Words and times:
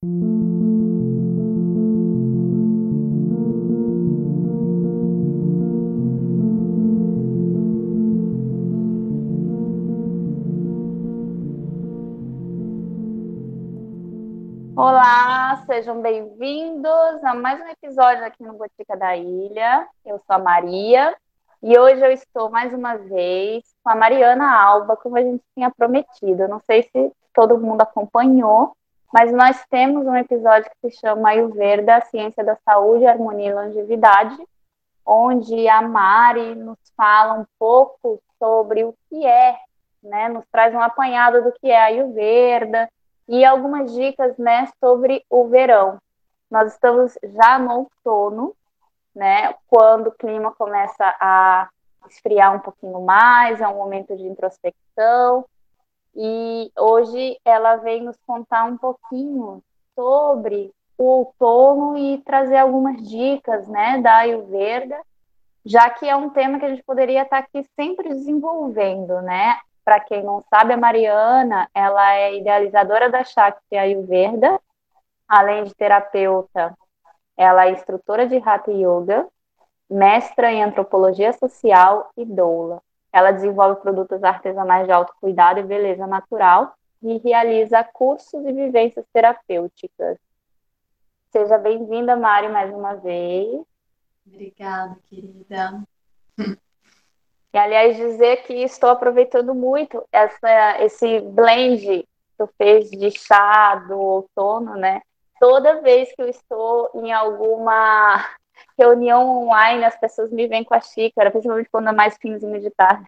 Olá, 0.00 0.14
sejam 15.66 16.00
bem-vindos 16.00 17.24
a 17.24 17.34
mais 17.34 17.60
um 17.60 17.66
episódio 17.66 18.24
aqui 18.24 18.44
no 18.44 18.52
Botica 18.52 18.96
da 18.96 19.16
Ilha. 19.16 19.88
Eu 20.06 20.20
sou 20.24 20.36
a 20.36 20.38
Maria 20.38 21.12
e 21.60 21.76
hoje 21.76 22.00
eu 22.00 22.12
estou 22.12 22.48
mais 22.48 22.72
uma 22.72 22.94
vez 22.94 23.64
com 23.82 23.90
a 23.90 23.96
Mariana 23.96 24.48
Alba, 24.48 24.96
como 24.96 25.18
a 25.18 25.22
gente 25.22 25.42
tinha 25.56 25.72
prometido. 25.72 26.46
Não 26.46 26.60
sei 26.60 26.84
se 26.84 27.12
todo 27.34 27.58
mundo 27.58 27.80
acompanhou, 27.80 28.76
mas 29.12 29.32
nós 29.32 29.64
temos 29.70 30.06
um 30.06 30.16
episódio 30.16 30.70
que 30.70 30.90
se 30.90 31.00
chama 31.00 31.30
Ayurveda, 31.30 31.96
a 31.96 32.00
Ciência 32.02 32.44
da 32.44 32.56
Saúde, 32.64 33.06
Harmonia 33.06 33.50
e 33.50 33.54
Longevidade, 33.54 34.36
onde 35.04 35.66
a 35.68 35.80
Mari 35.80 36.54
nos 36.54 36.78
fala 36.96 37.34
um 37.34 37.46
pouco 37.58 38.22
sobre 38.38 38.84
o 38.84 38.94
que 39.08 39.26
é, 39.26 39.56
né, 40.02 40.28
nos 40.28 40.44
traz 40.52 40.74
um 40.74 40.80
apanhado 40.80 41.42
do 41.42 41.52
que 41.52 41.70
é 41.70 41.80
Ayurveda, 41.80 42.88
e 43.28 43.44
algumas 43.44 43.92
dicas 43.92 44.36
né, 44.38 44.68
sobre 44.80 45.24
o 45.28 45.48
verão. 45.48 45.98
Nós 46.50 46.72
estamos 46.72 47.18
já 47.22 47.58
no 47.58 47.90
outono, 48.04 48.54
né, 49.14 49.54
quando 49.68 50.08
o 50.08 50.12
clima 50.12 50.52
começa 50.52 51.14
a 51.20 51.68
esfriar 52.08 52.54
um 52.54 52.60
pouquinho 52.60 53.00
mais, 53.02 53.60
é 53.60 53.68
um 53.68 53.76
momento 53.76 54.16
de 54.16 54.26
introspecção. 54.26 55.44
E 56.20 56.72
hoje 56.76 57.38
ela 57.44 57.76
vem 57.76 58.02
nos 58.02 58.16
contar 58.26 58.64
um 58.64 58.76
pouquinho 58.76 59.62
sobre 59.94 60.72
o 60.98 61.04
outono 61.04 61.96
e 61.96 62.18
trazer 62.22 62.56
algumas 62.56 63.00
dicas 63.08 63.68
né, 63.68 63.98
da 64.02 64.16
Ayurveda, 64.16 65.00
já 65.64 65.88
que 65.88 66.08
é 66.08 66.16
um 66.16 66.28
tema 66.30 66.58
que 66.58 66.64
a 66.64 66.70
gente 66.70 66.82
poderia 66.82 67.22
estar 67.22 67.38
aqui 67.38 67.62
sempre 67.76 68.08
desenvolvendo, 68.08 69.22
né? 69.22 69.58
Para 69.84 70.00
quem 70.00 70.24
não 70.24 70.42
sabe, 70.50 70.72
a 70.72 70.76
Mariana, 70.76 71.68
ela 71.72 72.14
é 72.16 72.34
idealizadora 72.34 73.08
da 73.08 73.22
Shakti 73.22 73.76
Ayurveda, 73.76 74.60
além 75.28 75.62
de 75.62 75.74
terapeuta, 75.74 76.76
ela 77.36 77.66
é 77.66 77.70
instrutora 77.70 78.26
de 78.26 78.38
Hatha 78.38 78.72
Yoga, 78.72 79.28
mestra 79.88 80.50
em 80.52 80.64
antropologia 80.64 81.32
social 81.32 82.10
e 82.16 82.24
doula. 82.24 82.82
Ela 83.12 83.30
desenvolve 83.30 83.80
produtos 83.80 84.22
artesanais 84.22 84.86
de 84.86 84.92
autocuidado 84.92 85.60
e 85.60 85.64
beleza 85.64 86.06
natural 86.06 86.74
e 87.02 87.18
realiza 87.18 87.82
cursos 87.84 88.44
e 88.44 88.52
vivências 88.52 89.04
terapêuticas. 89.12 90.18
Seja 91.30 91.58
bem-vinda, 91.58 92.16
Mari, 92.16 92.48
mais 92.48 92.72
uma 92.72 92.94
vez. 92.94 93.60
Obrigada, 94.26 94.96
querida. 95.08 95.82
E, 97.52 97.58
aliás, 97.58 97.96
dizer 97.96 98.42
que 98.44 98.52
estou 98.54 98.90
aproveitando 98.90 99.54
muito 99.54 100.04
essa, 100.12 100.82
esse 100.82 101.20
blend 101.20 101.80
que 101.80 102.08
tu 102.36 102.48
fez 102.58 102.90
de 102.90 103.10
chá 103.10 103.76
do 103.76 103.98
outono, 103.98 104.74
né? 104.74 105.00
Toda 105.40 105.80
vez 105.80 106.14
que 106.14 106.20
eu 106.20 106.28
estou 106.28 106.90
em 106.94 107.12
alguma 107.12 108.24
reunião 108.78 109.44
online, 109.44 109.84
as 109.84 109.98
pessoas 109.98 110.30
me 110.30 110.46
vêm 110.46 110.64
com 110.64 110.74
a 110.74 110.80
xícara, 110.80 111.30
principalmente 111.30 111.68
quando 111.70 111.88
é 111.88 111.92
mais 111.92 112.16
finzinho 112.16 112.60
de 112.60 112.70
tarde. 112.70 113.06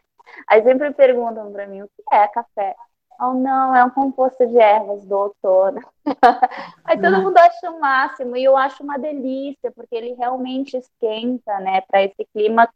Aí 0.49 0.63
sempre 0.63 0.93
perguntam 0.93 1.53
para 1.53 1.67
mim 1.67 1.83
o 1.83 1.89
que 1.89 2.15
é 2.15 2.29
café. 2.29 2.75
Oh, 3.21 3.35
não, 3.35 3.75
é 3.75 3.85
um 3.85 3.91
composto 3.91 4.47
de 4.47 4.59
ervas 4.59 5.05
do 5.05 5.15
outono. 5.15 5.81
Aí 6.85 6.99
todo 6.99 7.17
uhum. 7.17 7.25
mundo 7.25 7.37
acha 7.37 7.71
o 7.71 7.79
máximo 7.79 8.37
e 8.37 8.45
eu 8.45 8.57
acho 8.57 8.83
uma 8.83 8.99
delícia, 8.99 9.71
porque 9.73 9.95
ele 9.95 10.15
realmente 10.15 10.77
esquenta, 10.77 11.59
né, 11.61 11.83
para 11.83 12.03
esse 12.03 12.27
clima 12.33 12.67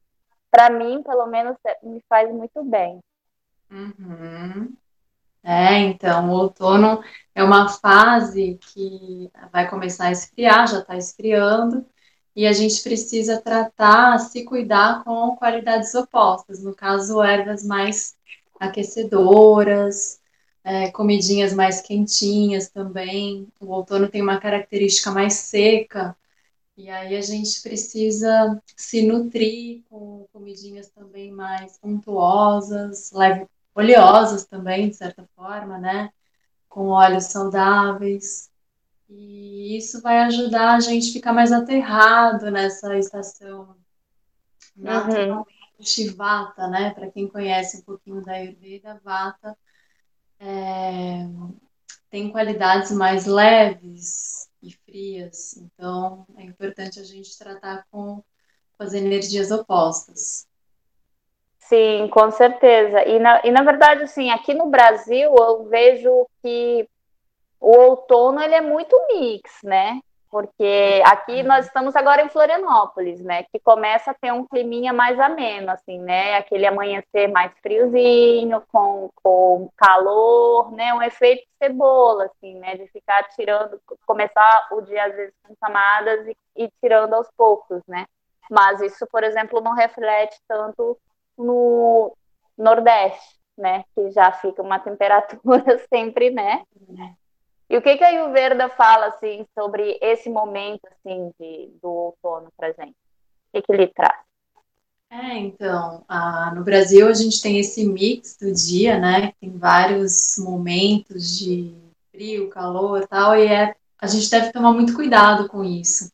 para 0.54 0.70
mim, 0.70 1.02
pelo 1.02 1.26
menos, 1.26 1.56
é, 1.66 1.76
me 1.82 2.00
faz 2.08 2.32
muito 2.32 2.62
bem. 2.62 3.00
Uhum. 3.68 4.72
É, 5.42 5.78
então, 5.80 6.30
o 6.30 6.32
outono 6.32 7.02
é 7.34 7.42
uma 7.42 7.68
fase 7.68 8.56
que 8.60 9.28
vai 9.52 9.68
começar 9.68 10.06
a 10.06 10.12
esfriar, 10.12 10.68
já 10.68 10.78
está 10.78 10.96
esfriando, 10.96 11.84
e 12.34 12.46
a 12.46 12.52
gente 12.52 12.82
precisa 12.82 13.40
tratar, 13.40 14.18
se 14.18 14.44
cuidar 14.44 15.04
com 15.04 15.36
qualidades 15.36 15.94
opostas, 15.94 16.62
no 16.62 16.74
caso, 16.74 17.22
ervas 17.22 17.64
mais 17.64 18.16
aquecedoras, 18.58 20.20
é, 20.64 20.90
comidinhas 20.90 21.52
mais 21.52 21.80
quentinhas 21.80 22.68
também. 22.68 23.46
O 23.60 23.66
outono 23.72 24.08
tem 24.08 24.22
uma 24.22 24.40
característica 24.40 25.10
mais 25.10 25.34
seca, 25.34 26.16
e 26.76 26.90
aí 26.90 27.16
a 27.16 27.20
gente 27.20 27.62
precisa 27.62 28.60
se 28.76 29.06
nutrir 29.06 29.82
com 29.88 30.26
comidinhas 30.32 30.88
também 30.90 31.30
mais 31.30 31.78
untuosas, 31.82 33.12
leve, 33.12 33.46
oleosas 33.74 34.44
também, 34.44 34.88
de 34.88 34.96
certa 34.96 35.24
forma, 35.36 35.78
né? 35.78 36.10
Com 36.68 36.88
óleos 36.88 37.26
saudáveis. 37.26 38.50
E 39.16 39.76
isso 39.76 40.02
vai 40.02 40.18
ajudar 40.20 40.74
a 40.74 40.80
gente 40.80 41.10
a 41.10 41.12
ficar 41.12 41.32
mais 41.32 41.52
aterrado 41.52 42.50
nessa 42.50 42.98
estação 42.98 43.76
naturalmente 44.76 46.08
uhum. 46.08 46.16
Vata, 46.16 46.66
né? 46.66 46.90
Para 46.92 47.10
quem 47.10 47.28
conhece 47.28 47.78
um 47.78 47.82
pouquinho 47.82 48.24
da 48.24 48.32
Ayurveda, 48.32 49.00
Vata 49.04 49.56
é, 50.40 51.26
tem 52.10 52.30
qualidades 52.30 52.90
mais 52.90 53.24
leves, 53.24 54.44
e 54.64 54.72
frias. 54.72 55.56
Então, 55.56 56.26
é 56.36 56.42
importante 56.42 56.98
a 56.98 57.04
gente 57.04 57.38
tratar 57.38 57.84
com, 57.90 58.22
com 58.76 58.82
as 58.82 58.94
energias 58.94 59.50
opostas. 59.50 60.46
Sim, 61.58 62.08
com 62.08 62.30
certeza. 62.30 63.06
E 63.06 63.18
na, 63.18 63.40
e 63.44 63.50
na 63.50 63.62
verdade, 63.62 64.02
assim, 64.02 64.30
aqui 64.30 64.54
no 64.54 64.66
Brasil 64.66 65.34
eu 65.34 65.64
vejo 65.64 66.26
que 66.42 66.88
o 67.66 67.90
outono 67.90 68.40
ele 68.40 68.54
é 68.54 68.60
muito 68.60 68.96
mix, 69.08 69.58
né? 69.62 70.00
porque 70.34 71.00
aqui 71.06 71.44
nós 71.44 71.66
estamos 71.66 71.94
agora 71.94 72.20
em 72.20 72.28
Florianópolis, 72.28 73.20
né, 73.20 73.44
que 73.44 73.60
começa 73.60 74.10
a 74.10 74.14
ter 74.14 74.32
um 74.32 74.44
climinha 74.44 74.92
mais 74.92 75.16
ameno, 75.20 75.70
assim, 75.70 76.00
né, 76.00 76.34
aquele 76.34 76.66
amanhecer 76.66 77.28
mais 77.28 77.56
friozinho, 77.60 78.60
com, 78.72 79.10
com 79.22 79.70
calor, 79.76 80.72
né, 80.72 80.92
um 80.92 81.00
efeito 81.00 81.46
cebola, 81.62 82.24
assim, 82.24 82.58
né, 82.58 82.76
de 82.76 82.88
ficar 82.88 83.22
tirando, 83.28 83.80
começar 84.04 84.66
o 84.72 84.80
dia 84.80 85.04
às 85.04 85.14
vezes 85.14 85.34
com 85.46 85.54
camadas 85.54 86.26
e, 86.26 86.36
e 86.56 86.68
tirando 86.80 87.14
aos 87.14 87.30
poucos, 87.36 87.80
né, 87.86 88.04
mas 88.50 88.80
isso, 88.80 89.06
por 89.06 89.22
exemplo, 89.22 89.60
não 89.60 89.72
reflete 89.72 90.36
tanto 90.48 90.98
no 91.38 92.12
Nordeste, 92.58 93.38
né, 93.56 93.84
que 93.94 94.10
já 94.10 94.32
fica 94.32 94.60
uma 94.60 94.80
temperatura 94.82 95.78
sempre, 95.88 96.30
né, 96.30 96.64
e 97.68 97.76
o 97.76 97.82
que, 97.82 97.96
que 97.96 98.04
a 98.04 98.08
Ayurveda 98.08 98.68
fala 98.68 99.06
assim 99.06 99.46
sobre 99.58 99.98
esse 100.00 100.28
momento 100.28 100.86
assim 100.86 101.30
de, 101.38 101.70
do 101.82 101.88
outono 101.88 102.52
para 102.56 102.72
gente? 102.72 102.90
O 102.90 103.56
que, 103.56 103.62
que 103.62 103.72
ele 103.72 103.86
traz? 103.88 104.24
É, 105.10 105.38
então, 105.38 106.04
no 106.54 106.64
Brasil 106.64 107.08
a 107.08 107.14
gente 107.14 107.40
tem 107.40 107.58
esse 107.58 107.86
mix 107.86 108.36
do 108.36 108.52
dia, 108.52 108.98
né? 108.98 109.32
Tem 109.40 109.56
vários 109.56 110.36
momentos 110.38 111.38
de 111.38 111.72
frio, 112.10 112.48
calor 112.48 113.06
tal, 113.06 113.36
e 113.36 113.46
é, 113.46 113.74
a 113.98 114.06
gente 114.06 114.28
deve 114.28 114.52
tomar 114.52 114.72
muito 114.72 114.94
cuidado 114.94 115.48
com 115.48 115.62
isso. 115.62 116.12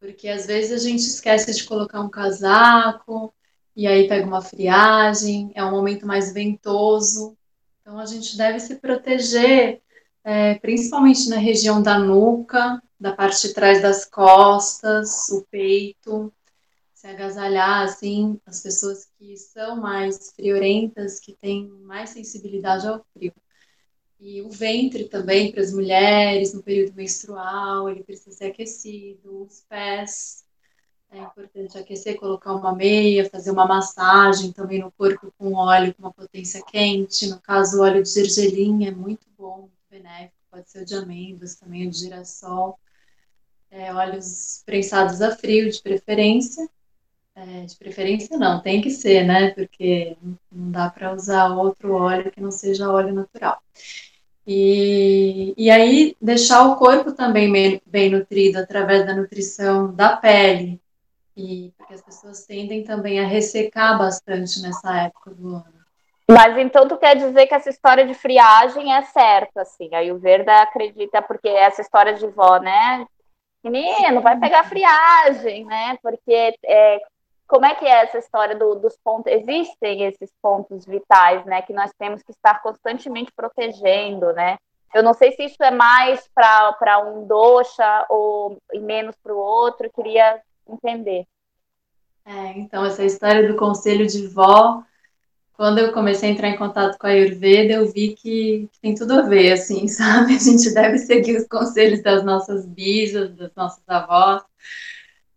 Porque 0.00 0.28
às 0.28 0.46
vezes 0.46 0.72
a 0.72 0.88
gente 0.88 1.00
esquece 1.00 1.54
de 1.54 1.64
colocar 1.64 2.00
um 2.00 2.08
casaco, 2.08 3.34
e 3.74 3.86
aí 3.86 4.08
pega 4.08 4.26
uma 4.26 4.40
friagem, 4.40 5.52
é 5.54 5.62
um 5.62 5.70
momento 5.70 6.06
mais 6.06 6.32
ventoso. 6.32 7.36
Então 7.82 7.98
a 7.98 8.06
gente 8.06 8.36
deve 8.36 8.58
se 8.58 8.76
proteger 8.76 9.82
é, 10.26 10.56
principalmente 10.56 11.28
na 11.28 11.36
região 11.36 11.80
da 11.80 12.00
nuca, 12.00 12.82
da 12.98 13.12
parte 13.12 13.46
de 13.46 13.54
trás 13.54 13.80
das 13.80 14.04
costas, 14.04 15.28
o 15.28 15.46
peito, 15.48 16.32
se 16.92 17.06
agasalhar, 17.06 17.84
assim, 17.84 18.40
as 18.44 18.60
pessoas 18.60 19.08
que 19.16 19.36
são 19.36 19.76
mais 19.76 20.32
friorentas, 20.32 21.20
que 21.20 21.32
têm 21.32 21.68
mais 21.68 22.10
sensibilidade 22.10 22.88
ao 22.88 23.06
frio. 23.12 23.32
E 24.18 24.42
o 24.42 24.50
ventre 24.50 25.04
também, 25.04 25.52
para 25.52 25.62
as 25.62 25.72
mulheres, 25.72 26.52
no 26.52 26.60
período 26.60 26.96
menstrual, 26.96 27.88
ele 27.88 28.02
precisa 28.02 28.36
ser 28.36 28.46
aquecido, 28.46 29.44
os 29.44 29.60
pés, 29.68 30.44
é 31.08 31.20
importante 31.20 31.78
aquecer, 31.78 32.16
colocar 32.16 32.52
uma 32.52 32.74
meia, 32.74 33.30
fazer 33.30 33.52
uma 33.52 33.64
massagem 33.64 34.50
também 34.50 34.80
no 34.80 34.90
corpo 34.90 35.32
com 35.38 35.54
óleo 35.54 35.94
com 35.94 36.02
uma 36.02 36.12
potência 36.12 36.60
quente. 36.64 37.28
No 37.28 37.40
caso, 37.40 37.78
o 37.78 37.82
óleo 37.82 38.02
de 38.02 38.08
gergelim 38.08 38.86
é 38.86 38.90
muito 38.90 39.24
bom, 39.38 39.68
benéfico, 39.96 40.36
pode 40.50 40.70
ser 40.70 40.82
o 40.82 40.84
de 40.84 40.94
amêndoas, 40.94 41.56
também 41.56 41.86
o 41.86 41.90
de 41.90 41.98
girassol, 41.98 42.78
é, 43.70 43.92
óleos 43.92 44.62
prensados 44.64 45.20
a 45.20 45.34
frio, 45.34 45.70
de 45.70 45.82
preferência. 45.82 46.68
É, 47.34 47.66
de 47.66 47.76
preferência 47.76 48.38
não, 48.38 48.62
tem 48.62 48.80
que 48.80 48.90
ser, 48.90 49.24
né? 49.24 49.50
Porque 49.50 50.16
não 50.50 50.70
dá 50.70 50.88
para 50.88 51.12
usar 51.12 51.54
outro 51.54 51.92
óleo 51.94 52.30
que 52.30 52.40
não 52.40 52.50
seja 52.50 52.90
óleo 52.90 53.12
natural. 53.12 53.60
E, 54.46 55.52
e 55.56 55.68
aí 55.70 56.16
deixar 56.22 56.66
o 56.68 56.76
corpo 56.76 57.12
também 57.12 57.50
bem, 57.50 57.82
bem 57.84 58.10
nutrido 58.10 58.58
através 58.58 59.04
da 59.04 59.14
nutrição 59.14 59.92
da 59.92 60.16
pele, 60.16 60.80
e 61.36 61.72
porque 61.76 61.94
as 61.94 62.00
pessoas 62.00 62.46
tendem 62.46 62.84
também 62.84 63.20
a 63.20 63.26
ressecar 63.26 63.98
bastante 63.98 64.62
nessa 64.62 64.96
época 65.02 65.34
do 65.34 65.48
ano. 65.48 65.75
Mas 66.28 66.58
então 66.58 66.88
tu 66.88 66.96
quer 66.96 67.16
dizer 67.16 67.46
que 67.46 67.54
essa 67.54 67.70
história 67.70 68.04
de 68.04 68.14
friagem 68.14 68.92
é 68.92 69.02
certa, 69.02 69.62
assim. 69.62 69.88
Aí 69.94 70.10
o 70.10 70.18
Verde 70.18 70.50
acredita, 70.50 71.22
porque 71.22 71.48
essa 71.48 71.80
história 71.80 72.14
de 72.14 72.26
vó, 72.26 72.58
né? 72.58 73.06
Menino, 73.62 74.20
vai 74.20 74.38
pegar 74.38 74.64
friagem, 74.64 75.64
né? 75.64 75.96
Porque 76.02 76.56
é, 76.64 77.00
como 77.46 77.64
é 77.64 77.74
que 77.74 77.86
é 77.86 78.02
essa 78.02 78.18
história 78.18 78.56
do, 78.56 78.74
dos 78.74 78.96
pontos? 79.04 79.32
Existem 79.32 80.02
esses 80.02 80.32
pontos 80.42 80.84
vitais, 80.84 81.44
né? 81.44 81.62
Que 81.62 81.72
nós 81.72 81.92
temos 81.96 82.22
que 82.22 82.32
estar 82.32 82.60
constantemente 82.60 83.30
protegendo, 83.34 84.32
né? 84.32 84.56
Eu 84.92 85.02
não 85.02 85.14
sei 85.14 85.32
se 85.32 85.44
isso 85.44 85.62
é 85.62 85.70
mais 85.70 86.28
para 86.34 86.98
um 87.06 87.24
doxa 87.26 88.06
ou 88.08 88.58
menos 88.74 89.14
para 89.22 89.32
o 89.32 89.38
outro, 89.38 89.90
queria 89.92 90.40
entender. 90.68 91.24
É, 92.24 92.58
então, 92.58 92.84
essa 92.84 93.04
história 93.04 93.46
do 93.46 93.56
conselho 93.56 94.06
de 94.06 94.26
vó 94.26 94.82
quando 95.56 95.78
eu 95.78 95.92
comecei 95.92 96.28
a 96.28 96.32
entrar 96.32 96.50
em 96.50 96.58
contato 96.58 96.98
com 96.98 97.06
a 97.06 97.10
Ayurveda, 97.10 97.72
eu 97.72 97.90
vi 97.90 98.14
que, 98.14 98.68
tem 98.82 98.94
tudo 98.94 99.14
a 99.14 99.22
ver, 99.22 99.52
assim, 99.52 99.88
sabe? 99.88 100.34
A 100.34 100.38
gente 100.38 100.72
deve 100.74 100.98
seguir 100.98 101.38
os 101.38 101.48
conselhos 101.48 102.02
das 102.02 102.22
nossas 102.24 102.66
bisas, 102.66 103.34
das 103.34 103.50
nossas 103.56 103.82
avós, 103.88 104.42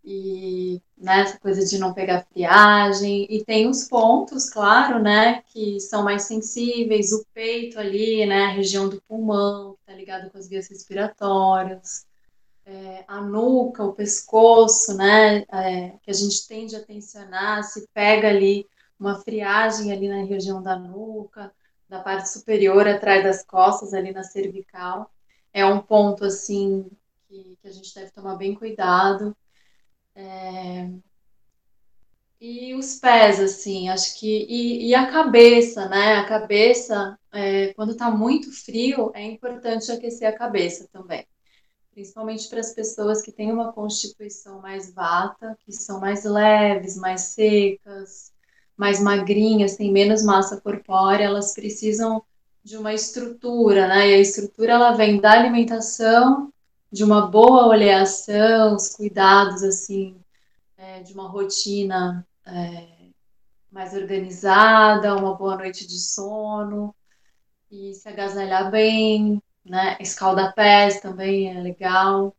e 0.03 0.81
né, 0.97 1.21
essa 1.21 1.39
coisa 1.39 1.65
de 1.65 1.77
não 1.77 1.93
pegar 1.93 2.25
friagem. 2.33 3.27
E 3.29 3.45
tem 3.45 3.69
os 3.69 3.85
pontos, 3.85 4.49
claro, 4.49 4.99
né, 4.99 5.41
que 5.53 5.79
são 5.79 6.03
mais 6.03 6.23
sensíveis, 6.23 7.13
o 7.13 7.25
peito 7.33 7.79
ali, 7.79 8.25
né, 8.25 8.45
a 8.45 8.51
região 8.51 8.89
do 8.89 9.01
pulmão, 9.07 9.73
que 9.75 9.79
está 9.81 9.93
ligado 9.93 10.29
com 10.29 10.37
as 10.37 10.49
vias 10.49 10.67
respiratórias. 10.67 12.05
É, 12.65 13.05
a 13.07 13.21
nuca, 13.21 13.83
o 13.83 13.93
pescoço, 13.93 14.95
né, 14.95 15.45
é, 15.51 15.93
que 16.03 16.11
a 16.11 16.13
gente 16.13 16.45
tende 16.47 16.75
a 16.75 16.83
tensionar, 16.83 17.63
se 17.63 17.87
pega 17.93 18.27
ali 18.27 18.67
uma 18.99 19.19
friagem 19.21 19.91
ali 19.91 20.07
na 20.09 20.23
região 20.23 20.61
da 20.61 20.77
nuca, 20.77 21.53
da 21.87 22.01
parte 22.01 22.29
superior, 22.29 22.87
atrás 22.87 23.23
das 23.23 23.43
costas, 23.43 23.93
ali 23.93 24.11
na 24.11 24.23
cervical. 24.23 25.11
É 25.53 25.65
um 25.65 25.81
ponto, 25.81 26.25
assim, 26.25 26.89
que, 27.27 27.57
que 27.61 27.67
a 27.67 27.71
gente 27.71 27.93
deve 27.95 28.11
tomar 28.11 28.35
bem 28.35 28.53
cuidado. 28.53 29.35
É... 30.15 30.89
E 32.41 32.73
os 32.73 32.95
pés, 32.99 33.39
assim, 33.39 33.89
acho 33.89 34.17
que. 34.17 34.45
E, 34.49 34.87
e 34.89 34.95
a 34.95 35.11
cabeça, 35.11 35.89
né? 35.89 36.15
A 36.15 36.25
cabeça, 36.25 37.19
é, 37.33 37.73
quando 37.73 37.97
tá 37.97 38.09
muito 38.09 38.51
frio, 38.51 39.11
é 39.13 39.23
importante 39.23 39.91
aquecer 39.91 40.27
a 40.27 40.37
cabeça 40.37 40.87
também. 40.91 41.27
Principalmente 41.91 42.47
para 42.47 42.61
as 42.61 42.73
pessoas 42.73 43.21
que 43.21 43.31
têm 43.31 43.51
uma 43.51 43.73
constituição 43.73 44.61
mais 44.61 44.93
vata, 44.93 45.57
que 45.65 45.73
são 45.73 45.99
mais 45.99 46.23
leves, 46.23 46.95
mais 46.95 47.21
secas, 47.21 48.31
mais 48.79 49.01
magrinhas, 49.01 49.75
têm 49.75 49.91
menos 49.91 50.23
massa 50.23 50.61
corpórea, 50.61 51.25
elas 51.25 51.53
precisam 51.53 52.23
de 52.63 52.77
uma 52.77 52.93
estrutura, 52.93 53.89
né? 53.89 54.09
E 54.09 54.13
a 54.13 54.19
estrutura 54.19 54.71
ela 54.71 54.93
vem 54.93 55.19
da 55.19 55.33
alimentação, 55.33 56.49
de 56.89 57.03
uma 57.03 57.27
boa 57.27 57.67
oleação, 57.67 58.75
os 58.75 58.95
cuidados 58.95 59.63
assim, 59.63 60.15
é, 60.77 61.01
de 61.01 61.13
uma 61.13 61.27
rotina 61.27 62.25
é, 62.45 62.87
mais 63.69 63.93
organizada, 63.93 65.13
uma 65.17 65.35
boa 65.35 65.57
noite 65.57 65.85
de 65.85 65.99
sono 65.99 66.95
e 67.69 67.93
se 67.93 68.07
agasalhar 68.07 68.71
bem, 68.71 69.43
né? 69.65 69.97
Escaldar 69.99 70.55
pés 70.55 71.01
também 71.01 71.49
é 71.49 71.61
legal. 71.61 72.33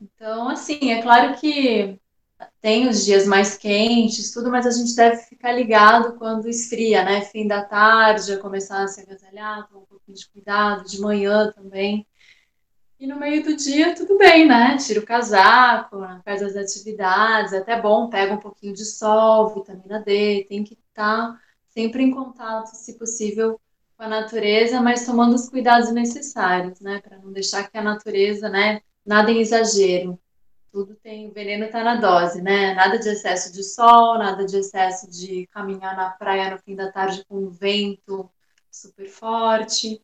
Então, 0.00 0.48
assim, 0.48 0.92
é 0.92 1.02
claro 1.02 1.34
que 1.40 1.98
tem 2.66 2.88
os 2.88 3.04
dias 3.04 3.24
mais 3.28 3.56
quentes, 3.56 4.32
tudo, 4.32 4.50
mas 4.50 4.66
a 4.66 4.72
gente 4.72 4.96
deve 4.96 5.18
ficar 5.18 5.52
ligado 5.52 6.18
quando 6.18 6.48
esfria, 6.48 7.04
né? 7.04 7.20
Fim 7.20 7.46
da 7.46 7.62
tarde, 7.62 8.32
a 8.32 8.40
começar 8.40 8.82
a 8.82 8.88
se 8.88 9.02
agasalhar, 9.02 9.68
tomar 9.68 9.82
um 9.82 9.84
pouquinho 9.84 10.18
de 10.18 10.28
cuidado, 10.28 10.84
de 10.84 11.00
manhã 11.00 11.52
também. 11.52 12.04
E 12.98 13.06
no 13.06 13.20
meio 13.20 13.44
do 13.44 13.54
dia, 13.54 13.94
tudo 13.94 14.18
bem, 14.18 14.48
né? 14.48 14.76
Tira 14.78 14.98
o 14.98 15.06
casaco, 15.06 15.98
faz 16.24 16.42
as 16.42 16.56
atividades, 16.56 17.52
é 17.52 17.58
até 17.58 17.80
bom, 17.80 18.10
pega 18.10 18.34
um 18.34 18.40
pouquinho 18.40 18.74
de 18.74 18.84
sol, 18.84 19.54
vitamina 19.54 20.00
D, 20.00 20.44
tem 20.48 20.64
que 20.64 20.74
estar 20.74 21.40
sempre 21.68 22.02
em 22.02 22.10
contato, 22.10 22.74
se 22.74 22.94
possível, 22.94 23.60
com 23.96 24.02
a 24.02 24.08
natureza, 24.08 24.80
mas 24.80 25.06
tomando 25.06 25.36
os 25.36 25.48
cuidados 25.48 25.92
necessários, 25.92 26.80
né? 26.80 27.00
Para 27.00 27.16
não 27.18 27.30
deixar 27.30 27.70
que 27.70 27.78
a 27.78 27.82
natureza, 27.82 28.48
né? 28.48 28.80
Nada 29.06 29.30
em 29.30 29.38
exagero 29.38 30.18
tudo 30.76 30.94
tem, 30.96 31.26
o 31.26 31.32
veneno 31.32 31.64
está 31.64 31.82
na 31.82 31.94
dose, 31.94 32.42
né? 32.42 32.74
Nada 32.74 32.98
de 32.98 33.08
excesso 33.08 33.50
de 33.50 33.64
sol, 33.64 34.18
nada 34.18 34.44
de 34.44 34.58
excesso 34.58 35.10
de 35.10 35.46
caminhar 35.46 35.96
na 35.96 36.10
praia 36.10 36.50
no 36.50 36.58
fim 36.58 36.76
da 36.76 36.92
tarde 36.92 37.24
com 37.26 37.36
um 37.36 37.48
vento 37.48 38.30
super 38.70 39.08
forte, 39.08 40.02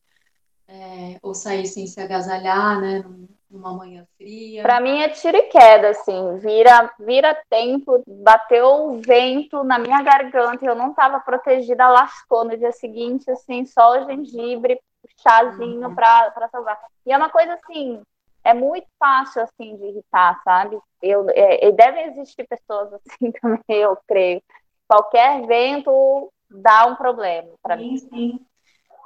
é, 0.67 1.19
ou 1.21 1.35
sair 1.35 1.67
sem 1.67 1.87
se 1.87 2.01
agasalhar, 2.01 2.81
né? 2.81 3.05
Numa 3.51 3.75
manhã 3.75 4.07
fria. 4.17 4.63
Para 4.63 4.81
mim 4.81 5.03
é 5.03 5.11
tiro 5.11 5.37
e 5.37 5.43
queda, 5.43 5.91
assim, 5.91 6.39
vira, 6.39 6.91
vira 6.99 7.39
tempo, 7.51 8.03
bateu 8.07 8.87
o 8.87 9.03
vento 9.03 9.63
na 9.65 9.79
minha 9.79 10.01
garganta, 10.01 10.65
eu 10.65 10.75
não 10.75 10.93
estava 10.93 11.21
protegida, 11.21 11.87
lascou 11.87 12.47
no 12.47 12.57
dia 12.57 12.73
seguinte, 12.73 13.31
assim, 13.31 13.67
só 13.67 13.91
o 13.91 14.07
gengibre, 14.07 14.81
chazinho 15.19 15.89
uhum. 15.89 15.95
para 15.95 16.49
salvar. 16.51 16.81
E 17.05 17.13
é 17.13 17.17
uma 17.19 17.29
coisa 17.29 17.53
assim, 17.53 18.01
é 18.45 18.55
muito 18.55 18.87
fácil 18.99 19.43
assim 19.43 19.77
de 19.77 19.85
irritar, 19.85 20.41
sabe? 20.43 20.79
Eu, 21.01 21.27
é, 21.31 21.71
devem 21.73 22.07
existir 22.09 22.47
pessoas 22.47 22.93
assim 23.07 23.33
também, 23.33 23.83
eu 23.83 23.97
creio. 24.07 24.43
Qualquer 24.89 25.47
vento 25.47 26.31
dá 26.51 26.87
um 26.87 26.97
problema 26.97 27.49
para 27.63 27.77
mim. 27.77 27.97
Sim. 27.97 28.41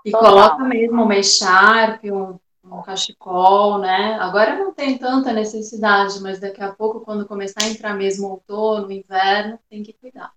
E 0.04 0.10
Total. 0.10 0.30
coloca 0.30 0.64
mesmo 0.64 1.02
uma 1.02 1.16
echarpe, 1.16 2.12
um, 2.12 2.38
um 2.64 2.82
cachecol, 2.82 3.78
né? 3.78 4.16
Agora 4.20 4.56
não 4.56 4.72
tem 4.72 4.98
tanta 4.98 5.32
necessidade, 5.32 6.20
mas 6.20 6.38
daqui 6.38 6.62
a 6.62 6.72
pouco, 6.72 7.00
quando 7.00 7.26
começar 7.26 7.64
a 7.64 7.68
entrar 7.68 7.94
mesmo 7.94 8.28
outono, 8.28 8.90
inverno, 8.90 9.58
tem 9.68 9.82
que 9.82 9.92
cuidar. 9.92 10.32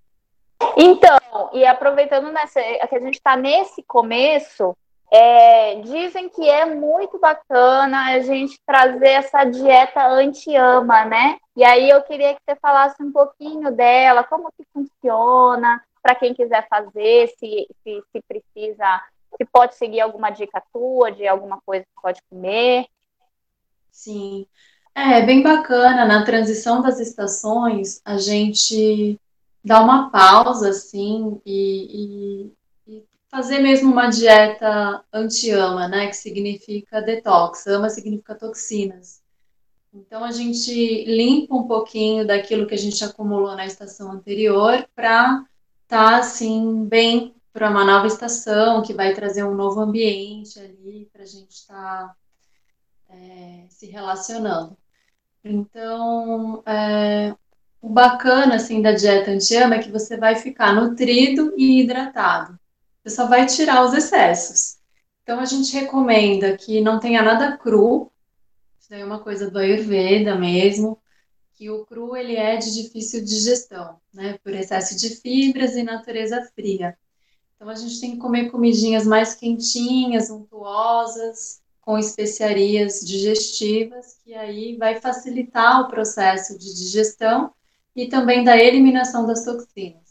Então, 0.75 1.18
e 1.54 1.66
aproveitando 1.66 2.31
nessa, 2.31 2.62
que 2.62 2.96
a 2.96 3.00
gente 3.00 3.16
está 3.16 3.36
nesse 3.36 3.84
começo, 3.84 4.75
é, 5.12 5.82
dizem 5.82 6.30
que 6.30 6.48
é 6.48 6.66
muito 6.66 7.20
bacana 7.20 8.14
a 8.14 8.20
gente 8.20 8.60
trazer 8.66 9.10
essa 9.10 9.44
dieta 9.44 10.08
anti-ama, 10.08 11.06
né? 11.06 11.38
E 11.56 11.63
aí 11.63 11.89
eu 11.89 12.01
queria 12.04 12.36
que 12.36 12.42
você 12.48 12.56
falasse 12.62 13.01
um 13.01 13.12
pouquinho 13.12 13.72
dela, 13.72 14.24
como 14.24 14.51
que 14.56 14.63
funciona, 14.72 15.82
para 16.01 16.16
quem 16.16 16.34
quiser 16.34 16.68
fazer, 16.70 17.28
se, 17.39 17.68
se, 17.84 18.04
se, 18.12 18.22
precisa, 18.28 19.01
se 19.36 19.46
pode 19.51 19.75
seguir 19.75 20.00
alguma 20.01 20.30
dica 20.30 20.63
tua 20.72 21.12
de 21.12 21.28
alguma 21.28 21.60
coisa 21.66 21.84
que 21.84 22.01
pode 22.01 22.22
comer. 22.30 22.86
Sim, 23.92 24.46
é 24.94 25.22
bem 25.24 25.42
bacana. 25.42 26.06
Na 26.06 26.24
transição 26.24 26.82
das 26.82 27.00
estações, 27.00 28.00
a 28.06 28.18
gente 28.18 29.20
dá 29.63 29.82
uma 29.82 30.10
pausa, 30.10 30.70
assim, 30.70 31.42
e, 31.46 32.46
e 32.46 32.54
fazer 33.29 33.59
mesmo 33.59 33.91
uma 33.91 34.07
dieta 34.07 35.03
anti-ama, 35.13 35.88
né, 35.88 36.07
que 36.07 36.15
significa 36.15 37.01
detox. 37.01 37.65
Ama 37.67 37.89
significa 37.89 38.36
toxinas. 38.36 39.21
Então 39.93 40.24
a 40.24 40.31
gente 40.31 41.05
limpa 41.05 41.55
um 41.55 41.67
pouquinho 41.67 42.25
daquilo 42.25 42.67
que 42.67 42.75
a 42.75 42.77
gente 42.77 43.03
acumulou 43.03 43.55
na 43.55 43.65
estação 43.65 44.12
anterior 44.12 44.88
para 44.95 45.45
estar 45.83 46.12
tá, 46.12 46.17
assim 46.17 46.86
bem 46.86 47.36
para 47.51 47.69
uma 47.69 47.83
nova 47.83 48.05
estação 48.05 48.83
que 48.83 48.93
vai 48.93 49.13
trazer 49.13 49.43
um 49.43 49.55
novo 49.55 49.79
ambiente 49.79 50.59
ali 50.59 51.09
para 51.12 51.24
a 51.24 51.25
gente 51.25 51.51
estar 51.51 52.07
tá, 52.07 52.15
é, 53.09 53.65
se 53.69 53.88
relacionando. 53.88 54.77
Então 55.43 56.62
é, 56.67 57.36
o 57.81 57.89
bacana 57.89 58.55
assim 58.55 58.81
da 58.83 58.91
dieta 58.91 59.31
anti-ama 59.31 59.75
é 59.75 59.79
que 59.79 59.91
você 59.91 60.17
vai 60.17 60.36
ficar 60.36 60.74
nutrido 60.74 61.53
e 61.57 61.81
hidratado 61.81 62.59
você 63.10 63.16
só 63.16 63.25
vai 63.25 63.46
tirar 63.48 63.84
os 63.84 63.94
excessos. 63.94 64.78
Então 65.24 65.39
a 65.39 65.46
gente 65.46 65.74
recomenda 65.74 66.56
que 66.56 66.80
não 66.80 67.00
tenha 67.00 67.22
nada 67.22 67.58
cru, 67.58 68.12
isso 68.80 68.89
daí 68.89 69.01
é 69.01 69.06
uma 69.06 69.20
coisa 69.20 69.50
do 69.50 69.58
Ayurveda 69.58 70.36
mesmo, 70.36 71.00
que 71.56 71.70
o 71.70 71.86
cru 71.86 72.16
ele 72.16 72.36
é 72.36 72.56
de 72.56 72.74
difícil 72.74 73.24
digestão, 73.24 74.00
né, 74.13 74.39
por 74.44 74.54
excesso 74.54 74.98
de 74.98 75.16
fibras 75.16 75.75
e 75.75 75.84
natureza 75.84 76.42
fria. 76.56 76.98
Então 77.56 77.68
a 77.68 77.75
gente 77.75 78.00
tem 78.00 78.12
que 78.12 78.18
comer 78.18 78.50
comidinhas 78.50 79.06
mais 79.06 79.36
quentinhas, 79.36 80.30
untuosas, 80.30 81.62
com 81.82 81.98
especiarias 81.98 83.01
digestivas, 83.01 84.18
que 84.24 84.34
aí 84.34 84.78
vai 84.78 85.01
facilitar 85.01 85.82
o 85.82 85.89
processo 85.89 86.58
de 86.58 86.74
digestão 86.74 87.51
e 87.96 88.08
também 88.08 88.44
da 88.44 88.56
eliminação 88.56 89.25
das 89.25 89.44
toxinas. 89.44 90.09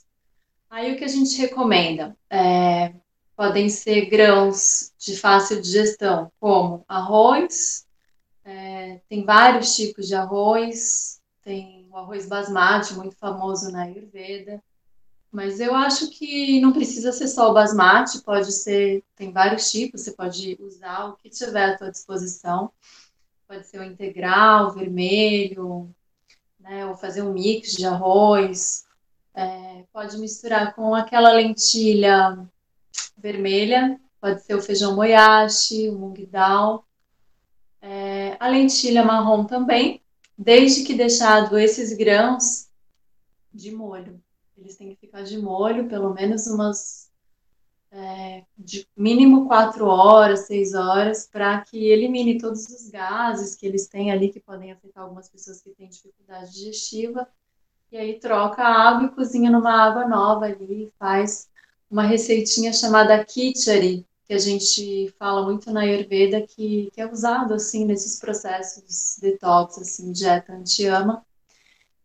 Aí 0.70 0.92
o 0.92 0.96
que 0.96 1.04
a 1.04 1.08
gente 1.08 1.37
recomenda? 1.38 2.16
É, 2.28 2.94
podem 3.37 3.68
ser 3.68 4.06
grãos 4.06 4.92
de 4.98 5.16
fácil 5.16 5.60
digestão, 5.60 6.30
como 6.38 6.84
arroz, 6.88 7.87
é, 8.44 9.00
tem 9.08 9.25
vários 9.25 9.76
tipos 9.76 10.06
de 10.06 10.14
arroz, 10.14 11.20
tem 11.42 11.87
o 11.90 11.96
arroz 11.96 12.26
basmati, 12.26 12.94
muito 12.94 13.16
famoso 13.16 13.70
na 13.70 13.82
Ayurveda, 13.82 14.62
mas 15.30 15.60
eu 15.60 15.75
acho 15.75 16.10
que 16.10 16.60
não 16.60 16.72
precisa 16.72 17.12
ser 17.12 17.28
só 17.28 17.50
o 17.50 17.54
basmati, 17.54 18.22
pode 18.22 18.50
ser, 18.50 19.04
tem 19.14 19.30
vários 19.30 19.70
tipos, 19.70 20.00
você 20.00 20.12
pode 20.12 20.56
usar 20.60 21.06
o 21.06 21.16
que 21.16 21.28
tiver 21.28 21.75
à 21.75 21.78
sua 21.78 21.90
disposição. 21.90 22.72
Pode 23.46 23.66
ser 23.66 23.80
o 23.80 23.84
integral, 23.84 24.68
o 24.68 24.72
vermelho, 24.72 25.94
né, 26.58 26.87
ou 26.87 26.96
fazer 26.96 27.22
um 27.22 27.32
mix 27.32 27.72
de 27.72 27.84
arroz. 27.87 28.88
É, 29.38 29.85
pode 29.92 30.18
misturar 30.18 30.75
com 30.75 30.97
aquela 30.97 31.30
lentilha 31.33 32.45
vermelha, 33.16 34.00
pode 34.21 34.42
ser 34.42 34.54
o 34.54 34.61
feijão 34.61 34.97
moyashi, 34.97 35.88
o 35.88 35.97
mung 35.97 36.26
dal. 36.26 36.85
É, 37.80 38.37
a 38.40 38.49
lentilha 38.49 39.04
marrom 39.04 39.45
também, 39.45 40.02
desde 40.37 40.83
que 40.83 40.92
deixado 40.92 41.57
esses 41.57 41.97
grãos 41.97 42.66
de 43.54 43.71
molho. 43.71 44.21
Eles 44.57 44.76
têm 44.76 44.90
que 44.90 44.97
ficar 44.97 45.23
de 45.23 45.38
molho 45.38 45.88
pelo 45.88 46.12
menos 46.12 46.49
umas 46.49 47.09
é, 47.92 48.45
de 48.57 48.88
mínimo 48.97 49.47
quatro 49.47 49.87
horas, 49.87 50.49
seis 50.49 50.75
horas, 50.75 51.28
para 51.30 51.61
que 51.61 51.87
elimine 51.90 52.38
todos 52.38 52.66
os 52.66 52.90
gases 52.90 53.54
que 53.54 53.64
eles 53.64 53.87
têm 53.87 54.11
ali 54.11 54.30
que 54.30 54.40
podem 54.40 54.73
afetar 54.73 55.04
algumas 55.04 55.28
pessoas 55.28 55.62
que 55.62 55.71
têm 55.71 55.88
dificuldade 55.88 56.52
digestiva. 56.52 57.28
E 57.90 57.97
aí 57.97 58.18
troca 58.21 58.62
a 58.62 58.88
água 58.88 59.07
e 59.07 59.14
cozinha 59.14 59.50
numa 59.50 59.73
água 59.73 60.07
nova 60.07 60.45
ali, 60.45 60.92
faz 60.99 61.49
uma 61.90 62.02
receitinha 62.02 62.73
chamada 62.73 63.25
khichari, 63.25 64.07
que 64.26 64.35
a 64.35 64.38
gente 64.38 65.12
fala 65.18 65.42
muito 65.42 65.73
na 65.73 65.80
Ayurveda, 65.80 66.42
que, 66.42 66.90
que 66.92 67.00
é 67.00 67.11
usado 67.11 67.54
assim 67.54 67.87
nesses 67.87 68.21
processos 68.21 69.16
detox, 69.21 69.78
assim, 69.78 70.12
dieta 70.12 70.52
anti-ama. 70.52 71.25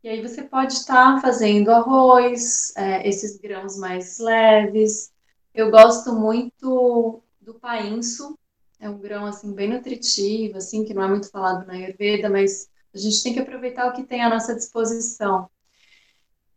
E 0.01 0.07
aí 0.07 0.21
você 0.21 0.43
pode 0.43 0.73
estar 0.73 1.21
fazendo 1.21 1.69
arroz, 1.69 2.73
é, 2.77 3.07
esses 3.07 3.37
grãos 3.37 3.77
mais 3.77 4.19
leves. 4.19 5.11
Eu 5.53 5.69
gosto 5.69 6.13
muito 6.13 7.21
do 7.41 7.53
painço, 7.55 8.37
é 8.79 8.89
um 8.89 8.97
grão 8.97 9.25
assim 9.25 9.53
bem 9.53 9.69
nutritivo, 9.69 10.57
assim 10.57 10.85
que 10.85 10.93
não 10.93 11.03
é 11.03 11.07
muito 11.07 11.29
falado 11.29 11.65
na 11.65 11.73
Ayurveda, 11.73 12.29
mas 12.29 12.69
a 12.93 12.97
gente 12.97 13.21
tem 13.21 13.33
que 13.33 13.39
aproveitar 13.39 13.87
o 13.87 13.93
que 13.93 14.03
tem 14.03 14.21
à 14.21 14.29
nossa 14.29 14.55
disposição. 14.55 15.49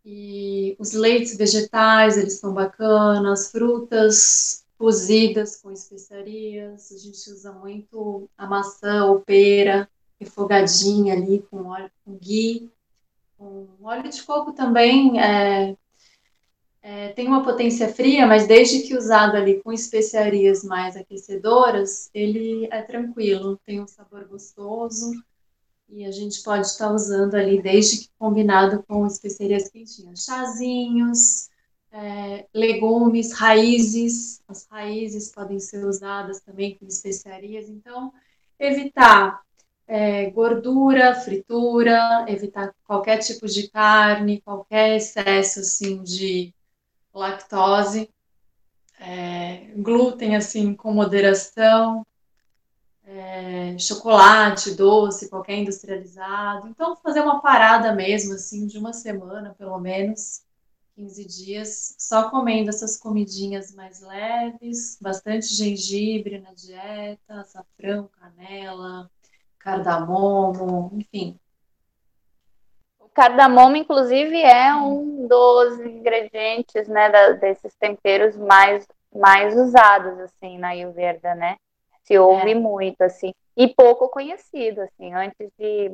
E 0.09 0.77
os 0.79 0.93
leites 0.93 1.37
vegetais, 1.37 2.17
eles 2.17 2.39
são 2.39 2.55
bacanas, 2.55 3.51
frutas 3.51 4.65
cozidas 4.79 5.57
com 5.57 5.73
especiarias, 5.73 6.93
a 6.93 6.97
gente 6.97 7.29
usa 7.29 7.51
muito 7.51 8.31
a 8.39 8.47
maçã 8.47 9.07
ou 9.07 9.19
pera 9.19 9.89
refogadinha 10.21 11.15
ali 11.15 11.45
com 11.51 11.65
óleo, 11.65 11.91
com 13.37 13.47
o 13.81 13.85
óleo 13.85 14.09
de 14.09 14.23
coco 14.23 14.53
também 14.53 15.21
é, 15.21 15.77
é, 16.81 17.09
tem 17.09 17.27
uma 17.27 17.43
potência 17.43 17.93
fria, 17.93 18.29
mas 18.29 18.47
desde 18.47 18.83
que 18.83 18.97
usado 18.97 19.37
ali 19.37 19.61
com 19.61 19.73
especiarias 19.73 20.63
mais 20.63 20.97
aquecedoras, 20.97 22.11
ele 22.15 22.69
é 22.71 22.81
tranquilo, 22.81 23.59
tem 23.67 23.81
um 23.81 23.89
sabor 23.89 24.25
gostoso 24.29 25.11
e 25.89 26.05
a 26.05 26.11
gente 26.11 26.43
pode 26.43 26.67
estar 26.67 26.93
usando 26.93 27.35
ali 27.35 27.63
desde 27.63 27.99
que 27.99 28.11
combinado 28.19 28.83
com 28.87 29.07
especiarias 29.07 29.69
quentinhas. 29.69 30.25
Chazinhos, 30.25 31.49
é, 31.93 32.47
legumes, 32.53 33.33
raízes, 33.33 34.43
as 34.49 34.67
raízes 34.71 35.33
podem 35.33 35.59
ser 35.59 35.85
usadas 35.85 36.41
também 36.41 36.77
com 36.77 36.87
especiarias, 36.87 37.69
então 37.69 38.13
evitar 38.59 39.41
é, 39.87 40.29
gordura, 40.31 41.15
fritura, 41.15 42.27
evitar 42.29 42.75
qualquer 42.85 43.19
tipo 43.19 43.47
de 43.47 43.69
carne, 43.69 44.41
qualquer 44.41 44.97
excesso 44.97 45.61
assim 45.61 46.03
de 46.03 46.53
lactose, 47.15 48.11
é, 48.99 49.69
glúten 49.77 50.37
assim 50.37 50.75
com 50.75 50.93
moderação, 50.93 52.05
é, 53.07 53.79
chocolate, 53.79 54.75
doce, 54.75 55.31
qualquer 55.31 55.57
industrializado. 55.57 56.69
Então 56.69 56.97
fazer 56.97 57.21
uma 57.21 57.41
parada 57.41 57.93
mesmo 57.93 58.35
assim 58.35 58.67
de 58.67 58.79
uma 58.79 58.93
semana 58.93 59.55
pelo 59.57 59.79
menos. 59.79 60.45
15 60.97 61.27
dias 61.27 61.95
só 61.99 62.31
comendo 62.31 62.71
essas 62.71 62.97
comidinhas 62.97 63.75
mais 63.75 64.01
leves, 64.01 64.99
bastante 64.99 65.55
gengibre 65.55 66.39
na 66.39 66.55
dieta, 66.55 67.41
açafrão, 67.41 68.09
canela, 68.19 69.11
cardamomo, 69.59 70.91
enfim. 70.95 71.39
O 72.99 73.11
cardamomo, 73.11 73.77
inclusive, 73.77 74.41
é 74.41 74.75
um 74.75 75.29
dos 75.29 75.81
ingredientes, 75.81 76.89
né, 76.89 77.11
da, 77.11 77.33
desses 77.33 77.75
temperos 77.75 78.35
mais, 78.35 78.89
mais 79.15 79.55
usados, 79.55 80.19
assim, 80.21 80.57
na 80.57 80.69
Ayurveda, 80.69 81.35
né? 81.35 81.59
Se 82.07 82.17
ouve 82.19 82.53
é. 82.53 82.55
muito, 82.55 83.03
assim, 83.03 83.35
e 83.57 83.69
pouco 83.69 84.09
conhecido, 84.09 84.83
assim, 84.83 85.13
antes 85.13 85.51
de 85.59 85.93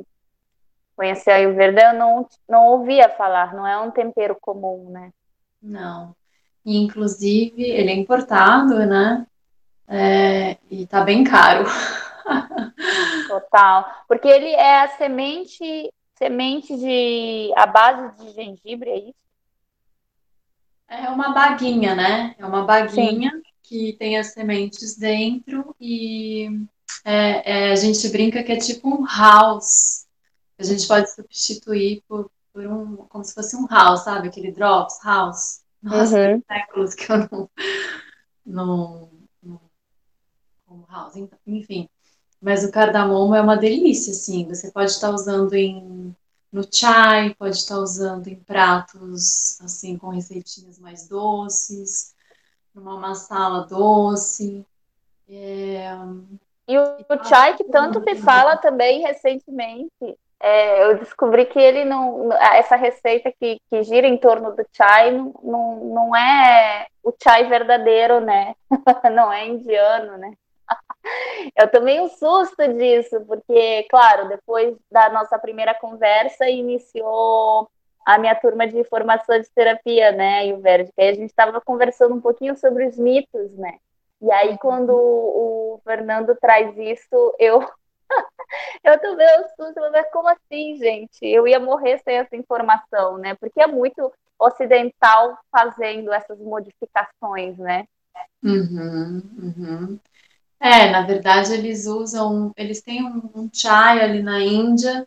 conhecer 0.95 1.31
a 1.31 1.35
Ayurveda, 1.35 1.81
eu 1.81 1.93
não, 1.93 2.27
não 2.47 2.67
ouvia 2.67 3.09
falar, 3.09 3.53
não 3.55 3.65
é 3.65 3.77
um 3.79 3.89
tempero 3.89 4.37
comum, 4.39 4.89
né? 4.91 5.11
Não. 5.61 6.15
E, 6.63 6.77
inclusive, 6.77 7.63
ele 7.63 7.89
é 7.89 7.95
importado, 7.95 8.85
né? 8.85 9.25
É, 9.87 10.57
e 10.69 10.85
tá 10.85 11.03
bem 11.03 11.23
caro. 11.23 11.65
Total. 13.27 14.03
Porque 14.07 14.27
ele 14.27 14.49
é 14.49 14.81
a 14.81 14.87
semente, 14.89 15.93
semente 16.15 16.75
de. 16.77 17.51
a 17.55 17.65
base 17.65 18.15
de 18.17 18.31
gengibre, 18.31 18.89
é 18.89 18.97
isso? 18.97 19.23
É 20.87 21.09
uma 21.09 21.33
baguinha, 21.33 21.95
né? 21.95 22.35
É 22.37 22.45
uma 22.45 22.63
baguinha 22.63 23.31
Sim. 23.31 23.41
Que 23.63 23.93
tem 23.93 24.17
as 24.17 24.27
sementes 24.27 24.97
dentro 24.97 25.75
e 25.79 26.47
é, 27.05 27.69
é, 27.69 27.71
a 27.71 27.75
gente 27.75 28.07
brinca 28.09 28.43
que 28.43 28.51
é 28.51 28.57
tipo 28.57 28.87
um 28.89 29.05
house. 29.05 30.05
A 30.57 30.63
gente 30.63 30.87
pode 30.87 31.13
substituir 31.13 32.03
por, 32.07 32.29
por 32.53 32.65
um. 32.67 32.97
como 33.07 33.23
se 33.23 33.33
fosse 33.33 33.55
um 33.55 33.65
house, 33.65 34.03
sabe? 34.03 34.27
Aquele 34.27 34.51
drops, 34.51 34.99
house. 35.03 35.61
Nossa, 35.81 36.17
uhum. 36.17 36.41
séculos 36.47 36.93
que 36.93 37.11
eu 37.11 37.17
não. 37.17 37.49
não, 38.45 39.09
não 39.41 39.61
como 40.65 40.85
house. 40.89 41.15
Enfim. 41.47 41.89
Mas 42.41 42.63
o 42.63 42.71
cardamomo 42.71 43.33
é 43.33 43.41
uma 43.41 43.55
delícia, 43.55 44.11
assim. 44.11 44.45
Você 44.47 44.71
pode 44.71 44.91
estar 44.91 45.09
usando 45.09 45.53
em 45.53 46.15
no 46.51 46.63
chai, 46.71 47.33
pode 47.33 47.57
estar 47.57 47.79
usando 47.79 48.27
em 48.27 48.35
pratos 48.35 49.59
assim 49.59 49.97
com 49.97 50.09
receitinhas 50.09 50.77
mais 50.77 51.07
doces, 51.07 52.13
numa 52.73 52.97
massala 52.97 53.65
doce. 53.67 54.65
É... 55.29 55.89
E 56.67 56.77
o, 56.77 56.81
o 56.81 57.23
chai 57.25 57.55
que 57.55 57.65
tanto 57.65 58.01
se 58.03 58.15
fala 58.15 58.57
também 58.57 59.01
recentemente, 59.01 60.17
é, 60.39 60.83
eu 60.83 60.97
descobri 60.97 61.45
que 61.45 61.57
ele 61.57 61.85
não, 61.85 62.31
essa 62.33 62.75
receita 62.75 63.31
que, 63.31 63.61
que 63.69 63.83
gira 63.83 64.05
em 64.05 64.17
torno 64.17 64.53
do 64.53 64.65
chai 64.73 65.11
não, 65.11 65.33
não, 65.41 65.75
não 65.85 66.15
é 66.15 66.87
o 67.01 67.13
chai 67.21 67.45
verdadeiro, 67.47 68.19
né? 68.19 68.53
não 69.13 69.31
é 69.31 69.47
indiano, 69.47 70.17
né? 70.17 70.33
Eu 71.55 71.69
tomei 71.69 71.99
um 71.99 72.09
susto 72.09 72.67
disso, 72.73 73.21
porque, 73.25 73.85
claro, 73.89 74.27
depois 74.29 74.75
da 74.91 75.09
nossa 75.09 75.37
primeira 75.37 75.73
conversa, 75.73 76.49
iniciou 76.49 77.69
a 78.05 78.17
minha 78.17 78.35
turma 78.35 78.67
de 78.67 78.83
formação 78.85 79.39
de 79.39 79.49
terapia, 79.53 80.11
né, 80.11 80.39
Ayurvédica, 80.39 80.93
e 80.97 81.09
a 81.09 81.13
gente 81.13 81.29
estava 81.29 81.61
conversando 81.61 82.15
um 82.15 82.21
pouquinho 82.21 82.55
sobre 82.57 82.87
os 82.87 82.97
mitos, 82.97 83.51
né, 83.53 83.77
e 84.21 84.31
aí 84.31 84.51
uhum. 84.51 84.57
quando 84.57 84.93
o, 84.93 85.81
Fernando 85.83 86.35
traz 86.39 86.77
isso, 86.77 87.35
eu 87.39 87.59
eu 88.83 88.99
tomei 88.99 89.27
um 89.39 89.47
susto, 89.55 89.79
mas 89.91 90.09
como 90.11 90.27
assim, 90.29 90.77
gente? 90.77 91.25
Eu 91.25 91.47
ia 91.47 91.59
morrer 91.59 91.99
sem 91.99 92.17
essa 92.17 92.35
informação, 92.35 93.17
né, 93.17 93.35
porque 93.35 93.61
é 93.61 93.67
muito 93.67 94.11
ocidental 94.39 95.37
fazendo 95.51 96.11
essas 96.11 96.39
modificações, 96.39 97.57
né. 97.57 97.85
Uhum, 98.43 99.21
uhum. 99.37 99.99
É, 100.59 100.89
na 100.89 101.01
verdade 101.01 101.53
eles 101.53 101.85
usam, 101.87 102.53
eles 102.55 102.81
têm 102.81 103.03
um, 103.03 103.29
um 103.35 103.49
chai 103.51 104.01
ali 104.01 104.21
na 104.21 104.39
Índia, 104.39 105.05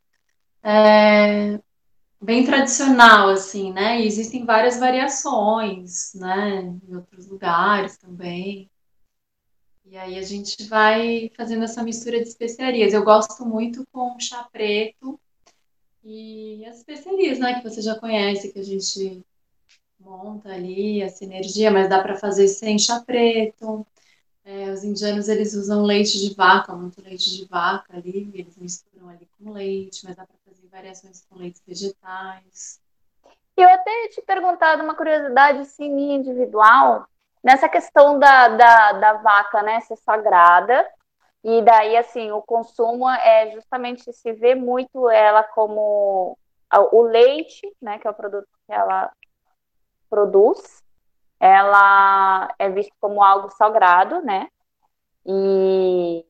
é, 0.63 1.59
bem 2.21 2.45
tradicional, 2.45 3.29
assim, 3.29 3.73
né? 3.73 4.01
E 4.01 4.07
existem 4.07 4.45
várias 4.45 4.79
variações, 4.79 6.15
né? 6.15 6.61
Em 6.89 6.97
outros 6.97 7.27
lugares 7.27 7.97
também. 7.97 8.71
E 9.85 9.97
aí 9.97 10.19
a 10.19 10.23
gente 10.23 10.65
vai 10.65 11.31
fazendo 11.37 11.65
essa 11.65 11.83
mistura 11.83 12.21
de 12.21 12.29
especiarias. 12.29 12.93
Eu 12.93 13.05
gosto 13.05 13.45
muito 13.47 13.87
com 13.93 14.19
chá 14.19 14.49
preto 14.51 15.19
e 16.03 16.65
as 16.67 16.79
especiarias, 16.79 17.39
né? 17.39 17.61
Que 17.61 17.69
você 17.69 17.81
já 17.81 17.95
conhece, 17.99 18.53
que 18.53 18.59
a 18.59 18.65
gente 18.65 19.25
monta 19.99 20.51
ali 20.51 21.03
a 21.03 21.09
sinergia, 21.09 21.71
mas 21.71 21.89
dá 21.89 22.03
para 22.03 22.17
fazer 22.17 22.49
sem 22.49 22.79
chá 22.79 23.01
preto. 23.01 23.87
É, 24.45 24.71
os 24.71 24.85
indianos 24.85 25.29
eles 25.29 25.55
usam 25.55 25.83
leite 25.83 26.19
de 26.21 26.35
vaca, 26.35 26.75
muito 26.75 27.03
leite 27.03 27.37
de 27.37 27.45
vaca 27.47 27.97
ali, 27.97 28.31
eles 28.33 28.57
misturam 28.57 29.09
ali 29.09 29.29
com 29.39 29.51
leite, 29.51 30.05
mas 30.05 30.15
dá 30.15 30.25
para 30.25 30.37
variações 30.77 31.25
com 31.27 31.39
leites 31.39 31.63
vegetais. 31.67 32.81
Eu 33.57 33.69
até 33.71 34.09
te 34.09 34.21
perguntar 34.21 34.79
uma 34.79 34.95
curiosidade 34.95 35.61
assim, 35.61 35.91
minha 35.91 36.17
individual, 36.17 37.07
nessa 37.43 37.69
questão 37.69 38.19
da, 38.19 38.49
da, 38.49 38.93
da 38.93 39.13
vaca, 39.15 39.63
né, 39.63 39.81
ser 39.81 39.97
sagrada, 39.97 40.87
e 41.43 41.63
daí, 41.63 41.97
assim, 41.97 42.31
o 42.31 42.43
consumo 42.43 43.09
é 43.09 43.53
justamente 43.53 44.13
se 44.13 44.33
vê 44.33 44.55
muito 44.55 45.09
ela 45.09 45.43
como 45.43 46.37
o 46.93 47.03
leite, 47.03 47.73
né, 47.81 47.99
que 47.99 48.07
é 48.07 48.11
o 48.11 48.15
produto 48.15 48.49
que 48.67 48.73
ela 48.73 49.11
produz, 50.11 50.83
ela 51.41 52.53
é 52.59 52.69
vista 52.69 52.93
como 53.01 53.23
algo 53.23 53.51
sagrado, 53.51 54.21
né? 54.23 54.49
E, 55.25 56.25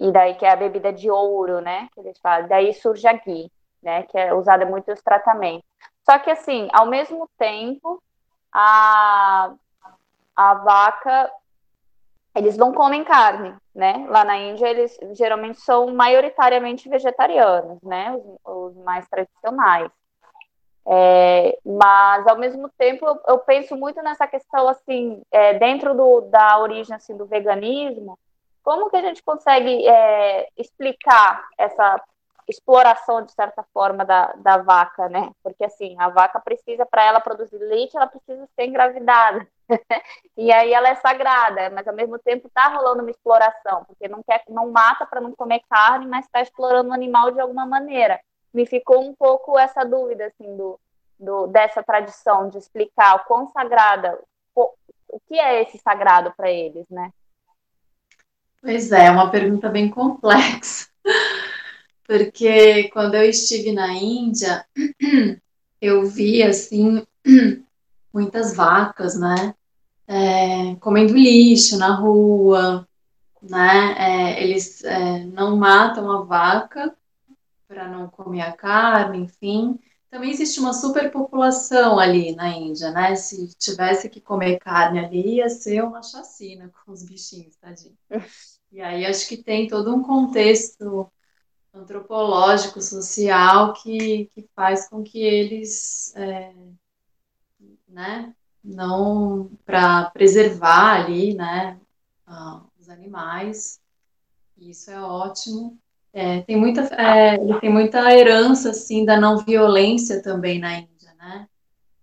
e 0.00 0.12
daí 0.12 0.34
que 0.34 0.46
é 0.46 0.52
a 0.52 0.56
bebida 0.56 0.92
de 0.92 1.10
ouro, 1.10 1.60
né? 1.60 1.88
Que 1.92 2.00
eles 2.00 2.18
falam. 2.20 2.48
Daí 2.48 2.72
surge 2.72 3.06
a 3.06 3.12
ghee, 3.12 3.50
né? 3.82 4.02
Que 4.04 4.18
é 4.18 4.34
usada 4.34 4.64
muito 4.64 4.90
nos 4.90 5.02
tratamentos. 5.02 5.66
Só 6.04 6.18
que 6.18 6.30
assim, 6.30 6.68
ao 6.72 6.86
mesmo 6.86 7.28
tempo, 7.38 8.02
a, 8.52 9.52
a 10.36 10.54
vaca, 10.54 11.30
eles 12.34 12.56
não 12.56 12.72
comem 12.72 13.04
carne, 13.04 13.54
né? 13.74 14.06
Lá 14.08 14.24
na 14.24 14.36
Índia, 14.36 14.68
eles 14.68 14.98
geralmente 15.12 15.60
são 15.60 15.94
maioritariamente 15.94 16.88
vegetarianos, 16.88 17.80
né? 17.82 18.14
Os, 18.14 18.38
os 18.44 18.76
mais 18.84 19.08
tradicionais. 19.08 19.90
É, 20.84 21.56
mas 21.64 22.26
ao 22.26 22.36
mesmo 22.36 22.68
tempo 22.76 23.06
eu, 23.06 23.20
eu, 23.28 23.38
penso 23.38 23.76
muito 23.76 24.02
nessa 24.02 24.26
questão 24.26 24.68
assim 24.68 25.22
é, 25.30 25.54
dentro 25.54 25.94
do, 25.94 26.22
da 26.22 26.58
origem 26.58 26.92
assim 26.92 27.16
do 27.16 27.24
veganismo 27.24 28.18
como 28.64 28.90
que 28.90 28.96
a 28.96 29.02
gente 29.02 29.22
consegue 29.22 29.86
é, 29.86 30.48
explicar 30.56 31.46
essa 31.58 32.00
exploração 32.48 33.22
de 33.22 33.32
certa 33.32 33.64
forma 33.72 34.04
da, 34.04 34.32
da 34.36 34.58
vaca 34.58 35.08
né? 35.08 35.30
Porque 35.42 35.64
assim 35.64 35.96
a 35.98 36.08
vaca 36.08 36.40
precisa 36.40 36.84
para 36.86 37.04
ela 37.04 37.20
produzir 37.20 37.58
leite 37.58 37.96
ela 37.96 38.06
precisa 38.06 38.48
ser 38.54 38.66
engravidada. 38.66 39.46
E 40.36 40.52
aí 40.52 40.72
ela 40.72 40.88
é 40.88 40.94
sagrada 40.96 41.70
mas 41.70 41.86
ao 41.86 41.94
mesmo 41.94 42.18
tempo 42.18 42.46
está 42.46 42.68
rolando 42.68 43.02
uma 43.02 43.10
exploração 43.10 43.84
porque 43.84 44.08
não 44.08 44.22
quer 44.22 44.42
não 44.48 44.70
mata 44.70 45.06
para 45.06 45.20
não 45.20 45.32
comer 45.32 45.60
carne 45.68 46.06
mas 46.06 46.24
está 46.24 46.40
explorando 46.40 46.90
o 46.90 46.94
animal 46.94 47.30
de 47.30 47.40
alguma 47.40 47.64
maneira. 47.64 48.20
Me 48.52 48.66
ficou 48.66 49.02
um 49.02 49.14
pouco 49.14 49.58
essa 49.58 49.84
dúvida 49.84 50.26
assim 50.26 50.56
do, 50.56 50.78
do 51.18 51.46
dessa 51.46 51.82
tradição 51.82 52.48
de 52.48 52.58
explicar 52.58 53.16
o 53.16 53.24
quão 53.24 53.48
sagrada 53.48 54.18
o, 54.54 54.70
o 55.08 55.20
que 55.26 55.38
é 55.38 55.62
esse 55.62 55.78
sagrado 55.78 56.32
para 56.36 56.50
eles, 56.50 56.86
né? 56.90 57.10
Pois 58.62 58.92
é, 58.92 59.10
uma 59.10 59.28
pergunta 59.28 59.68
bem 59.68 59.90
complexa, 59.90 60.88
porque 62.06 62.88
quando 62.90 63.14
eu 63.14 63.24
estive 63.24 63.72
na 63.72 63.92
Índia, 63.92 64.64
eu 65.80 66.04
vi 66.06 66.42
assim 66.42 67.06
muitas 68.12 68.54
vacas, 68.54 69.18
né? 69.18 69.54
É, 70.06 70.74
comendo 70.76 71.14
lixo 71.14 71.78
na 71.78 71.94
rua, 71.94 72.86
né? 73.40 73.94
É, 73.98 74.42
eles 74.42 74.84
é, 74.84 75.24
não 75.24 75.56
matam 75.56 76.10
a 76.10 76.22
vaca 76.22 76.94
para 77.66 77.88
não 77.88 78.08
comer 78.08 78.42
a 78.42 78.52
carne, 78.52 79.18
enfim. 79.18 79.78
Também 80.10 80.30
existe 80.30 80.60
uma 80.60 80.74
superpopulação 80.74 81.98
ali 81.98 82.36
na 82.36 82.50
Índia, 82.50 82.90
né? 82.90 83.14
Se 83.14 83.48
tivesse 83.56 84.10
que 84.10 84.20
comer 84.20 84.58
carne 84.58 84.98
ali, 84.98 85.36
ia 85.36 85.48
ser 85.48 85.82
uma 85.82 86.02
chacina 86.02 86.70
com 86.84 86.92
os 86.92 87.02
bichinhos, 87.02 87.56
tadinho. 87.56 87.96
E 88.74 88.80
aí 88.80 89.04
acho 89.04 89.28
que 89.28 89.36
tem 89.36 89.68
todo 89.68 89.94
um 89.94 90.02
contexto 90.02 91.12
antropológico, 91.74 92.80
social, 92.80 93.72
que, 93.72 94.26
que 94.34 94.48
faz 94.54 94.88
com 94.88 95.02
que 95.02 95.20
eles, 95.20 96.14
é, 96.16 96.52
né, 97.88 98.34
não 98.62 99.50
para 99.64 100.10
preservar 100.10 101.02
ali, 101.02 101.34
né, 101.34 101.78
os 102.78 102.88
animais. 102.88 103.80
Isso 104.58 104.90
é 104.90 105.00
ótimo. 105.00 105.78
É, 106.12 106.42
tem 106.42 106.56
muita, 106.56 106.82
é, 106.94 107.34
ele 107.36 107.58
tem 107.58 107.72
muita 107.72 108.12
herança 108.14 108.70
assim 108.70 109.04
da 109.04 109.18
não 109.18 109.38
violência 109.38 110.22
também 110.22 110.58
na 110.58 110.78
Índia, 110.78 111.14
né? 111.14 111.48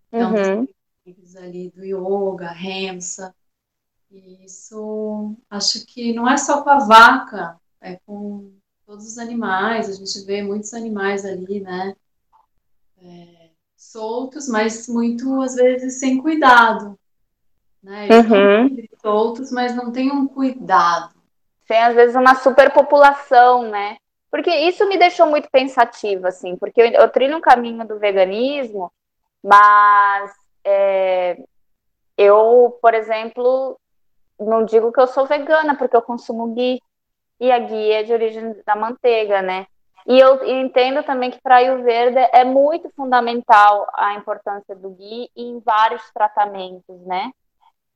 Então, 0.07 0.33
uhum. 0.33 0.67
ali 1.37 1.69
do 1.69 1.85
yoga, 1.85 2.49
remsa. 2.49 3.33
E 4.09 4.43
isso 4.43 5.35
acho 5.49 5.85
que 5.85 6.11
não 6.13 6.27
é 6.27 6.37
só 6.37 6.63
com 6.63 6.69
a 6.71 6.79
vaca, 6.79 7.59
é 7.79 7.97
com 8.05 8.58
todos 8.89 9.05
os 9.05 9.17
animais. 9.17 9.89
A 9.89 9.93
gente 9.93 10.25
vê 10.25 10.41
muitos 10.41 10.73
animais 10.73 11.23
ali, 11.25 11.59
né? 11.59 11.95
É, 13.01 13.49
soltos, 13.77 14.47
mas 14.49 14.87
muito 14.87 15.41
às 15.41 15.55
vezes 15.55 15.99
sem 15.99 16.17
cuidado. 16.17 16.97
Né? 17.81 18.07
Uhum. 18.09 18.87
soltos, 19.01 19.51
mas 19.51 19.73
não 19.73 19.91
tem 19.91 20.11
um 20.11 20.27
cuidado 20.27 21.19
tem 21.69 21.83
às 21.83 21.93
vezes 21.93 22.15
uma 22.15 22.33
superpopulação, 22.33 23.69
né? 23.69 23.97
Porque 24.31 24.49
isso 24.49 24.87
me 24.89 24.97
deixou 24.97 25.27
muito 25.27 25.47
pensativa, 25.51 26.29
assim, 26.29 26.55
porque 26.55 26.81
eu, 26.81 26.87
eu 26.87 27.07
trilho 27.09 27.37
um 27.37 27.41
caminho 27.41 27.87
do 27.87 27.99
veganismo, 27.99 28.91
mas 29.43 30.31
é, 30.65 31.37
eu, 32.17 32.77
por 32.81 32.95
exemplo, 32.95 33.79
não 34.39 34.65
digo 34.65 34.91
que 34.91 34.99
eu 34.99 35.05
sou 35.05 35.27
vegana, 35.27 35.75
porque 35.75 35.95
eu 35.95 36.01
consumo 36.01 36.55
ghee, 36.55 36.81
e 37.39 37.51
a 37.51 37.57
é 37.57 38.03
de 38.03 38.13
origem 38.13 38.55
da 38.65 38.75
manteiga, 38.75 39.41
né? 39.41 39.65
E 40.07 40.19
eu 40.19 40.43
entendo 40.45 41.03
também 41.03 41.29
que 41.29 41.41
para 41.41 41.57
Ayurveda 41.57 42.21
é 42.33 42.43
muito 42.43 42.89
fundamental 42.95 43.87
a 43.93 44.15
importância 44.15 44.75
do 44.75 44.89
ghee 44.91 45.29
em 45.35 45.59
vários 45.59 46.01
tratamentos, 46.11 46.99
né? 47.05 47.31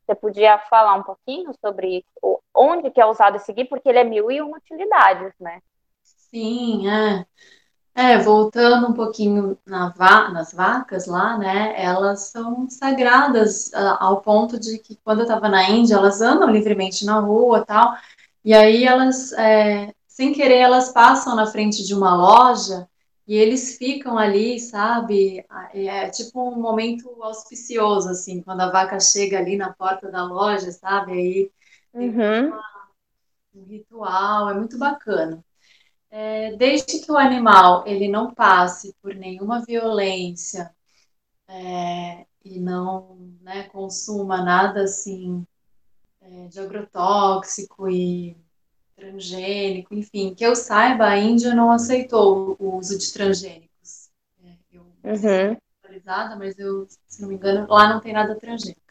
Você 0.06 0.16
podia 0.16 0.60
falar 0.70 0.96
um 0.96 1.04
pouquinho 1.04 1.52
sobre 1.60 2.06
onde 2.54 2.92
que 2.92 3.00
é 3.00 3.06
usado 3.06 3.38
esse 3.38 3.52
ghee, 3.54 3.66
porque 3.66 3.90
ele 3.90 4.00
é 4.00 4.04
mil 4.04 4.30
e 4.30 4.42
uma 4.42 4.58
utilidades, 4.58 5.34
né? 5.40 5.60
Sim, 6.04 6.90
é. 6.90 7.26
É, 7.96 8.18
voltando 8.18 8.88
um 8.88 8.94
pouquinho 8.94 9.56
na 9.64 9.90
va 9.90 10.30
nas 10.30 10.52
vacas 10.52 11.06
lá, 11.06 11.38
né? 11.38 11.74
Elas 11.78 12.22
são 12.32 12.68
sagradas 12.68 13.68
uh, 13.68 13.98
ao 14.00 14.20
ponto 14.22 14.60
de 14.60 14.80
que 14.80 14.96
quando 15.04 15.20
eu 15.20 15.24
estava 15.26 15.48
na 15.48 15.70
Índia, 15.70 15.96
elas 15.96 16.20
andam 16.20 16.50
livremente 16.50 17.06
na 17.06 17.20
rua 17.20 17.64
tal, 17.64 17.96
e 18.44 18.54
aí 18.54 18.84
elas, 18.84 19.32
é, 19.34 19.94
sem 20.08 20.34
querer, 20.34 20.58
elas 20.58 20.92
passam 20.92 21.36
na 21.36 21.46
frente 21.46 21.84
de 21.84 21.94
uma 21.94 22.16
loja 22.16 22.88
e 23.26 23.36
eles 23.36 23.78
ficam 23.78 24.18
ali, 24.18 24.60
sabe? 24.60 25.46
É 25.74 26.10
tipo 26.10 26.42
um 26.50 26.60
momento 26.60 27.10
auspicioso, 27.24 28.10
assim, 28.10 28.42
quando 28.42 28.62
a 28.62 28.70
vaca 28.70 29.00
chega 29.00 29.40
ali 29.40 29.56
na 29.56 29.74
porta 29.74 30.12
da 30.12 30.24
loja, 30.26 30.72
sabe? 30.72 31.14
Aí 31.14 31.52
uhum. 31.94 32.48
uma, 32.48 32.90
um 33.56 33.64
ritual, 33.66 34.50
é 34.50 34.54
muito 34.54 34.78
bacana. 34.78 35.44
É, 36.12 36.56
desde 36.58 37.00
que 37.00 37.12
o 37.12 37.18
animal 37.18 37.88
ele 37.88 38.08
não 38.08 38.34
passe 38.34 38.96
por 39.02 39.16
nenhuma 39.16 39.66
violência 39.66 40.72
é, 41.48 42.26
e 42.46 42.60
não 42.60 43.18
né, 43.42 43.64
consuma 43.70 44.44
nada 44.44 44.84
assim 44.84 45.46
é, 46.34 46.48
de 46.48 46.60
agrotóxico 46.60 47.88
e 47.88 48.36
transgênico, 48.96 49.94
enfim, 49.94 50.34
que 50.34 50.44
eu 50.44 50.56
saiba, 50.56 51.06
a 51.06 51.20
Índia 51.20 51.54
não 51.54 51.72
aceitou 51.72 52.56
o 52.60 52.78
uso 52.78 52.98
de 52.98 53.14
transgênicos. 53.14 54.10
É, 54.44 54.54
eu 54.72 54.82
uhum. 54.82 55.58
atualizada, 55.84 56.36
mas 56.36 56.58
eu, 56.58 56.88
se 57.08 57.22
não 57.22 57.30
me 57.30 57.36
engano, 57.36 57.68
lá 57.70 57.94
não 57.94 58.00
tem 58.00 58.14
nada 58.14 58.36
transgênico. 58.36 58.82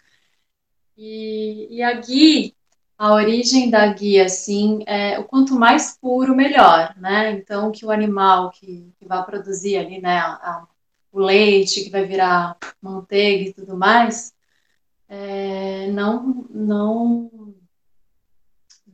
E, 0.97 1.67
e 1.71 1.83
a 1.83 1.95
Gui, 1.95 2.55
a 2.97 3.13
origem 3.15 3.71
da 3.71 3.89
guia, 3.89 4.27
assim, 4.27 4.85
é 4.87 5.19
o 5.19 5.25
quanto 5.25 5.57
mais 5.57 5.99
puro, 5.99 6.37
melhor, 6.37 6.95
né? 6.97 7.33
Então, 7.33 7.73
que 7.73 7.85
o 7.85 7.91
animal 7.91 8.51
que, 8.51 8.93
que 8.97 9.05
vai 9.05 9.25
produzir 9.25 9.79
ali, 9.79 10.01
né, 10.01 10.19
a, 10.19 10.33
a, 10.35 10.67
o 11.11 11.19
leite, 11.19 11.83
que 11.83 11.91
vai 11.91 12.05
virar 12.07 12.57
manteiga 12.81 13.51
e 13.51 13.53
tudo 13.53 13.77
mais, 13.77 14.33
é, 15.15 15.91
não, 15.91 16.47
não 16.49 17.31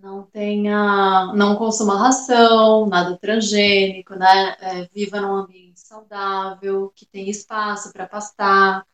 não 0.01 0.23
tenha, 0.25 1.33
não 1.35 1.57
consuma 1.57 1.97
ração, 1.99 2.87
nada 2.87 3.17
transgênico, 3.19 4.15
né? 4.15 4.57
É, 4.61 4.85
viva 4.93 5.21
num 5.21 5.35
ambiente 5.35 5.79
saudável, 5.81 6.93
que 6.95 7.07
tenha 7.07 7.31
espaço 7.31 7.93
para 7.93 8.07
pastar. 8.07 8.85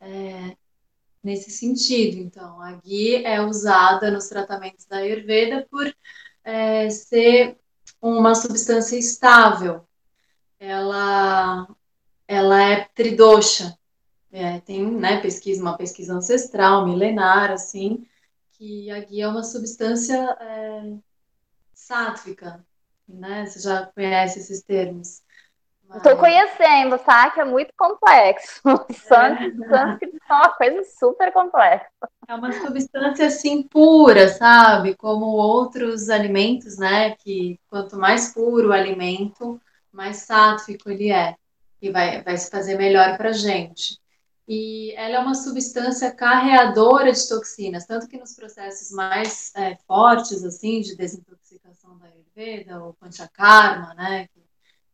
É, 0.00 0.56
nesse 1.22 1.50
sentido, 1.50 2.18
então, 2.18 2.60
a 2.60 2.72
ghee 2.72 3.24
é 3.24 3.40
usada 3.40 4.10
nos 4.10 4.28
tratamentos 4.28 4.84
da 4.86 4.98
Ayurveda 4.98 5.66
por 5.70 5.90
é, 6.44 6.90
ser 6.90 7.58
uma 8.02 8.34
substância 8.34 8.98
estável. 8.98 9.86
Ela, 10.58 11.66
ela 12.28 12.62
é 12.62 12.84
tridosha, 12.94 13.78
é, 14.34 14.58
tem 14.58 14.84
né, 14.90 15.20
pesquisa, 15.20 15.62
uma 15.62 15.76
pesquisa 15.76 16.12
ancestral, 16.12 16.84
milenar, 16.84 17.52
assim, 17.52 18.04
que 18.50 18.90
a 18.90 18.98
guia 18.98 19.26
é 19.26 19.28
uma 19.28 19.44
substância 19.44 20.36
é, 20.40 20.92
sátrica, 21.72 22.64
né? 23.08 23.46
Você 23.46 23.60
já 23.60 23.86
conhece 23.86 24.40
esses 24.40 24.60
termos. 24.60 25.22
Estou 25.94 26.16
conhecendo, 26.16 26.98
tá? 26.98 27.30
Que 27.30 27.42
é 27.42 27.44
muito 27.44 27.72
complexo. 27.76 28.60
Sânscrito 29.06 29.62
é. 29.72 30.18
é 30.28 30.34
uma 30.34 30.48
coisa 30.48 30.82
super 30.98 31.32
complexa. 31.32 31.86
É 32.26 32.34
uma 32.34 32.50
substância 32.50 33.26
assim 33.26 33.62
pura, 33.62 34.28
sabe? 34.30 34.96
Como 34.96 35.26
outros 35.26 36.10
alimentos, 36.10 36.76
né? 36.76 37.14
Que 37.16 37.60
quanto 37.70 37.96
mais 37.96 38.32
puro 38.32 38.70
o 38.70 38.72
alimento, 38.72 39.60
mais 39.92 40.16
sátrico 40.16 40.90
ele 40.90 41.12
é. 41.12 41.36
E 41.80 41.88
vai, 41.92 42.20
vai 42.22 42.36
se 42.36 42.50
fazer 42.50 42.76
melhor 42.76 43.16
para 43.16 43.30
gente. 43.30 44.02
E 44.46 44.92
ela 44.92 45.16
é 45.16 45.18
uma 45.18 45.34
substância 45.34 46.12
carreadora 46.12 47.10
de 47.12 47.28
toxinas, 47.28 47.86
tanto 47.86 48.06
que 48.06 48.18
nos 48.18 48.34
processos 48.34 48.90
mais 48.90 49.50
é, 49.54 49.76
fortes, 49.86 50.44
assim, 50.44 50.80
de 50.80 50.94
desintoxicação 50.96 51.96
da 51.98 52.06
Ayurveda, 52.06 52.82
ou 52.82 52.92
Panchakarma, 52.94 53.94
né? 53.94 54.28
Que 54.28 54.42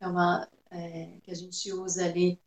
é 0.01 0.07
uma 0.07 0.49
é, 0.71 1.19
que 1.23 1.33
a 1.33 1.35
gente 1.35 1.73
usa 1.73 2.05
ali 2.05 2.41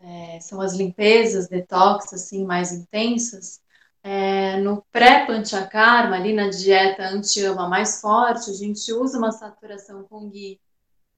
é, 0.00 0.38
são 0.40 0.60
as 0.60 0.74
limpezas, 0.74 1.48
detox, 1.48 2.12
assim, 2.12 2.44
mais 2.44 2.72
intensas. 2.72 3.62
É, 4.02 4.58
no 4.60 4.84
pré-panchakarma, 4.92 6.16
ali 6.16 6.34
na 6.34 6.48
dieta 6.48 7.08
anti-ama 7.08 7.68
mais 7.68 8.00
forte, 8.00 8.50
a 8.50 8.54
gente 8.54 8.92
usa 8.92 9.16
uma 9.16 9.32
saturação 9.32 10.04
com 10.04 10.28
ghee 10.28 10.60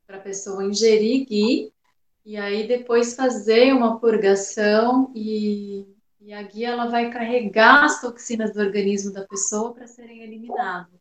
para 0.07 0.19
a 0.19 0.21
pessoa 0.21 0.65
ingerir 0.65 1.27
ghee 1.27 1.73
e 2.27 2.37
aí 2.37 2.67
depois 2.67 3.15
fazer 3.15 3.73
uma 3.73 4.01
purgação 4.01 5.13
e, 5.15 5.87
e 6.21 6.35
a 6.35 6.43
guia 6.43 6.71
ela 6.71 6.87
vai 6.87 7.09
carregar 7.09 7.85
as 7.85 8.01
toxinas 8.01 8.53
do 8.53 8.59
organismo 8.61 9.13
da 9.13 9.23
pessoa 9.23 9.73
para 9.73 9.87
serem 9.87 10.23
eliminadas. 10.25 10.93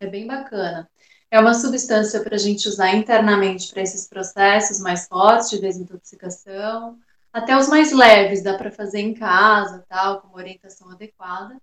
É 0.00 0.06
bem 0.06 0.26
bacana. 0.26 0.88
É 1.30 1.38
uma 1.38 1.52
substância 1.52 2.22
para 2.22 2.36
a 2.36 2.38
gente 2.38 2.66
usar 2.66 2.94
internamente 2.94 3.70
para 3.70 3.82
esses 3.82 4.08
processos 4.08 4.80
mais 4.80 5.06
fortes 5.06 5.50
de 5.50 5.60
desintoxicação, 5.60 6.98
até 7.30 7.54
os 7.54 7.68
mais 7.68 7.92
leves, 7.92 8.42
dá 8.42 8.56
para 8.56 8.72
fazer 8.72 9.00
em 9.00 9.12
casa, 9.12 9.84
tal, 9.86 10.22
com 10.22 10.28
uma 10.28 10.38
orientação 10.38 10.90
adequada. 10.90 11.60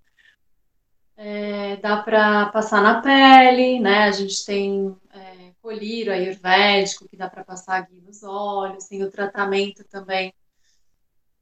É, 1.18 1.78
dá 1.78 1.98
para 1.98 2.46
passar 2.48 2.84
na 2.84 3.02
pele, 3.02 3.80
né? 3.80 4.04
A 4.04 4.12
gente 4.12 4.46
tem 4.46 4.96
é, 5.12 5.43
colírio 5.64 6.12
ayurvédico 6.12 7.08
que 7.08 7.16
dá 7.16 7.30
para 7.30 7.44
passar 7.44 7.80
aqui 7.80 8.02
nos 8.02 8.22
olhos, 8.22 8.86
tem 8.86 9.02
o 9.02 9.10
tratamento 9.10 9.84
também 9.86 10.34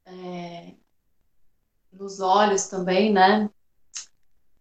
é, 0.06 0.74
nos 1.92 2.20
olhos 2.20 2.68
também, 2.68 3.12
né? 3.12 3.50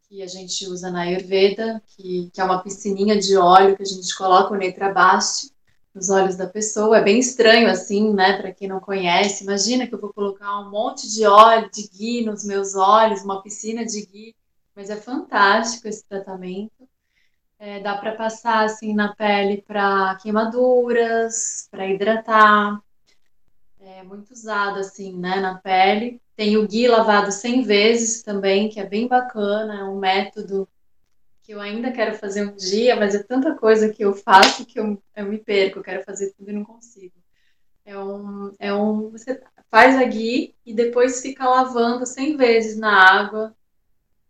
que 0.10 0.21
a 0.21 0.28
gente 0.28 0.67
usa 0.67 0.91
na 0.91 1.04
Ayurveda, 1.04 1.82
que, 1.88 2.30
que 2.34 2.41
é 2.41 2.43
uma 2.43 2.62
piscininha 2.62 3.17
de 3.17 3.38
óleo 3.38 3.78
que 3.78 3.84
a 3.84 3.86
gente 3.86 4.13
coloca 4.13 4.54
o 4.54 4.58
Netrabaste 4.58 5.54
nos 5.95 6.10
olhos 6.10 6.36
da 6.36 6.47
pessoa. 6.47 6.97
É 6.97 7.02
bem 7.02 7.17
estranho 7.17 7.69
assim, 7.69 8.13
né, 8.13 8.38
para 8.38 8.52
quem 8.52 8.67
não 8.67 8.82
conhece. 8.82 9.45
Imagina 9.45 9.88
que 9.88 9.95
eu 9.95 10.02
vou 10.02 10.12
colocar 10.12 10.60
um 10.60 10.69
monte 10.69 11.10
de 11.10 11.26
óleo 11.26 11.69
de 11.71 11.88
ghee 11.88 12.26
nos 12.26 12.43
meus 12.43 12.76
olhos, 12.76 13.24
uma 13.24 13.41
piscina 13.41 13.86
de 13.86 14.06
ghee, 14.06 14.36
mas 14.76 14.89
é 14.89 14.97
fantástico 14.97 15.88
esse 15.88 16.04
tratamento. 16.04 16.80
É, 17.63 17.80
dá 17.80 17.95
para 17.95 18.15
passar 18.15 18.65
assim 18.65 18.91
na 18.91 19.13
pele 19.13 19.62
para 19.62 20.15
queimaduras, 20.15 21.67
para 21.69 21.86
hidratar. 21.86 22.82
É 23.80 24.02
muito 24.02 24.32
usado 24.32 24.80
assim, 24.80 25.15
né, 25.15 25.39
na 25.39 25.60
pele. 25.60 26.19
Tem 26.36 26.58
o 26.58 26.67
Gui 26.67 26.88
lavado 26.88 27.32
100 27.32 27.62
vezes 27.62 28.24
também, 28.24 28.67
que 28.67 28.80
é 28.80 28.84
bem 28.88 29.08
bacana, 29.08 29.82
é 29.82 29.84
um 29.84 30.00
método 30.00 30.67
que 31.43 31.52
eu 31.52 31.62
ainda 31.62 31.91
quero 31.91 32.15
fazer 32.15 32.47
um 32.47 32.56
dia, 32.56 32.95
mas 32.95 33.13
é 33.13 33.21
tanta 33.21 33.54
coisa 33.54 33.93
que 33.93 34.04
eu 34.04 34.15
faço 34.15 34.65
que 34.65 34.80
eu, 34.80 35.00
eu 35.15 35.26
me 35.28 35.38
perco, 35.38 35.78
eu 35.78 35.84
quero 35.84 36.04
fazer 36.04 36.32
tudo 36.32 36.50
e 36.50 36.54
não 36.54 36.63
consigo. 36.63 37.13
É 37.86 37.95
um, 37.95 38.56
é 38.58 38.74
um, 38.74 39.12
você 39.12 39.39
faz 39.69 39.95
a 39.97 40.04
Gui 40.04 40.56
e 40.65 40.74
depois 40.74 41.21
fica 41.21 41.47
lavando 41.47 42.08
100 42.08 42.38
vezes 42.38 42.76
na 42.76 43.19
água, 43.19 43.56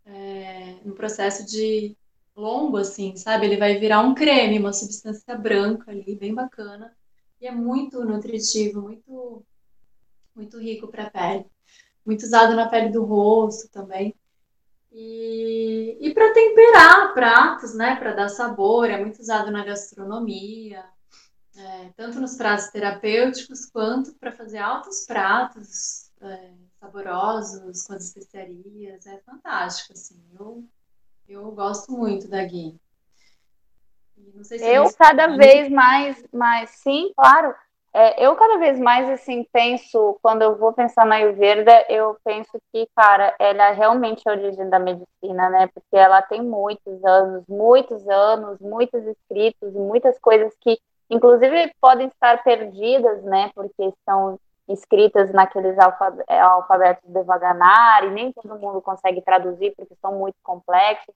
é, 0.06 0.76
no 0.84 0.94
processo 0.94 1.46
de 1.46 1.96
longo, 2.36 2.78
assim, 2.78 3.16
sabe? 3.16 3.46
Ele 3.46 3.58
vai 3.58 3.78
virar 3.78 4.02
um 4.02 4.16
creme, 4.16 4.60
uma 4.60 4.74
substância 4.74 5.36
branca 5.36 5.92
ali, 5.92 6.16
bem 6.16 6.34
bacana. 6.34 6.96
E 7.40 7.48
é 7.48 7.52
muito 7.52 8.04
nutritivo, 8.06 8.82
muito, 8.82 9.44
muito 10.36 10.60
rico 10.60 10.88
para 10.88 11.06
a 11.06 11.10
pele 11.10 11.46
muito 12.06 12.24
usado 12.24 12.56
na 12.56 12.68
pele 12.68 12.90
do 12.90 13.04
rosto 13.04 13.70
também. 13.70 14.16
E, 14.92 15.98
e 16.02 16.14
para 16.14 16.34
temperar 16.34 17.14
pratos, 17.14 17.74
né, 17.74 17.96
para 17.96 18.14
dar 18.14 18.30
sabor, 18.30 18.90
é 18.90 19.00
muito 19.00 19.20
usado 19.20 19.50
na 19.50 19.64
gastronomia, 19.64 20.84
é, 21.56 21.90
tanto 21.96 22.20
nos 22.20 22.36
pratos 22.36 22.68
terapêuticos 22.68 23.66
quanto 23.66 24.14
para 24.16 24.32
fazer 24.32 24.58
altos 24.58 25.06
pratos 25.06 26.12
é, 26.22 26.52
saborosos 26.80 27.84
com 27.84 27.94
as 27.94 28.08
especiarias. 28.08 29.06
É 29.06 29.20
fantástico, 29.20 29.94
assim. 29.94 30.22
Eu, 30.38 30.68
eu 31.32 31.52
gosto 31.52 31.92
muito 31.94 32.28
da 32.28 32.44
Gui. 32.44 32.80
Se 34.44 34.58
eu 34.58 34.92
cada 34.98 35.28
vez 35.38 35.70
mais, 35.70 36.24
mais, 36.32 36.70
sim, 36.72 37.12
claro. 37.16 37.56
É, 37.94 38.26
eu 38.26 38.36
cada 38.38 38.58
vez 38.58 38.80
mais 38.80 39.10
assim 39.10 39.46
penso, 39.52 40.18
quando 40.22 40.42
eu 40.42 40.58
vou 40.58 40.72
pensar 40.72 41.06
na 41.06 41.16
Ayurveda, 41.16 41.86
eu 41.90 42.18
penso 42.24 42.52
que, 42.72 42.88
cara, 42.96 43.36
ela 43.38 43.70
é 43.70 43.74
realmente 43.74 44.28
a 44.28 44.32
origem 44.32 44.70
da 44.70 44.80
medicina, 44.80 45.50
né? 45.50 45.68
Porque 45.74 45.98
ela 45.98 46.22
tem 46.22 46.42
muitos 46.42 47.04
anos, 47.04 47.44
muitos 47.50 48.08
anos, 48.08 48.60
muitos 48.60 49.04
escritos, 49.06 49.74
muitas 49.74 50.18
coisas 50.20 50.54
que, 50.62 50.80
inclusive, 51.10 51.74
podem 51.82 52.08
estar 52.08 52.42
perdidas, 52.44 53.22
né? 53.24 53.52
Porque 53.54 53.94
são 54.06 54.40
escritas 54.70 55.32
naqueles 55.34 55.76
é, 56.28 56.40
alfabetos 56.40 57.10
devaganar 57.10 58.06
e 58.06 58.12
nem 58.12 58.32
todo 58.32 58.58
mundo 58.58 58.82
consegue 58.82 59.22
traduzir 59.22 59.74
porque 59.76 59.96
são 60.02 60.18
muito 60.18 60.38
complexos. 60.44 61.14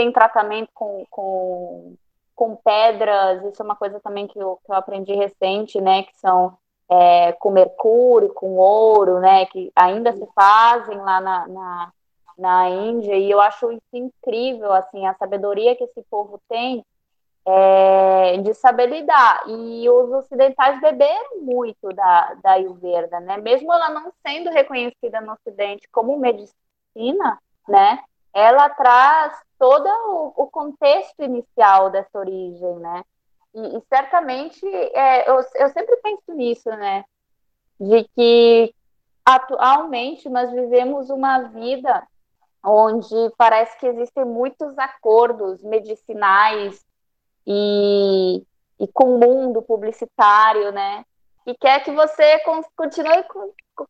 Tem 0.00 0.10
tratamento 0.10 0.70
com, 0.72 1.04
com 1.10 1.94
com 2.40 2.56
pedras, 2.56 3.44
isso 3.44 3.60
é 3.60 3.64
uma 3.66 3.76
coisa 3.76 4.00
também 4.00 4.26
que 4.26 4.38
eu, 4.38 4.58
que 4.64 4.72
eu 4.72 4.74
aprendi 4.74 5.12
recente, 5.12 5.78
né, 5.78 6.04
que 6.04 6.16
são 6.16 6.56
é, 6.88 7.32
com 7.32 7.50
mercúrio, 7.50 8.32
com 8.32 8.56
ouro, 8.56 9.20
né, 9.20 9.44
que 9.44 9.70
ainda 9.76 10.10
se 10.14 10.26
fazem 10.34 10.96
lá 10.96 11.20
na, 11.20 11.46
na, 11.46 11.92
na 12.38 12.70
Índia, 12.70 13.14
e 13.14 13.30
eu 13.30 13.38
acho 13.42 13.70
isso 13.70 13.82
incrível, 13.92 14.72
assim, 14.72 15.06
a 15.06 15.12
sabedoria 15.16 15.76
que 15.76 15.84
esse 15.84 16.02
povo 16.10 16.40
tem 16.48 16.82
é, 17.44 18.38
de 18.38 18.54
saber 18.54 18.86
lidar, 18.86 19.42
e 19.46 19.86
os 19.90 20.10
ocidentais 20.10 20.80
beberam 20.80 21.42
muito 21.42 21.92
da, 21.92 22.38
da 22.42 22.52
Ayurveda, 22.52 23.20
né, 23.20 23.36
mesmo 23.36 23.70
ela 23.70 23.90
não 23.90 24.10
sendo 24.26 24.48
reconhecida 24.48 25.20
no 25.20 25.34
ocidente 25.34 25.86
como 25.92 26.16
medicina, 26.16 27.38
né, 27.68 28.02
ela 28.32 28.70
traz 28.70 29.49
todo 29.60 29.86
o, 29.86 30.44
o 30.44 30.46
contexto 30.50 31.22
inicial 31.22 31.90
dessa 31.90 32.18
origem, 32.18 32.76
né? 32.76 33.04
E, 33.54 33.76
e 33.76 33.82
certamente, 33.90 34.66
é, 34.66 35.28
eu, 35.28 35.36
eu 35.56 35.68
sempre 35.68 35.98
penso 35.98 36.32
nisso, 36.32 36.70
né? 36.70 37.04
De 37.78 38.08
que 38.16 38.74
atualmente 39.22 40.30
nós 40.30 40.50
vivemos 40.50 41.10
uma 41.10 41.42
vida 41.42 42.08
onde 42.64 43.14
parece 43.36 43.78
que 43.78 43.86
existem 43.86 44.24
muitos 44.24 44.76
acordos 44.78 45.62
medicinais 45.62 46.82
e, 47.46 48.42
e 48.78 48.88
com 48.88 49.14
o 49.14 49.18
mundo 49.18 49.60
publicitário, 49.60 50.72
né? 50.72 51.04
E 51.46 51.54
quer 51.54 51.84
que 51.84 51.90
você 51.90 52.38
continue 52.76 53.24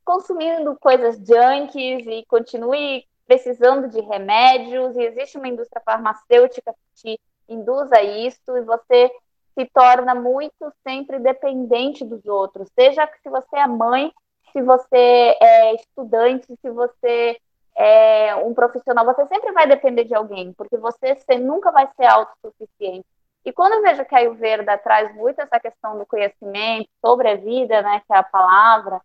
consumindo 0.05 0.77
coisas 0.81 1.17
junkies 1.17 2.07
e 2.07 2.25
continue 2.27 3.05
precisando 3.31 3.87
de 3.87 4.01
remédios, 4.01 4.97
e 4.97 5.03
existe 5.03 5.39
uma 5.39 5.47
indústria 5.47 5.81
farmacêutica 5.85 6.75
que 6.75 7.01
te 7.01 7.21
induz 7.49 7.93
a 7.93 8.03
isso, 8.03 8.57
e 8.57 8.63
você 8.63 9.09
se 9.57 9.67
torna 9.67 10.17
muito 10.17 10.73
sempre 10.83 11.21
dependente 11.21 12.05
dos 12.05 12.27
outros, 12.27 12.69
seja 12.75 13.09
se 13.23 13.31
você 13.31 13.57
é 13.57 13.69
mãe, 13.69 14.13
se 14.53 14.61
você 14.61 15.37
é 15.41 15.75
estudante, 15.77 16.47
se 16.61 16.71
você 16.71 17.39
é 17.77 18.35
um 18.35 18.53
profissional, 18.53 19.07
você 19.07 19.25
sempre 19.29 19.53
vai 19.53 19.69
depender 19.69 20.03
de 20.03 20.15
alguém, 20.15 20.53
porque 20.53 20.77
você, 20.77 21.15
você 21.15 21.39
nunca 21.39 21.71
vai 21.71 21.89
ser 21.95 22.07
autossuficiente. 22.07 23.07
E 23.45 23.53
quando 23.53 23.75
eu 23.75 23.83
vejo 23.83 24.05
que 24.07 24.15
a 24.17 24.19
Ayurveda 24.19 24.77
traz 24.77 25.15
muito 25.15 25.41
essa 25.41 25.61
questão 25.61 25.97
do 25.97 26.05
conhecimento 26.05 26.89
sobre 27.01 27.29
a 27.29 27.37
vida, 27.37 27.81
né, 27.81 28.03
que 28.05 28.13
é 28.13 28.17
a 28.17 28.25
palavra, 28.25 29.01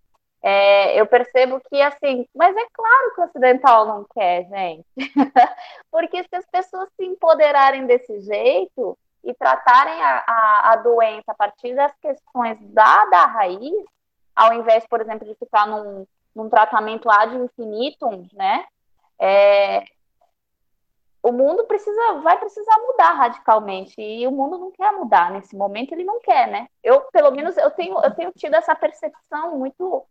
é, 0.47 1.01
eu 1.01 1.07
percebo 1.07 1.59
que, 1.67 1.81
assim, 1.81 2.27
mas 2.35 2.55
é 2.55 2.65
claro 2.71 3.15
que 3.15 3.21
o 3.21 3.23
ocidental 3.23 3.87
não 3.87 4.05
quer, 4.13 4.43
gente. 4.47 4.85
Porque 5.89 6.23
se 6.23 6.35
as 6.35 6.45
pessoas 6.45 6.87
se 6.95 7.03
empoderarem 7.03 7.87
desse 7.87 8.21
jeito 8.21 8.95
e 9.23 9.33
tratarem 9.33 9.99
a, 10.03 10.23
a, 10.27 10.73
a, 10.73 10.75
doença 10.75 11.31
a 11.31 11.33
partir 11.33 11.73
das 11.73 11.91
questões 11.99 12.59
da, 12.61 13.05
da 13.05 13.25
raiz, 13.25 13.73
ao 14.35 14.53
invés, 14.53 14.85
por 14.85 15.01
exemplo, 15.01 15.27
de 15.27 15.33
ficar 15.33 15.65
num, 15.65 16.05
num 16.35 16.47
tratamento 16.47 17.09
ad 17.09 17.35
infinitum, 17.35 18.27
né? 18.31 18.67
É, 19.17 19.83
o 21.23 21.31
mundo 21.31 21.65
precisa, 21.65 22.19
vai 22.21 22.37
precisar 22.37 22.77
mudar 22.81 23.13
radicalmente 23.13 23.99
e 23.99 24.27
o 24.27 24.31
mundo 24.31 24.59
não 24.59 24.71
quer 24.71 24.91
mudar 24.91 25.31
nesse 25.31 25.55
momento, 25.55 25.91
ele 25.91 26.03
não 26.03 26.19
quer, 26.19 26.47
né? 26.47 26.67
Eu, 26.83 27.01
pelo 27.11 27.31
menos, 27.31 27.57
eu 27.57 27.71
tenho, 27.71 27.97
eu 28.03 28.13
tenho 28.13 28.31
tido 28.31 28.53
essa 28.53 28.75
percepção 28.75 29.57
muito, 29.57 30.05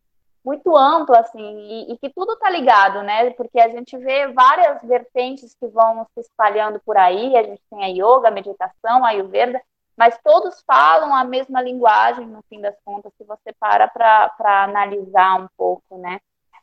muito 0.44 0.76
ampla, 0.76 1.20
assim, 1.20 1.40
e, 1.40 1.92
e 1.92 1.98
que 1.98 2.10
tudo 2.10 2.34
está 2.34 2.50
ligado, 2.50 3.02
né? 3.02 3.30
Porque 3.30 3.58
a 3.58 3.68
gente 3.68 3.96
vê 3.96 4.28
várias 4.28 4.82
vertentes 4.82 5.54
que 5.54 5.66
vão 5.68 6.06
se 6.14 6.20
espalhando 6.20 6.78
por 6.80 6.96
aí, 6.96 7.36
a 7.36 7.42
gente 7.42 7.62
tem 7.70 7.82
a 7.82 7.88
yoga, 7.88 8.28
a 8.28 8.32
meditação, 8.32 9.04
a 9.04 9.08
ayurveda, 9.08 9.60
mas 9.96 10.18
todos 10.22 10.62
falam 10.66 11.14
a 11.14 11.24
mesma 11.24 11.62
linguagem, 11.62 12.26
no 12.26 12.42
fim 12.42 12.60
das 12.60 12.76
contas, 12.84 13.12
se 13.16 13.24
você 13.24 13.52
para 13.58 13.88
para 13.88 14.64
analisar 14.64 15.40
um 15.40 15.48
pouco, 15.56 15.96
né? 15.96 16.20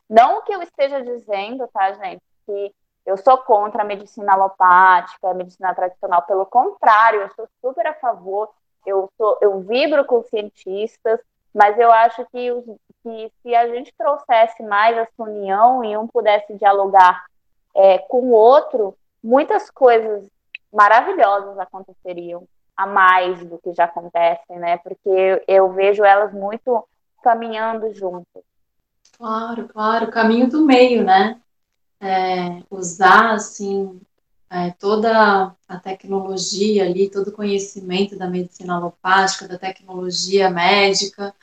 Não 0.08 0.42
que 0.42 0.54
eu 0.54 0.62
esteja 0.62 1.02
dizendo, 1.02 1.66
tá, 1.68 1.92
gente, 1.92 2.22
que 2.46 2.74
eu 3.04 3.16
sou 3.16 3.38
contra 3.38 3.82
a 3.82 3.86
medicina 3.86 4.34
alopática, 4.34 5.30
a 5.30 5.34
medicina 5.34 5.74
tradicional, 5.74 6.22
pelo 6.22 6.46
contrário, 6.46 7.22
eu 7.22 7.30
sou 7.34 7.48
super 7.60 7.86
a 7.86 7.94
favor, 7.94 8.48
eu, 8.86 9.10
sou, 9.16 9.38
eu 9.40 9.60
vibro 9.60 10.04
com 10.04 10.22
cientistas, 10.22 11.18
mas 11.54 11.78
eu 11.78 11.90
acho 11.90 12.24
que, 12.26 12.50
os, 12.50 12.64
que 13.02 13.32
se 13.42 13.54
a 13.54 13.68
gente 13.68 13.92
trouxesse 13.96 14.62
mais 14.62 14.96
essa 14.96 15.10
união 15.18 15.84
e 15.84 15.96
um 15.96 16.06
pudesse 16.06 16.54
dialogar 16.54 17.24
é, 17.74 17.98
com 17.98 18.20
o 18.20 18.32
outro, 18.32 18.96
muitas 19.22 19.70
coisas 19.70 20.26
maravilhosas 20.72 21.58
aconteceriam 21.58 22.46
a 22.76 22.86
mais 22.86 23.44
do 23.44 23.58
que 23.58 23.72
já 23.74 23.84
acontecem, 23.84 24.58
né? 24.58 24.78
Porque 24.78 25.42
eu, 25.46 25.72
vejo 25.72 26.04
elas 26.04 26.32
muito 26.32 26.84
caminhando 27.22 27.92
juntas. 27.94 28.42
Claro, 29.16 29.68
claro, 29.68 30.10
caminho 30.10 30.48
do 30.48 30.64
meio, 30.64 31.04
né? 31.04 31.40
É, 32.00 32.62
usar, 32.70 33.34
assim, 33.34 34.00
é, 34.50 34.70
toda 34.72 35.54
a 35.68 35.78
tecnologia 35.78 36.84
ali, 36.84 37.10
todo 37.10 37.28
o 37.28 37.32
conhecimento 37.32 38.16
da 38.16 38.28
medicina 38.28 38.74
alopática, 38.74 39.46
da 39.46 39.58
tecnologia 39.58 40.50
médica, 40.50 41.34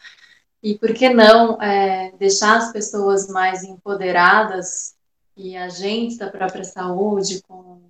e 0.62 0.78
por 0.78 0.93
que 0.93 1.10
não 1.10 1.62
é, 1.62 2.12
deixar 2.17 2.58
as 2.58 2.72
pessoas 2.72 3.28
mais 3.28 3.63
empoderadas 3.63 4.95
e 5.36 5.56
agentes 5.56 6.17
da 6.17 6.30
própria 6.30 6.63
saúde 6.63 7.41
com 7.48 7.82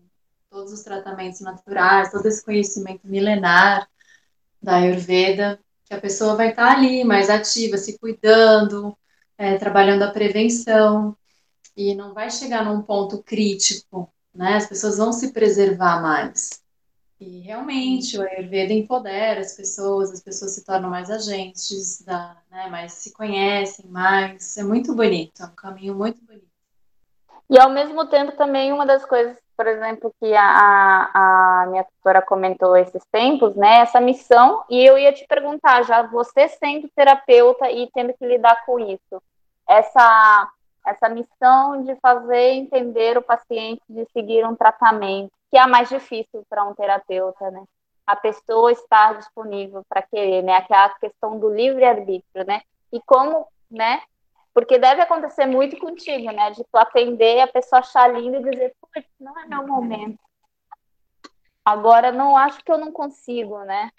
todos 0.50 0.72
os 0.72 0.84
tratamentos 0.84 1.42
naturais, 1.42 2.12
todo 2.12 2.26
esse 2.26 2.44
conhecimento 2.44 3.02
milenar 3.04 3.88
da 4.62 4.76
Ayurveda, 4.76 5.60
que 5.86 5.94
a 5.94 6.02
pessoa 6.02 6.36
vai 6.36 6.50
estar 6.50 6.78
ali 6.78 7.04
mais 7.04 7.30
ativa, 7.30 7.78
se 7.78 7.98
cuidando, 7.98 8.96
é, 9.38 9.58
trabalhando 9.58 10.04
a 10.04 10.12
prevenção, 10.12 11.16
e 11.80 11.96
não 11.96 12.14
vai 12.14 12.30
chegar 12.30 12.66
num 12.66 12.82
ponto 12.82 13.24
crítico, 13.24 14.12
né? 14.36 14.58
As 14.58 14.68
pessoas 14.68 14.98
vão 14.98 15.14
se 15.14 15.32
preservar 15.32 16.02
mais. 16.02 16.62
E 17.20 17.40
realmente 17.42 18.18
o 18.18 18.22
Ayurveda 18.22 18.74
empodera 18.74 19.42
as 19.42 19.56
pessoas, 19.56 20.12
as 20.12 20.22
pessoas 20.22 20.56
se 20.56 20.64
tornam 20.64 20.90
mais 20.90 21.10
agentes, 21.10 22.02
da, 22.02 22.38
né, 22.50 22.68
mais 22.70 22.94
se 22.94 23.14
conhecem 23.14 23.88
mais. 23.88 24.58
É 24.58 24.64
muito 24.64 24.96
bonito, 24.96 25.44
é 25.44 25.46
um 25.46 25.56
caminho 25.56 25.96
muito 25.96 26.24
bonito. 26.24 26.48
E 27.50 27.60
ao 27.60 27.70
mesmo 27.70 28.08
tempo 28.08 28.32
também 28.38 28.72
uma 28.72 28.86
das 28.86 29.04
coisas 29.06 29.38
por 29.60 29.68
exemplo, 29.68 30.16
que 30.22 30.34
a, 30.34 31.12
a 31.14 31.66
minha 31.68 31.84
tutora 31.84 32.22
comentou 32.22 32.78
esses 32.78 33.04
tempos, 33.12 33.58
né? 33.58 33.80
Essa 33.82 34.00
missão, 34.00 34.64
e 34.70 34.86
eu 34.86 34.98
ia 34.98 35.12
te 35.12 35.28
perguntar, 35.28 35.84
já 35.84 36.02
você 36.02 36.48
sendo 36.48 36.88
terapeuta 36.96 37.70
e 37.70 37.92
tendo 37.94 38.14
que 38.14 38.26
lidar 38.26 38.66
com 38.66 38.80
isso, 38.80 39.22
essa, 39.68 40.50
essa 40.88 41.10
missão 41.10 41.84
de 41.84 41.94
fazer 41.98 42.54
entender 42.54 43.18
o 43.18 43.22
paciente 43.22 43.82
de 43.90 44.08
seguir 44.14 44.48
um 44.48 44.56
tratamento, 44.56 45.34
que 45.50 45.58
é 45.58 45.62
a 45.62 45.68
mais 45.68 45.90
difícil 45.90 46.46
para 46.50 46.64
um 46.64 46.74
terapeuta, 46.74 47.50
né? 47.52 47.64
A 48.06 48.16
pessoa 48.16 48.72
estar 48.72 49.18
disponível 49.18 49.84
para 49.88 50.02
querer, 50.02 50.44
né? 50.44 50.54
Aquela 50.56 50.90
questão 50.90 51.40
do 51.40 51.50
livre-arbítrio, 51.50 52.46
né? 52.46 52.62
E 52.92 53.00
como, 53.02 53.48
né? 53.70 54.02
Porque 54.54 54.78
deve 54.78 55.02
acontecer 55.02 55.46
muito 55.46 55.78
contigo, 55.78 56.32
né? 56.32 56.52
De 56.52 56.64
tu 56.64 56.78
atender 56.78 57.42
a 57.42 57.48
pessoa 57.48 57.80
achar 57.80 58.12
linda 58.12 58.40
e 58.40 58.52
dizer, 58.52 58.76
putz, 58.82 59.08
não 59.20 59.38
é 59.40 59.46
meu 59.46 59.66
momento. 59.66 60.20
Agora, 61.64 62.12
não 62.12 62.36
acho 62.36 62.64
que 62.64 62.72
eu 62.72 62.78
não 62.78 62.92
consigo, 62.92 63.60
né? 63.60 63.92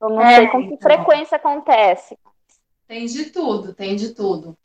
Eu 0.00 0.10
não 0.10 0.22
é, 0.22 0.36
sei 0.36 0.48
com 0.48 0.58
que 0.60 0.74
então. 0.74 0.78
frequência 0.78 1.36
acontece. 1.36 2.18
Tem 2.86 3.06
de 3.06 3.30
tudo, 3.30 3.74
tem 3.74 3.96
de 3.96 4.14
tudo. 4.14 4.56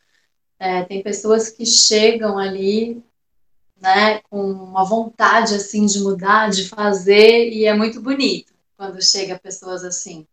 É, 0.60 0.84
tem 0.84 1.01
pessoas 1.01 1.49
que 1.49 1.65
chegam 1.65 2.38
ali, 2.38 3.03
né, 3.82 4.20
com 4.30 4.39
uma 4.52 4.86
vontade, 4.86 5.56
assim, 5.56 5.86
de 5.88 6.00
mudar, 6.00 6.52
de 6.52 6.70
fazer, 6.70 7.50
e 7.50 7.65
é 7.65 7.74
muito 7.74 8.00
bonito 8.00 8.54
quando 8.78 9.02
chega 9.02 9.39
pessoas 9.39 9.84
assim. 9.84 10.28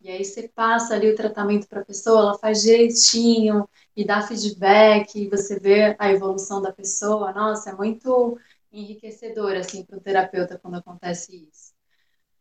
E 0.00 0.10
aí 0.10 0.24
você 0.24 0.48
passa 0.48 0.94
ali 0.94 1.10
o 1.10 1.16
tratamento 1.16 1.68
para 1.68 1.80
a 1.80 1.84
pessoa, 1.84 2.20
ela 2.20 2.38
faz 2.38 2.62
direitinho, 2.62 3.68
e 3.96 4.04
dá 4.04 4.22
feedback, 4.22 5.16
e 5.16 5.28
você 5.28 5.58
vê 5.58 5.94
a 5.98 6.10
evolução 6.10 6.60
da 6.60 6.72
pessoa, 6.72 7.32
nossa, 7.32 7.70
é 7.70 7.74
muito 7.74 8.38
enriquecedor, 8.72 9.52
assim, 9.52 9.84
para 9.84 9.98
o 9.98 10.00
terapeuta 10.00 10.58
quando 10.58 10.76
acontece 10.76 11.48
isso. 11.50 11.72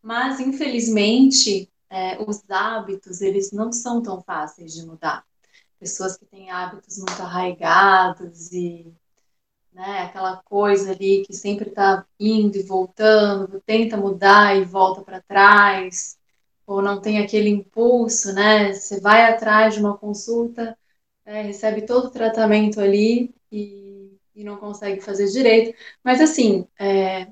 Mas, 0.01 0.39
infelizmente, 0.39 1.69
é, 1.89 2.21
os 2.21 2.41
hábitos, 2.49 3.21
eles 3.21 3.51
não 3.51 3.71
são 3.71 4.01
tão 4.01 4.21
fáceis 4.21 4.73
de 4.73 4.85
mudar. 4.85 5.23
Pessoas 5.79 6.17
que 6.17 6.25
têm 6.25 6.49
hábitos 6.49 6.97
muito 6.97 7.21
arraigados 7.21 8.51
e 8.51 8.91
né, 9.73 10.03
aquela 10.03 10.37
coisa 10.37 10.91
ali 10.91 11.23
que 11.25 11.33
sempre 11.33 11.69
está 11.69 12.05
indo 12.19 12.57
e 12.57 12.63
voltando, 12.63 13.61
tenta 13.65 13.97
mudar 13.97 14.55
e 14.57 14.63
volta 14.65 15.01
para 15.01 15.21
trás, 15.21 16.17
ou 16.65 16.81
não 16.81 17.01
tem 17.01 17.19
aquele 17.19 17.49
impulso, 17.49 18.33
né? 18.33 18.73
Você 18.73 18.99
vai 18.99 19.23
atrás 19.25 19.73
de 19.73 19.79
uma 19.79 19.97
consulta, 19.97 20.77
é, 21.25 21.41
recebe 21.41 21.83
todo 21.85 22.05
o 22.07 22.11
tratamento 22.11 22.79
ali 22.79 23.33
e, 23.51 24.17
e, 24.35 24.43
não 24.43 24.57
consegue 24.57 25.01
fazer 25.01 25.27
direito. 25.27 25.77
Mas, 26.03 26.21
assim, 26.21 26.67
é, 26.79 27.27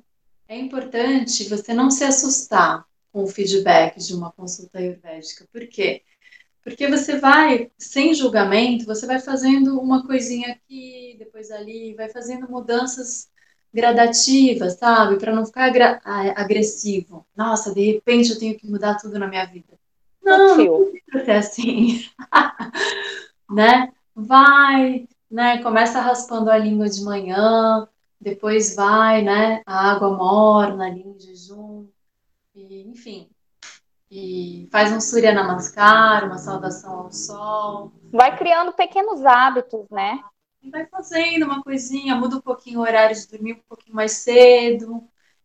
é 0.48 0.58
importante 0.58 1.48
você 1.50 1.74
não 1.74 1.90
se 1.92 2.04
assustar 2.04 2.86
com 3.12 3.24
o 3.24 3.28
feedback 3.28 3.98
de 4.00 4.14
uma 4.14 4.32
consulta 4.32 4.80
ayurvédica. 4.80 5.46
Por 5.52 5.68
quê? 5.68 6.04
Porque 6.64 6.88
você 6.88 7.18
vai, 7.18 7.72
sem 7.78 8.14
julgamento, 8.14 8.86
você 8.86 9.08
vai 9.08 9.20
fazendo 9.20 9.80
uma 9.80 10.06
coisinha 10.06 10.52
aqui, 10.54 11.16
depois 11.18 11.50
ali, 11.50 11.96
vai 11.96 12.10
fazendo 12.10 12.50
mudanças 12.50 13.30
gradativas, 13.74 14.74
sabe? 14.78 15.18
Para 15.18 15.34
não 15.34 15.46
ficar 15.46 15.72
agressivo. 16.36 17.26
Nossa, 17.36 17.74
de 17.74 17.94
repente 17.94 18.32
eu 18.32 18.40
tenho 18.40 18.58
que 18.58 18.70
mudar 18.70 18.96
tudo 18.96 19.18
na 19.18 19.28
minha 19.28 19.46
vida. 19.46 19.80
Não, 20.22 20.58
não 20.58 20.92
precisa 20.92 21.26
ser 21.26 21.32
assim. 21.32 22.06
né? 23.50 23.92
Vai, 24.14 25.08
né? 25.30 25.64
Começa 25.64 26.00
raspando 26.00 26.52
a 26.52 26.58
língua 26.58 26.90
de 26.90 27.02
manhã, 27.02 27.88
depois 28.20 28.76
vai, 28.76 29.24
né? 29.24 29.64
A 29.66 29.92
água 29.92 30.16
morna 30.16 30.86
ali 30.86 31.02
em 31.02 31.20
jejum, 31.20 31.88
e, 32.54 32.82
enfim. 32.84 33.28
E 34.12 34.68
faz 34.70 34.92
um 34.92 35.00
Surya 35.00 35.34
Namaskar, 35.34 36.26
uma 36.26 36.38
saudação 36.38 37.04
ao 37.04 37.12
sol. 37.14 37.94
Vai 38.12 38.38
criando 38.38 38.74
pequenos 38.74 39.26
hábitos, 39.26 39.90
né? 39.90 40.20
E 40.62 40.70
vai 40.70 40.86
fazendo 40.86 41.46
uma 41.46 41.64
coisinha, 41.64 42.14
muda 42.14 42.36
um 42.36 42.42
pouquinho 42.42 42.80
o 42.80 42.82
horário 42.82 43.16
de 43.16 43.26
dormir 43.26 43.54
um 43.54 43.62
pouquinho 43.70 43.96
mais 43.96 44.12
cedo, 44.12 45.02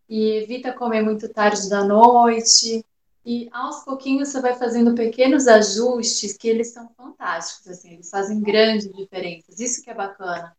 e 0.09 0.43
evita 0.43 0.73
comer 0.73 1.01
muito 1.01 1.33
tarde 1.33 1.71
da 1.71 1.85
noite. 1.85 2.85
E 3.25 3.49
aos 3.53 3.85
pouquinhos 3.85 4.29
você 4.31 4.41
vai 4.41 4.55
fazendo 4.55 4.97
pequenos 4.97 5.47
ajustes 5.47 6.37
que 6.37 6.49
eles 6.49 6.73
são 6.73 6.91
fantásticos, 6.97 7.69
assim, 7.69 7.95
eles 7.95 8.11
fazem 8.11 8.41
grandes 8.41 8.93
diferenças. 8.93 9.61
Isso 9.61 9.83
que 9.83 9.91
é 9.91 9.95
bacana. 9.95 10.57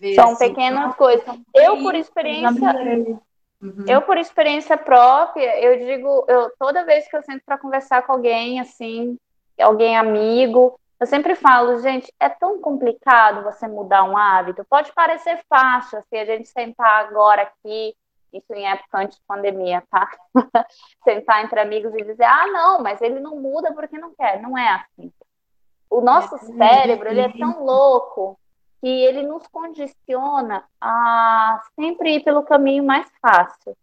Vê, 0.00 0.14
são 0.14 0.30
assim, 0.30 0.48
pequenas 0.48 0.96
coisas. 0.96 1.24
Eu 1.54 1.82
por 1.82 1.94
experiência, 1.94 2.72
uhum. 3.60 3.84
eu 3.88 4.02
por 4.02 4.16
experiência 4.16 4.76
própria, 4.76 5.60
eu 5.60 5.78
digo, 5.78 6.24
eu 6.28 6.50
toda 6.58 6.84
vez 6.84 7.08
que 7.08 7.16
eu 7.16 7.22
sento 7.22 7.42
para 7.44 7.58
conversar 7.58 8.02
com 8.02 8.12
alguém 8.12 8.60
assim, 8.60 9.18
alguém 9.60 9.96
amigo, 9.96 10.78
eu 10.98 11.06
sempre 11.06 11.34
falo, 11.34 11.78
gente, 11.78 12.12
é 12.20 12.28
tão 12.28 12.60
complicado 12.60 13.42
você 13.42 13.66
mudar 13.66 14.04
um 14.04 14.16
hábito. 14.16 14.66
Pode 14.68 14.92
parecer 14.92 15.40
fácil, 15.48 16.02
se 16.08 16.16
assim, 16.16 16.18
a 16.18 16.24
gente 16.36 16.48
sentar 16.48 17.06
agora 17.06 17.42
aqui 17.42 17.94
isso 18.32 18.52
em 18.52 18.66
época 18.66 18.98
antes 18.98 19.18
de 19.18 19.24
pandemia, 19.26 19.82
tá? 19.90 20.08
Sentar 21.02 21.44
entre 21.44 21.58
amigos 21.60 21.92
e 21.94 22.04
dizer, 22.04 22.24
ah, 22.24 22.46
não, 22.46 22.80
mas 22.82 23.00
ele 23.00 23.18
não 23.18 23.36
muda 23.36 23.72
porque 23.72 23.98
não 23.98 24.14
quer. 24.14 24.40
Não 24.40 24.56
é 24.56 24.68
assim. 24.68 25.12
O 25.88 26.00
nosso 26.00 26.36
é, 26.36 26.38
cérebro, 26.38 27.08
ele 27.08 27.20
é 27.20 27.32
tão 27.36 27.64
louco 27.64 28.38
que 28.80 28.88
ele 28.88 29.22
nos 29.22 29.46
condiciona 29.48 30.64
a 30.80 31.62
sempre 31.74 32.16
ir 32.16 32.24
pelo 32.24 32.42
caminho 32.42 32.82
mais 32.84 33.06
fácil. 33.20 33.76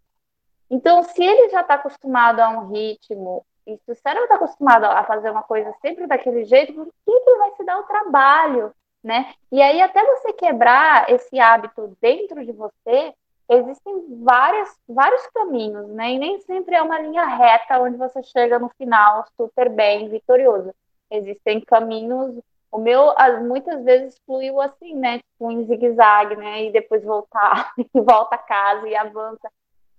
Então, 0.69 1.03
se 1.03 1.23
ele 1.23 1.49
já 1.49 1.61
está 1.61 1.75
acostumado 1.75 2.39
a 2.39 2.49
um 2.49 2.67
ritmo 2.67 3.45
E 3.65 3.77
se 3.77 3.91
o 3.91 3.95
cérebro 3.95 4.23
está 4.23 4.35
acostumado 4.35 4.85
a 4.85 5.03
fazer 5.03 5.29
uma 5.29 5.43
coisa 5.43 5.73
sempre 5.81 6.07
daquele 6.07 6.45
jeito, 6.45 6.73
por 6.73 6.85
que, 6.85 7.19
que 7.19 7.29
ele 7.29 7.39
vai 7.39 7.51
se 7.51 7.63
dar 7.63 7.79
o 7.79 7.83
trabalho, 7.83 8.73
né? 9.03 9.33
E 9.51 9.61
aí, 9.61 9.81
até 9.81 10.03
você 10.05 10.33
quebrar 10.33 11.09
esse 11.09 11.39
hábito 11.39 11.95
dentro 12.01 12.45
de 12.45 12.51
você, 12.53 13.13
existem 13.49 14.23
várias, 14.23 14.77
vários 14.87 15.25
caminhos, 15.27 15.87
né? 15.89 16.11
E 16.13 16.19
nem 16.19 16.39
sempre 16.41 16.75
é 16.75 16.81
uma 16.81 16.99
linha 16.99 17.25
reta 17.25 17.79
onde 17.79 17.97
você 17.97 18.21
chega 18.23 18.59
no 18.59 18.69
final 18.77 19.25
super 19.35 19.69
bem, 19.69 20.09
vitorioso. 20.09 20.73
Existem 21.11 21.61
caminhos. 21.61 22.41
O 22.71 22.79
meu, 22.79 23.13
muitas 23.43 23.83
vezes, 23.83 24.19
fluiu 24.25 24.61
assim, 24.61 24.93
né? 24.95 25.19
Tipo, 25.19 25.51
em 25.51 25.65
zigue-zague, 25.65 26.35
né? 26.35 26.65
E 26.65 26.71
depois 26.71 27.03
voltar, 27.03 27.71
e 27.77 27.87
volta 27.93 28.35
a 28.35 28.39
casa 28.39 28.87
e 28.87 28.95
avança. 28.95 29.49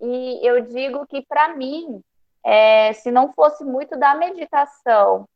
E 0.01 0.47
eu 0.47 0.61
digo 0.61 1.07
que, 1.07 1.25
para 1.27 1.57
mim, 1.57 2.03
é, 2.45 2.93
se 2.93 3.11
não 3.11 3.33
fosse 3.33 3.65
muito 3.65 3.97
da 3.99 4.15
meditação, 4.15 5.27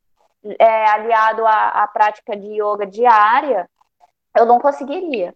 é, 0.59 0.85
aliado 0.89 1.45
à, 1.45 1.83
à 1.83 1.87
prática 1.87 2.35
de 2.35 2.61
yoga 2.61 2.85
diária, 2.85 3.69
eu 4.37 4.45
não 4.45 4.59
conseguiria. 4.59 5.33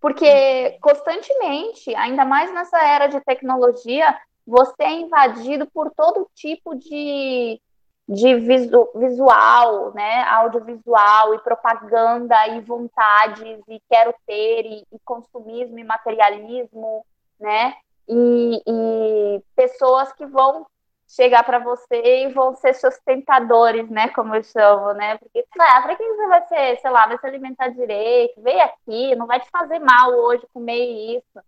Porque 0.00 0.78
constantemente, 0.80 1.94
ainda 1.94 2.24
mais 2.24 2.52
nessa 2.52 2.78
era 2.78 3.06
de 3.06 3.20
tecnologia, 3.20 4.14
você 4.46 4.82
é 4.82 4.92
invadido 4.92 5.66
por 5.70 5.90
todo 5.90 6.28
tipo 6.34 6.74
de, 6.74 7.60
de 8.08 8.34
visu, 8.34 8.90
visual, 8.94 9.92
né, 9.94 10.22
audiovisual 10.24 11.34
e 11.34 11.38
propaganda 11.38 12.48
e 12.48 12.60
vontades 12.60 13.62
e 13.66 13.80
quero 13.88 14.14
ter 14.26 14.66
e, 14.66 14.86
e 14.92 14.98
consumismo 15.04 15.78
e 15.78 15.84
materialismo, 15.84 17.04
né, 17.40 17.74
e, 18.08 18.62
e 18.66 19.42
pessoas 19.56 20.12
que 20.12 20.26
vão 20.26 20.66
chegar 21.08 21.44
para 21.44 21.58
você 21.58 22.26
e 22.26 22.32
vão 22.32 22.54
ser 22.56 22.74
sustentadores, 22.74 23.88
né, 23.88 24.08
como 24.08 24.34
eu 24.34 24.42
chamo, 24.42 24.92
né? 24.94 25.16
Porque, 25.18 25.44
ah, 25.58 25.82
para 25.82 25.96
que 25.96 26.02
você 26.02 26.26
vai 26.26 26.46
ser, 26.48 26.80
sei 26.80 26.90
lá, 26.90 27.06
vai 27.06 27.18
se 27.18 27.26
alimentar 27.26 27.68
direito, 27.68 28.40
vem 28.42 28.60
aqui, 28.60 29.14
não 29.14 29.26
vai 29.26 29.40
te 29.40 29.48
fazer 29.50 29.78
mal 29.78 30.10
hoje 30.10 30.46
comer 30.52 31.16
isso. 31.16 31.40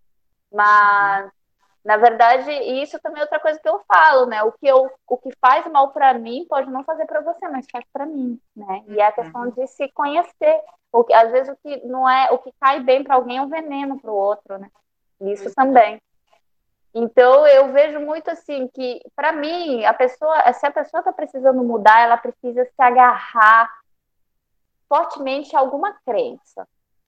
Mas, 0.52 1.30
na 1.86 1.96
verdade, 1.96 2.50
isso 2.82 2.98
também 2.98 3.20
é 3.20 3.22
outra 3.22 3.38
coisa 3.38 3.60
que 3.60 3.68
eu 3.68 3.80
falo, 3.86 4.26
né? 4.26 4.42
O 4.42 4.50
que, 4.50 4.66
eu, 4.66 4.90
o 5.06 5.16
que 5.16 5.30
faz 5.40 5.64
mal 5.70 5.92
para 5.92 6.14
mim 6.14 6.44
pode 6.48 6.68
não 6.68 6.82
fazer 6.82 7.06
para 7.06 7.20
você, 7.20 7.46
mas 7.46 7.64
faz 7.70 7.84
para 7.92 8.04
mim, 8.04 8.40
né? 8.56 8.82
E 8.88 8.98
é 8.98 9.06
a 9.06 9.12
questão 9.12 9.42
uhum. 9.42 9.50
de 9.50 9.68
se 9.68 9.88
conhecer. 9.92 10.60
O 10.90 11.04
que, 11.04 11.14
às 11.14 11.30
vezes 11.30 11.48
o 11.48 11.56
que 11.62 11.86
não 11.86 12.08
é, 12.10 12.28
o 12.32 12.38
que 12.38 12.52
cai 12.60 12.80
bem 12.80 13.04
para 13.04 13.14
alguém 13.14 13.36
é 13.36 13.42
um 13.42 13.48
veneno 13.48 14.00
para 14.00 14.10
o 14.10 14.16
outro, 14.16 14.58
né? 14.58 14.68
Isso 15.20 15.54
também. 15.54 16.02
Então 16.92 17.46
eu 17.46 17.72
vejo 17.72 18.00
muito 18.00 18.32
assim 18.32 18.66
que 18.74 19.00
para 19.14 19.30
mim 19.30 19.84
a 19.84 19.94
pessoa, 19.94 20.52
se 20.54 20.66
a 20.66 20.72
pessoa 20.72 21.02
está 21.02 21.12
precisando 21.12 21.62
mudar, 21.62 22.00
ela 22.00 22.16
precisa 22.16 22.64
se 22.64 22.82
agarrar 22.82 23.70
fortemente 24.88 25.54
a 25.54 25.60
alguma 25.60 25.92
crença, 26.04 26.66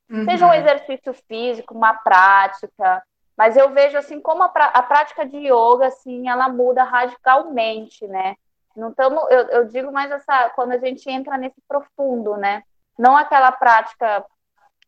uhum. 0.08 0.24
seja 0.24 0.46
um 0.46 0.54
exercício 0.54 1.12
físico, 1.26 1.74
uma 1.74 1.94
prática, 1.94 3.02
mas 3.38 3.56
eu 3.56 3.70
vejo 3.70 3.96
assim 3.96 4.20
como 4.20 4.42
a, 4.42 4.46
a 4.46 4.82
prática 4.82 5.24
de 5.24 5.36
yoga 5.36 5.86
assim 5.86 6.28
ela 6.28 6.48
muda 6.48 6.82
radicalmente, 6.82 8.04
né? 8.08 8.34
Não 8.74 8.92
tamo, 8.92 9.20
eu, 9.30 9.42
eu 9.48 9.64
digo 9.66 9.92
mais 9.92 10.10
essa 10.10 10.50
quando 10.50 10.72
a 10.72 10.78
gente 10.78 11.08
entra 11.08 11.38
nesse 11.38 11.60
profundo, 11.68 12.36
né? 12.36 12.64
Não 12.98 13.16
aquela 13.16 13.52
prática 13.52 14.24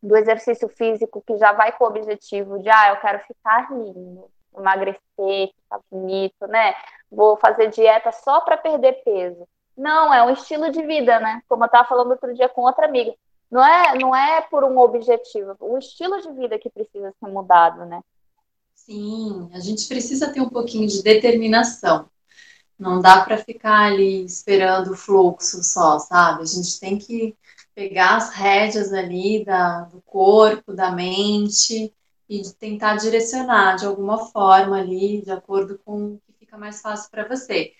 do 0.03 0.17
exercício 0.17 0.67
físico 0.67 1.23
que 1.25 1.37
já 1.37 1.53
vai 1.53 1.71
com 1.71 1.85
o 1.85 1.87
objetivo 1.87 2.59
de 2.59 2.69
ah, 2.69 2.89
eu 2.89 2.97
quero 2.97 3.19
ficar 3.19 3.71
lindo 3.71 4.29
emagrecer, 4.57 4.99
ficar 5.17 5.79
bonito, 5.89 6.45
né? 6.47 6.75
Vou 7.09 7.37
fazer 7.37 7.67
dieta 7.67 8.11
só 8.11 8.41
para 8.41 8.57
perder 8.57 9.01
peso. 9.03 9.47
Não, 9.77 10.13
é 10.13 10.21
um 10.23 10.29
estilo 10.29 10.69
de 10.69 10.85
vida, 10.85 11.19
né? 11.21 11.41
Como 11.47 11.63
eu 11.63 11.67
estava 11.67 11.87
falando 11.87 12.11
outro 12.11 12.33
dia 12.33 12.49
com 12.49 12.63
outra 12.63 12.85
amiga. 12.85 13.13
Não 13.49 13.65
é, 13.65 13.97
não 13.97 14.15
é 14.15 14.41
por 14.41 14.63
um 14.63 14.77
objetivo, 14.77 15.55
o 15.59 15.77
estilo 15.77 16.21
de 16.21 16.31
vida 16.31 16.57
que 16.57 16.69
precisa 16.69 17.13
ser 17.19 17.27
mudado, 17.27 17.85
né? 17.85 18.01
Sim, 18.91 19.49
a 19.53 19.59
gente 19.61 19.87
precisa 19.87 20.33
ter 20.33 20.41
um 20.41 20.49
pouquinho 20.49 20.85
de 20.85 21.01
determinação. 21.01 22.09
Não 22.77 23.01
dá 23.01 23.21
para 23.23 23.37
ficar 23.37 23.85
ali 23.85 24.25
esperando 24.25 24.91
o 24.91 24.97
fluxo 24.97 25.63
só, 25.63 25.97
sabe? 25.97 26.41
A 26.41 26.45
gente 26.45 26.77
tem 26.77 26.97
que 26.97 27.33
pegar 27.73 28.17
as 28.17 28.31
rédeas 28.33 28.91
ali 28.91 29.45
da, 29.45 29.83
do 29.83 30.01
corpo, 30.01 30.73
da 30.73 30.91
mente 30.91 31.93
e 32.27 32.41
tentar 32.59 32.97
direcionar 32.97 33.77
de 33.77 33.85
alguma 33.85 34.25
forma 34.29 34.77
ali, 34.79 35.21
de 35.21 35.31
acordo 35.31 35.79
com 35.85 36.15
o 36.15 36.21
que 36.27 36.33
fica 36.39 36.57
mais 36.57 36.81
fácil 36.81 37.09
para 37.09 37.25
você. 37.25 37.71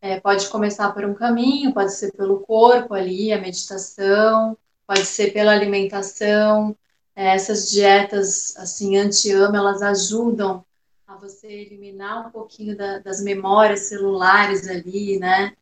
É, 0.00 0.18
pode 0.18 0.48
começar 0.48 0.92
por 0.92 1.04
um 1.04 1.14
caminho, 1.14 1.72
pode 1.72 1.94
ser 1.94 2.10
pelo 2.12 2.40
corpo 2.40 2.92
ali, 2.92 3.32
a 3.32 3.40
meditação, 3.40 4.58
pode 4.84 5.04
ser 5.06 5.32
pela 5.32 5.52
alimentação. 5.52 6.76
É, 7.16 7.28
essas 7.34 7.70
dietas 7.70 8.54
assim 8.58 8.98
anti-ama, 8.98 9.56
elas 9.56 9.80
ajudam 9.80 10.64
a 11.06 11.16
você 11.16 11.46
eliminar 11.46 12.28
um 12.28 12.30
pouquinho 12.30 12.76
da, 12.76 12.98
das 12.98 13.22
memórias 13.22 13.80
celulares 13.88 14.68
ali, 14.68 15.18
né? 15.18 15.56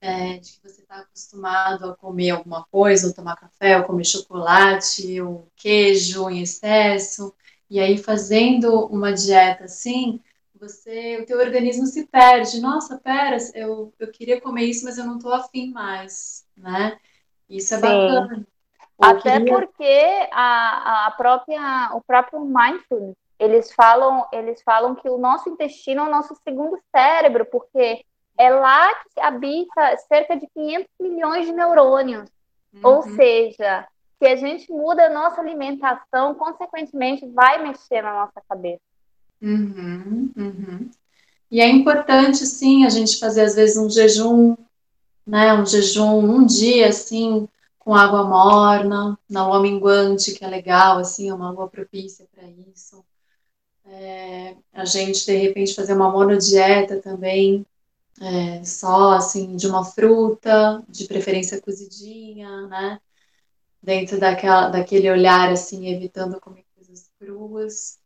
É, 0.00 0.38
de 0.38 0.52
que 0.52 0.62
você 0.62 0.82
está 0.82 1.00
acostumado 1.00 1.90
a 1.90 1.96
comer 1.96 2.30
alguma 2.30 2.64
coisa, 2.64 3.08
ou 3.08 3.14
tomar 3.14 3.36
café, 3.36 3.78
ou 3.78 3.84
comer 3.84 4.04
chocolate, 4.04 5.20
ou 5.20 5.48
queijo 5.56 6.28
em 6.30 6.42
excesso. 6.42 7.34
E 7.70 7.78
aí, 7.80 7.98
fazendo 7.98 8.86
uma 8.86 9.12
dieta 9.12 9.64
assim, 9.64 10.20
você, 10.54 11.18
o 11.20 11.26
teu 11.26 11.38
organismo 11.38 11.86
se 11.86 12.06
perde. 12.06 12.60
Nossa, 12.60 12.98
pera, 12.98 13.36
eu, 13.54 13.92
eu 13.98 14.10
queria 14.10 14.40
comer 14.40 14.64
isso, 14.64 14.84
mas 14.84 14.98
eu 14.98 15.04
não 15.04 15.16
estou 15.16 15.32
afim 15.32 15.70
mais, 15.70 16.46
né? 16.56 16.98
Isso 17.48 17.74
é 17.74 17.76
Sim. 17.78 17.82
bacana. 17.82 18.46
Até 19.10 19.38
queria... 19.38 19.52
porque 19.52 20.28
a, 20.32 21.06
a 21.06 21.10
própria, 21.12 21.90
o 21.94 22.00
próprio 22.00 22.40
mindfulness, 22.40 23.16
eles 23.38 23.72
falam, 23.72 24.26
eles 24.32 24.62
falam 24.62 24.94
que 24.94 25.08
o 25.08 25.18
nosso 25.18 25.48
intestino 25.48 26.02
é 26.02 26.08
o 26.08 26.10
nosso 26.10 26.34
segundo 26.42 26.78
cérebro, 26.94 27.44
porque 27.46 28.04
é 28.38 28.50
lá 28.50 28.94
que 28.94 29.20
habita 29.20 29.96
cerca 30.08 30.36
de 30.36 30.46
500 30.54 30.88
milhões 31.00 31.46
de 31.46 31.52
neurônios. 31.52 32.28
Uhum. 32.72 32.80
Ou 32.82 33.02
seja, 33.02 33.86
se 34.18 34.26
a 34.26 34.36
gente 34.36 34.70
muda 34.72 35.06
a 35.06 35.10
nossa 35.10 35.40
alimentação, 35.40 36.34
consequentemente 36.34 37.26
vai 37.28 37.62
mexer 37.62 38.02
na 38.02 38.14
nossa 38.14 38.40
cabeça. 38.48 38.80
Uhum, 39.40 40.30
uhum. 40.36 40.90
E 41.50 41.60
é 41.60 41.68
importante, 41.68 42.38
sim, 42.46 42.84
a 42.84 42.88
gente 42.88 43.18
fazer 43.18 43.42
às 43.42 43.54
vezes 43.54 43.76
um 43.76 43.90
jejum, 43.90 44.56
né? 45.26 45.52
Um 45.54 45.66
jejum, 45.66 46.18
um 46.18 46.44
dia, 46.46 46.88
assim, 46.88 47.48
com 47.84 47.94
água 47.94 48.24
morna, 48.24 49.18
na 49.28 49.46
lua 49.46 49.60
minguante, 49.60 50.34
que 50.34 50.44
é 50.44 50.48
legal, 50.48 50.98
assim, 50.98 51.28
é 51.28 51.34
uma 51.34 51.50
lua 51.50 51.68
propícia 51.68 52.26
para 52.34 52.44
isso. 52.44 53.04
É, 53.86 54.56
a 54.72 54.84
gente, 54.84 55.26
de 55.26 55.36
repente, 55.36 55.74
fazer 55.74 55.94
uma 55.94 56.10
monodieta 56.10 57.00
também, 57.00 57.66
é, 58.20 58.64
só, 58.64 59.12
assim, 59.12 59.56
de 59.56 59.66
uma 59.66 59.84
fruta, 59.84 60.82
de 60.88 61.06
preferência 61.06 61.60
cozidinha, 61.60 62.66
né? 62.68 63.00
dentro 63.84 64.18
daquela, 64.18 64.68
daquele 64.70 65.10
olhar, 65.10 65.50
assim, 65.50 65.88
evitando 65.88 66.40
comer 66.40 66.64
coisas 66.74 67.10
cruas, 67.18 67.98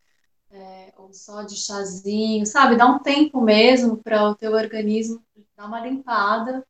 é, 0.51 0.93
ou 0.97 1.13
só 1.13 1.43
de 1.43 1.57
chazinho, 1.57 2.45
sabe? 2.45 2.77
Dá 2.77 2.87
um 2.87 2.99
tempo 2.99 3.41
mesmo 3.41 3.97
para 3.99 4.29
o 4.29 4.35
teu 4.35 4.53
organismo 4.53 5.23
dar 5.57 5.67
uma 5.67 5.81
limpada, 5.81 6.67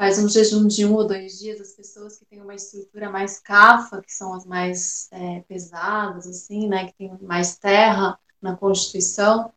faz 0.00 0.18
um 0.18 0.26
jejum 0.26 0.66
de 0.66 0.86
um 0.86 0.94
ou 0.94 1.06
dois 1.06 1.38
dias, 1.38 1.60
as 1.60 1.74
pessoas 1.74 2.16
que 2.16 2.24
têm 2.24 2.40
uma 2.40 2.54
estrutura 2.54 3.10
mais 3.10 3.38
cafa, 3.38 4.00
que 4.00 4.10
são 4.10 4.32
as 4.32 4.46
mais 4.46 5.10
é, 5.12 5.40
pesadas, 5.40 6.26
assim, 6.26 6.66
né, 6.68 6.86
que 6.86 6.94
tem 6.94 7.18
mais 7.20 7.58
terra 7.58 8.18
na 8.40 8.56
constituição, 8.56 9.52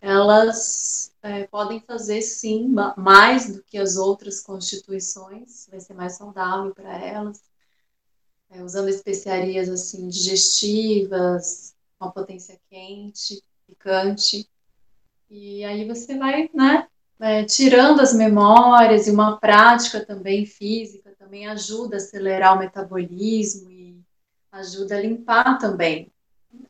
elas 0.00 1.14
é, 1.22 1.46
podem 1.46 1.78
fazer 1.78 2.20
sim 2.20 2.74
mais 2.96 3.54
do 3.54 3.62
que 3.62 3.78
as 3.78 3.96
outras 3.96 4.40
constituições, 4.40 5.68
vai 5.70 5.78
ser 5.78 5.94
mais 5.94 6.16
saudável 6.16 6.74
para 6.74 6.98
elas 6.98 7.40
é, 8.50 8.64
usando 8.64 8.88
especiarias 8.88 9.68
assim 9.68 10.08
digestivas, 10.08 11.76
uma 12.00 12.10
potência 12.10 12.58
quente, 12.68 13.40
picante. 13.68 14.50
E 15.30 15.64
aí 15.64 15.86
você 15.86 16.18
vai, 16.18 16.50
né, 16.52 16.88
é, 17.20 17.44
tirando 17.44 18.00
as 18.00 18.12
memórias 18.12 19.06
e 19.06 19.10
uma 19.10 19.38
prática 19.38 20.04
também 20.04 20.44
física 20.44 21.06
também 21.26 21.48
ajuda 21.48 21.96
a 21.96 21.98
acelerar 21.98 22.54
o 22.54 22.58
metabolismo 22.60 23.68
e 23.68 24.00
ajuda 24.52 24.96
a 24.96 25.00
limpar 25.00 25.58
também, 25.58 26.12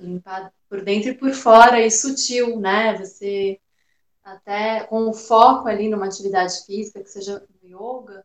limpar 0.00 0.50
por 0.68 0.82
dentro 0.82 1.10
e 1.10 1.14
por 1.14 1.32
fora 1.32 1.78
e 1.84 1.90
sutil, 1.90 2.58
né? 2.58 2.96
Você 2.96 3.60
até 4.24 4.82
com 4.84 5.08
o 5.08 5.12
foco 5.12 5.68
ali 5.68 5.88
numa 5.88 6.06
atividade 6.06 6.64
física, 6.64 7.02
que 7.02 7.10
seja 7.10 7.46
yoga, 7.62 8.24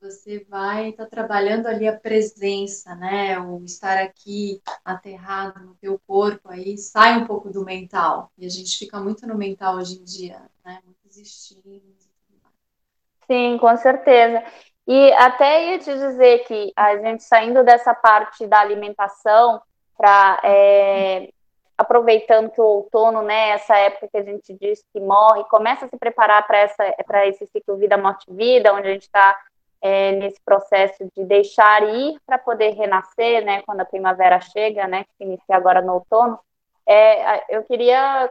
você 0.00 0.44
vai 0.48 0.90
estar 0.90 1.04
tá 1.04 1.10
trabalhando 1.10 1.66
ali 1.66 1.86
a 1.86 1.96
presença, 1.96 2.94
né? 2.96 3.38
O 3.38 3.62
estar 3.64 3.96
aqui 3.98 4.60
aterrado 4.84 5.60
no 5.60 5.74
teu 5.76 6.00
corpo, 6.04 6.48
aí 6.48 6.76
sai 6.76 7.16
um 7.16 7.26
pouco 7.26 7.48
do 7.48 7.64
mental. 7.64 8.32
E 8.36 8.44
a 8.44 8.48
gente 8.48 8.76
fica 8.76 9.00
muito 9.00 9.26
no 9.26 9.36
mental 9.36 9.76
hoje 9.76 10.00
em 10.00 10.04
dia, 10.04 10.42
né? 10.64 10.80
Muitos 10.84 10.99
estímulos. 11.16 12.10
Sim, 13.26 13.58
com 13.58 13.76
certeza. 13.76 14.42
E 14.86 15.12
até 15.12 15.70
ia 15.70 15.78
te 15.78 15.92
dizer 15.92 16.40
que 16.40 16.72
a 16.74 16.96
gente 16.96 17.22
saindo 17.22 17.62
dessa 17.62 17.94
parte 17.94 18.46
da 18.46 18.58
alimentação 18.58 19.62
para 19.96 20.40
é, 20.42 21.30
aproveitando 21.78 22.52
o 22.58 22.62
outono, 22.62 23.22
né, 23.22 23.50
essa 23.50 23.76
época 23.76 24.08
que 24.08 24.16
a 24.16 24.22
gente 24.22 24.52
diz 24.54 24.84
que 24.92 25.00
morre, 25.00 25.44
começa 25.44 25.86
a 25.86 25.88
se 25.88 25.96
preparar 25.96 26.46
para 26.46 27.26
esse 27.26 27.46
ciclo 27.46 27.76
vida 27.76 27.96
morte 27.96 28.26
vida, 28.32 28.74
onde 28.74 28.88
a 28.88 28.92
gente 28.92 29.02
está 29.02 29.38
é, 29.80 30.12
nesse 30.12 30.40
processo 30.44 31.08
de 31.16 31.24
deixar 31.24 31.82
ir 31.88 32.18
para 32.26 32.36
poder 32.36 32.74
renascer, 32.74 33.44
né, 33.44 33.62
quando 33.62 33.80
a 33.80 33.86
primavera 33.86 34.40
chega, 34.40 34.86
né, 34.86 35.04
que 35.16 35.24
inicia 35.24 35.56
agora 35.56 35.80
no 35.80 35.94
outono. 35.94 36.38
É, 36.86 37.56
eu 37.56 37.62
queria 37.62 38.30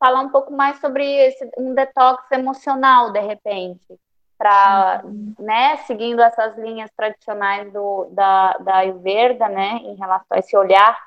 falar 0.00 0.20
um 0.20 0.30
pouco 0.30 0.52
mais 0.52 0.80
sobre 0.80 1.04
esse, 1.04 1.48
um 1.56 1.74
detox 1.74 2.24
emocional, 2.32 3.12
de 3.12 3.20
repente 3.20 4.00
para, 4.40 5.02
né, 5.38 5.76
seguindo 5.86 6.22
essas 6.22 6.56
linhas 6.56 6.90
tradicionais 6.96 7.70
do, 7.74 8.06
da, 8.12 8.54
da 8.54 8.76
Ayurveda, 8.76 9.50
né, 9.50 9.80
em 9.82 9.94
relação 9.96 10.28
a 10.30 10.38
esse 10.38 10.56
olhar, 10.56 10.98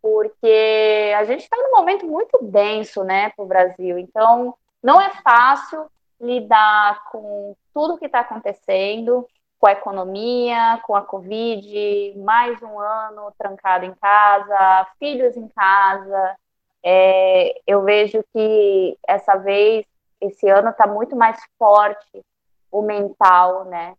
porque 0.00 1.12
a 1.18 1.24
gente 1.24 1.40
está 1.40 1.56
num 1.56 1.76
momento 1.76 2.06
muito 2.06 2.38
denso, 2.44 3.02
né, 3.02 3.30
para 3.30 3.44
o 3.44 3.48
Brasil, 3.48 3.98
então 3.98 4.54
não 4.80 5.00
é 5.00 5.10
fácil 5.24 5.90
lidar 6.20 7.02
com 7.10 7.56
tudo 7.74 7.98
que 7.98 8.06
está 8.06 8.20
acontecendo, 8.20 9.26
com 9.58 9.66
a 9.66 9.72
economia, 9.72 10.78
com 10.86 10.94
a 10.94 11.02
Covid, 11.02 12.14
mais 12.18 12.62
um 12.62 12.78
ano 12.78 13.32
trancado 13.36 13.84
em 13.84 13.94
casa, 13.94 14.86
filhos 15.00 15.36
em 15.36 15.48
casa. 15.48 16.36
É, 16.84 17.62
eu 17.66 17.82
vejo 17.82 18.22
que 18.32 18.98
essa 19.08 19.36
vez, 19.36 19.86
esse 20.20 20.46
ano 20.48 20.68
está 20.68 20.86
muito 20.86 21.16
mais 21.16 21.40
forte 21.58 22.22
o 22.70 22.82
mental, 22.82 23.64
né? 23.64 23.94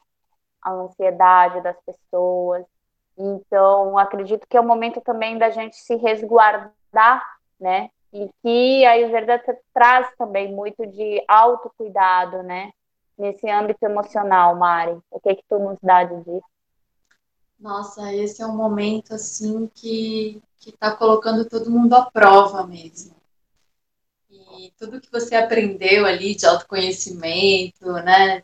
A 0.62 0.72
ansiedade 0.72 1.62
das 1.62 1.78
pessoas. 1.82 2.64
Então, 3.18 3.98
acredito 3.98 4.46
que 4.48 4.56
é 4.56 4.60
o 4.60 4.64
momento 4.64 5.02
também 5.02 5.38
da 5.38 5.50
gente 5.50 5.76
se 5.78 5.96
resguardar, 5.96 7.26
né? 7.60 7.90
E 8.14 8.30
que 8.42 8.86
a 8.86 8.92
Ayurveda 8.92 9.42
traz 9.74 10.08
também 10.18 10.54
muito 10.54 10.86
de 10.86 11.24
autocuidado, 11.28 12.44
né? 12.44 12.72
Nesse 13.18 13.50
âmbito 13.50 13.84
emocional, 13.84 14.56
Mari. 14.56 14.98
O 15.10 15.20
que 15.20 15.30
é 15.30 15.36
que 15.36 15.44
tu 15.50 15.58
nos 15.58 15.78
dá 15.82 16.04
de 16.04 16.18
disso? 16.18 16.55
Nossa, 17.66 18.13
esse 18.13 18.43
é 18.43 18.45
um 18.45 18.55
momento, 18.55 19.16
assim, 19.16 19.68
que 19.74 20.39
está 20.68 20.95
colocando 20.95 21.49
todo 21.49 21.72
mundo 21.72 21.95
à 21.95 22.05
prova 22.11 22.66
mesmo. 22.68 23.16
E 24.30 24.72
tudo 24.78 25.01
que 25.01 25.11
você 25.11 25.34
aprendeu 25.34 26.05
ali 26.05 26.36
de 26.36 26.45
autoconhecimento, 26.45 27.91
né? 28.03 28.43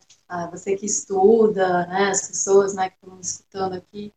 Você 0.49 0.75
que 0.75 0.87
estuda, 0.87 1.85
né, 1.85 2.09
as 2.09 2.29
pessoas 2.29 2.73
né, 2.73 2.89
que 2.89 2.95
estão 2.95 3.19
escutando 3.19 3.73
aqui, 3.75 4.11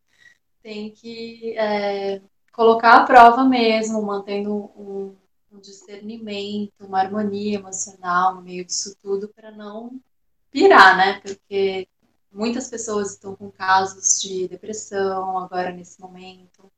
tem 0.63 0.89
que 0.89 1.55
é, 1.55 2.19
colocar 2.51 2.95
a 2.95 3.05
prova 3.05 3.43
mesmo, 3.43 4.01
mantendo 4.01 4.55
um, 4.75 5.15
um, 5.51 5.59
discernimento, 5.59 6.73
uma 6.79 6.99
harmonia 7.01 7.59
emocional 7.59 8.33
no 8.33 8.41
meio 8.41 8.65
disso 8.65 8.95
tudo, 8.99 9.27
para 9.29 9.51
não 9.51 10.01
pirar, 10.49 10.97
né? 10.97 11.19
Porque 11.19 11.87
muitas 12.35 12.69
pessoas 12.69 13.11
estão 13.11 13.35
com 13.35 13.49
casos 13.51 14.21
de 14.21 14.47
depressão 14.47 15.37
agora 15.39 15.71
nesse 15.71 15.99
momento, 15.99 16.71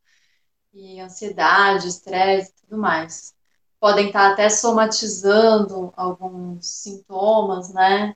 e 0.74 1.00
ansiedade, 1.00 1.88
estresse 1.88 2.52
e 2.52 2.62
tudo 2.62 2.80
mais. 2.80 3.36
Podem 3.80 4.08
estar 4.08 4.32
até 4.32 4.50
somatizando 4.50 5.92
alguns 5.96 6.68
sintomas, 6.68 7.74
né? 7.74 8.16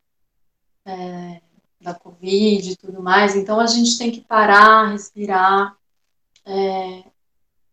é, 0.85 1.41
da 1.79 1.93
Covid 1.93 2.71
e 2.71 2.75
tudo 2.75 3.01
mais. 3.01 3.35
Então 3.35 3.59
a 3.59 3.67
gente 3.67 3.97
tem 3.97 4.11
que 4.11 4.21
parar, 4.21 4.91
respirar, 4.91 5.75
é, 6.45 7.03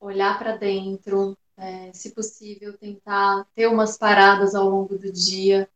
olhar 0.00 0.38
para 0.38 0.56
dentro, 0.56 1.36
é, 1.56 1.92
se 1.92 2.14
possível, 2.14 2.76
tentar 2.76 3.46
ter 3.54 3.66
umas 3.66 3.96
paradas 3.96 4.54
ao 4.54 4.68
longo 4.68 4.96
do 4.96 5.10
dia 5.12 5.68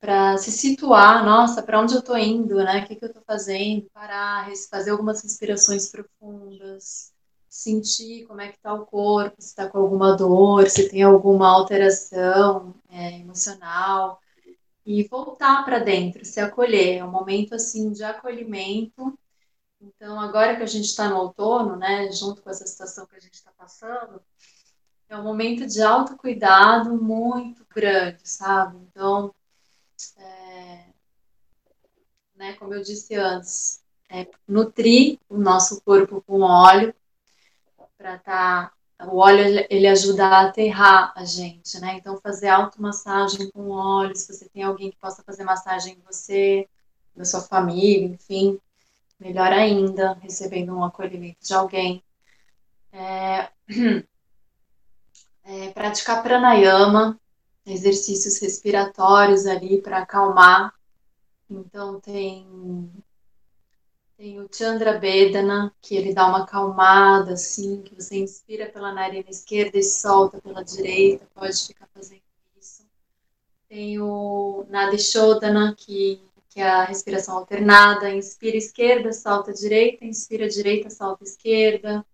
para 0.00 0.36
se 0.38 0.52
situar, 0.52 1.24
nossa, 1.24 1.62
para 1.62 1.80
onde 1.80 1.94
eu 1.94 2.00
estou 2.00 2.16
indo, 2.16 2.56
né? 2.56 2.82
O 2.82 2.86
que, 2.86 2.96
que 2.96 3.04
eu 3.04 3.08
estou 3.08 3.22
fazendo? 3.26 3.88
Parar, 3.92 4.48
fazer 4.70 4.90
algumas 4.90 5.22
respirações 5.22 5.90
profundas, 5.90 7.12
sentir 7.48 8.26
como 8.26 8.40
é 8.40 8.48
que 8.48 8.56
está 8.56 8.72
o 8.72 8.86
corpo, 8.86 9.36
se 9.40 9.48
está 9.48 9.68
com 9.68 9.78
alguma 9.78 10.16
dor, 10.16 10.68
se 10.68 10.88
tem 10.88 11.02
alguma 11.02 11.48
alteração 11.48 12.74
é, 12.88 13.18
emocional 13.18 14.20
e 14.86 15.04
voltar 15.04 15.64
para 15.64 15.78
dentro, 15.80 16.24
se 16.24 16.40
acolher. 16.40 16.98
É 16.98 17.04
um 17.04 17.10
momento 17.10 17.54
assim 17.54 17.92
de 17.92 18.04
acolhimento. 18.04 19.18
Então, 19.80 20.20
agora 20.20 20.56
que 20.56 20.62
a 20.62 20.66
gente 20.66 20.86
está 20.86 21.08
no 21.08 21.16
outono, 21.16 21.76
né, 21.76 22.10
junto 22.12 22.42
com 22.42 22.50
essa 22.50 22.66
situação 22.66 23.06
que 23.06 23.16
a 23.16 23.20
gente 23.20 23.34
está 23.34 23.50
passando, 23.56 24.20
é 25.08 25.16
um 25.16 25.22
momento 25.22 25.66
de 25.66 25.82
autocuidado 25.82 26.94
muito 27.02 27.66
grande, 27.74 28.20
sabe? 28.28 28.78
Então, 28.90 29.34
é, 30.18 30.84
né, 32.36 32.52
como 32.54 32.74
eu 32.74 32.82
disse 32.82 33.14
antes, 33.14 33.82
é, 34.08 34.26
nutrir 34.46 35.18
o 35.28 35.36
nosso 35.36 35.80
corpo 35.82 36.22
com 36.22 36.40
óleo 36.40 36.94
para 37.96 38.14
estar 38.16 38.70
tá 38.70 38.78
o 39.06 39.18
óleo 39.18 39.64
ele 39.70 39.86
ajuda 39.86 40.26
a 40.26 40.40
aterrar 40.48 41.12
a 41.14 41.24
gente, 41.24 41.78
né? 41.78 41.94
Então 41.94 42.18
fazer 42.20 42.48
automassagem 42.48 43.48
com 43.50 43.70
óleo, 43.70 44.16
se 44.16 44.32
você 44.32 44.48
tem 44.48 44.64
alguém 44.64 44.90
que 44.90 44.96
possa 44.96 45.22
fazer 45.22 45.44
massagem 45.44 45.94
em 45.94 46.00
você, 46.00 46.68
na 47.14 47.24
sua 47.24 47.40
família, 47.40 48.06
enfim, 48.06 48.58
melhor 49.20 49.52
ainda, 49.52 50.14
recebendo 50.14 50.74
um 50.74 50.84
acolhimento 50.84 51.38
de 51.40 51.54
alguém. 51.54 52.02
É, 52.92 53.48
é, 55.44 55.70
praticar 55.70 56.22
pranayama, 56.22 57.18
exercícios 57.68 58.38
respiratórios 58.40 59.46
ali 59.46 59.80
para 59.80 59.98
acalmar. 59.98 60.72
Então 61.50 62.00
tem 62.00 62.46
tem 64.18 64.40
o 64.40 64.48
Chandra 64.52 64.98
Bedana, 64.98 65.72
que 65.80 65.94
ele 65.94 66.12
dá 66.12 66.26
uma 66.26 66.42
acalmada, 66.42 67.34
assim, 67.34 67.82
que 67.82 67.94
você 67.94 68.16
inspira 68.18 68.68
pela 68.68 68.92
narina 68.92 69.30
esquerda 69.30 69.78
e 69.78 69.82
solta 69.84 70.40
pela 70.40 70.64
direita, 70.64 71.24
pode 71.32 71.56
ficar 71.68 71.86
fazendo 71.94 72.20
isso. 72.60 72.84
Tem 73.68 74.00
o 74.00 74.66
Nadishodana, 74.68 75.72
que, 75.78 76.20
que 76.48 76.60
é 76.60 76.68
a 76.68 76.82
respiração 76.82 77.36
alternada, 77.36 78.10
inspira 78.10 78.56
esquerda, 78.56 79.12
solta 79.12 79.52
direita, 79.52 80.04
inspira 80.04 80.48
direita, 80.48 80.90
solta 80.90 81.22
esquerda. 81.22 82.04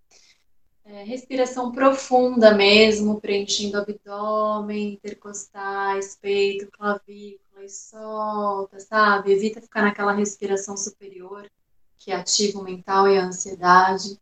É, 0.86 1.02
respiração 1.02 1.72
profunda 1.72 2.54
mesmo, 2.54 3.18
preenchendo 3.18 3.78
abdômen, 3.78 4.92
intercostais, 4.92 6.14
peito, 6.20 6.70
clavícula 6.70 7.64
e 7.64 7.70
solta, 7.70 8.78
sabe? 8.78 9.32
Evita 9.32 9.62
ficar 9.62 9.80
naquela 9.80 10.12
respiração 10.12 10.76
superior 10.76 11.50
que 11.96 12.12
ativa 12.12 12.58
o 12.58 12.62
mental 12.62 13.08
e 13.08 13.16
a 13.16 13.24
ansiedade. 13.24 14.20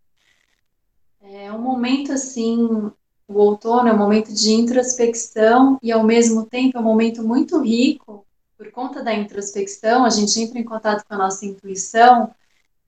É 1.20 1.52
um 1.52 1.58
momento 1.58 2.12
assim, 2.12 2.92
o 3.26 3.34
outono 3.34 3.88
é 3.88 3.92
um 3.92 3.98
momento 3.98 4.32
de 4.32 4.52
introspecção 4.52 5.78
e 5.82 5.90
ao 5.90 6.04
mesmo 6.04 6.46
tempo 6.46 6.78
é 6.78 6.80
um 6.80 6.84
momento 6.84 7.24
muito 7.24 7.60
rico. 7.60 8.24
Por 8.56 8.70
conta 8.70 9.02
da 9.02 9.12
introspecção, 9.12 10.04
a 10.04 10.10
gente 10.10 10.40
entra 10.40 10.60
em 10.60 10.64
contato 10.64 11.04
com 11.04 11.14
a 11.14 11.18
nossa 11.18 11.44
intuição 11.44 12.32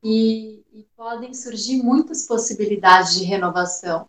e, 0.05 0.63
e 0.71 0.87
podem 0.95 1.33
surgir 1.33 1.83
muitas 1.83 2.27
possibilidades 2.27 3.15
de 3.15 3.25
renovação. 3.25 4.07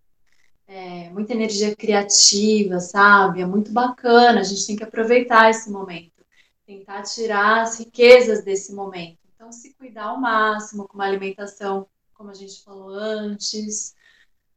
É, 0.68 1.10
muita 1.12 1.34
energia 1.34 1.74
criativa, 1.74 2.80
sabe? 2.82 3.42
É 3.42 3.46
muito 3.46 3.72
bacana, 3.72 4.42
a 4.42 4.44
gente 4.44 4.68
tem 4.68 4.76
que 4.76 4.84
aproveitar 4.84 5.50
esse 5.50 5.72
momento, 5.72 6.26
tentar 6.66 7.04
tirar 7.04 7.62
as 7.62 7.80
riquezas 7.80 8.44
desse 8.44 8.74
momento. 8.74 9.20
Então, 9.34 9.52
se 9.52 9.74
cuidar 9.76 10.08
ao 10.08 10.20
máximo, 10.20 10.88
com 10.88 10.96
uma 10.96 11.06
alimentação, 11.06 11.88
como 12.14 12.30
a 12.30 12.34
gente 12.34 12.62
falou 12.64 12.90
antes, 12.90 13.96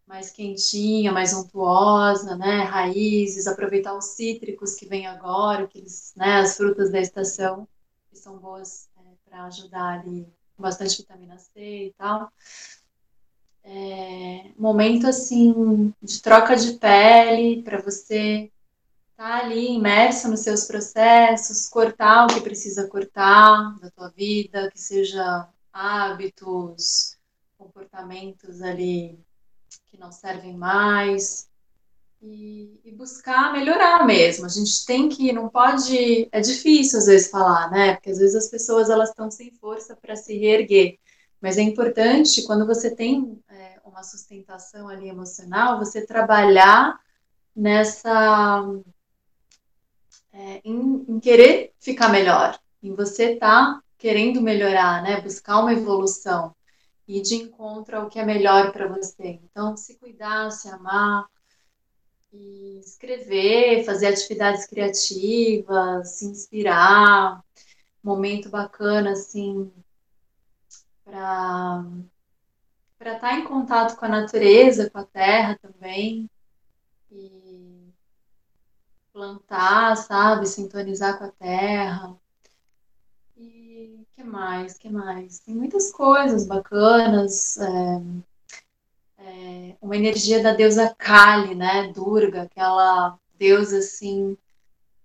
mais 0.06 0.30
quentinha, 0.30 1.12
mais 1.12 1.34
untuosa, 1.34 2.34
né? 2.36 2.62
Raízes, 2.62 3.46
aproveitar 3.46 3.94
os 3.94 4.06
cítricos 4.06 4.74
que 4.74 4.86
vem 4.86 5.06
agora, 5.06 5.68
que 5.68 5.78
eles, 5.78 6.14
né? 6.16 6.38
As 6.38 6.56
frutas 6.56 6.90
da 6.90 7.00
estação, 7.00 7.68
que 8.08 8.16
são 8.16 8.38
boas 8.38 8.88
é, 8.96 9.02
para 9.28 9.44
ajudar 9.44 10.00
ali, 10.00 10.26
com 10.58 10.62
bastante 10.62 10.98
vitamina 10.98 11.38
C 11.38 11.86
e 11.86 11.94
tal. 11.96 12.30
É, 13.62 14.50
momento 14.58 15.06
assim 15.06 15.94
de 16.02 16.20
troca 16.20 16.56
de 16.56 16.72
pele 16.74 17.62
para 17.62 17.80
você 17.80 18.50
tá 19.16 19.38
ali 19.44 19.74
imerso 19.74 20.28
nos 20.28 20.40
seus 20.40 20.64
processos, 20.64 21.68
cortar 21.68 22.24
o 22.24 22.34
que 22.34 22.40
precisa 22.40 22.88
cortar 22.88 23.78
da 23.80 23.90
tua 23.90 24.10
vida, 24.10 24.70
que 24.70 24.80
seja 24.80 25.48
hábitos, 25.72 27.16
comportamentos 27.56 28.62
ali 28.62 29.18
que 29.86 29.98
não 29.98 30.10
servem 30.10 30.56
mais. 30.56 31.48
E, 32.20 32.80
e, 32.84 32.92
buscar 32.92 33.52
melhorar 33.52 34.04
mesmo. 34.04 34.44
A 34.44 34.48
gente 34.48 34.84
tem 34.84 35.08
que, 35.08 35.32
não 35.32 35.48
pode, 35.48 36.28
é 36.32 36.40
difícil 36.40 36.98
às 36.98 37.06
vezes 37.06 37.30
falar, 37.30 37.70
né? 37.70 37.94
Porque 37.94 38.10
às 38.10 38.18
vezes 38.18 38.34
as 38.34 38.48
pessoas 38.48 38.90
elas 38.90 39.10
estão 39.10 39.30
sem 39.30 39.52
força 39.52 39.96
para 39.96 40.16
se 40.16 40.36
reerguer. 40.36 40.98
Mas 41.40 41.56
é 41.56 41.62
importante 41.62 42.42
quando 42.42 42.66
você 42.66 42.94
tem 42.94 43.40
é, 43.48 43.80
uma 43.84 44.02
sustentação 44.02 44.88
ali 44.88 45.08
emocional, 45.08 45.78
você 45.78 46.04
trabalhar 46.04 46.98
nessa 47.54 48.64
é, 50.32 50.60
em, 50.64 51.04
em, 51.08 51.20
querer 51.20 51.72
ficar 51.78 52.08
melhor, 52.08 52.58
em 52.82 52.94
você 52.94 53.34
estar 53.34 53.74
tá 53.74 53.82
querendo 53.96 54.40
melhorar, 54.40 55.02
né? 55.02 55.20
Buscar 55.20 55.60
uma 55.60 55.72
evolução 55.72 56.54
e 57.06 57.20
de 57.22 57.36
encontro 57.36 57.96
ao 57.96 58.08
que 58.08 58.18
é 58.18 58.24
melhor 58.24 58.72
para 58.72 58.88
você. 58.88 59.40
Então, 59.44 59.76
se 59.76 59.96
cuidar, 59.98 60.50
se 60.50 60.68
amar, 60.68 61.26
e 62.32 62.78
escrever, 62.80 63.84
fazer 63.84 64.06
atividades 64.08 64.66
criativas, 64.66 66.18
se 66.18 66.26
inspirar, 66.26 67.42
momento 68.02 68.48
bacana 68.48 69.12
assim 69.12 69.72
para 71.04 71.84
para 72.98 73.14
estar 73.14 73.28
tá 73.28 73.38
em 73.38 73.44
contato 73.44 73.96
com 73.96 74.04
a 74.06 74.08
natureza, 74.08 74.90
com 74.90 74.98
a 74.98 75.04
terra 75.04 75.56
também 75.62 76.28
e 77.10 77.92
plantar, 79.12 79.96
sabe, 79.96 80.46
sintonizar 80.46 81.16
com 81.16 81.24
a 81.24 81.30
terra. 81.30 82.16
E 83.36 84.04
que 84.16 84.24
mais? 84.24 84.76
Que 84.76 84.90
mais? 84.90 85.38
Tem 85.40 85.54
muitas 85.54 85.92
coisas 85.92 86.44
bacanas. 86.44 87.56
É 87.58 88.27
é, 89.28 89.76
uma 89.80 89.96
energia 89.96 90.42
da 90.42 90.52
deusa 90.52 90.94
Kali, 90.96 91.54
né, 91.54 91.92
Durga, 91.94 92.42
aquela 92.42 93.18
deusa 93.38 93.78
assim 93.78 94.36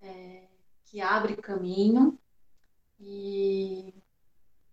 é, 0.01 0.43
que 0.85 1.01
abre 1.01 1.35
caminho 1.35 2.17
e, 2.99 3.93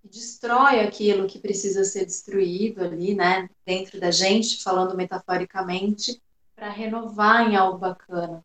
e, 0.05 0.09
destrói 0.09 0.81
aquilo 0.81 1.27
que 1.27 1.39
precisa 1.39 1.85
ser 1.85 2.05
destruído 2.05 2.83
ali, 2.83 3.15
né, 3.15 3.51
dentro 3.67 4.01
da 4.01 4.11
gente, 4.11 4.63
falando 4.63 4.97
metaforicamente, 4.97 6.23
para 6.55 6.71
renovar 6.71 7.51
em 7.51 7.57
algo 7.57 7.79
bacana, 7.79 8.45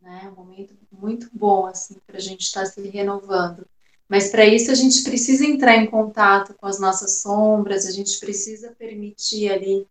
né, 0.00 0.32
um 0.32 0.36
momento 0.36 0.76
muito 0.92 1.28
bom 1.32 1.66
assim 1.66 1.96
para 2.06 2.16
a 2.16 2.20
gente 2.20 2.42
estar 2.42 2.60
tá 2.60 2.66
se 2.66 2.88
renovando. 2.88 3.66
Mas 4.08 4.30
para 4.30 4.46
isso 4.46 4.70
a 4.70 4.74
gente 4.74 5.02
precisa 5.02 5.44
entrar 5.44 5.76
em 5.76 5.86
contato 5.86 6.54
com 6.54 6.66
as 6.66 6.78
nossas 6.78 7.22
sombras, 7.22 7.86
a 7.86 7.90
gente 7.90 8.20
precisa 8.20 8.70
permitir 8.78 9.50
ali 9.50 9.84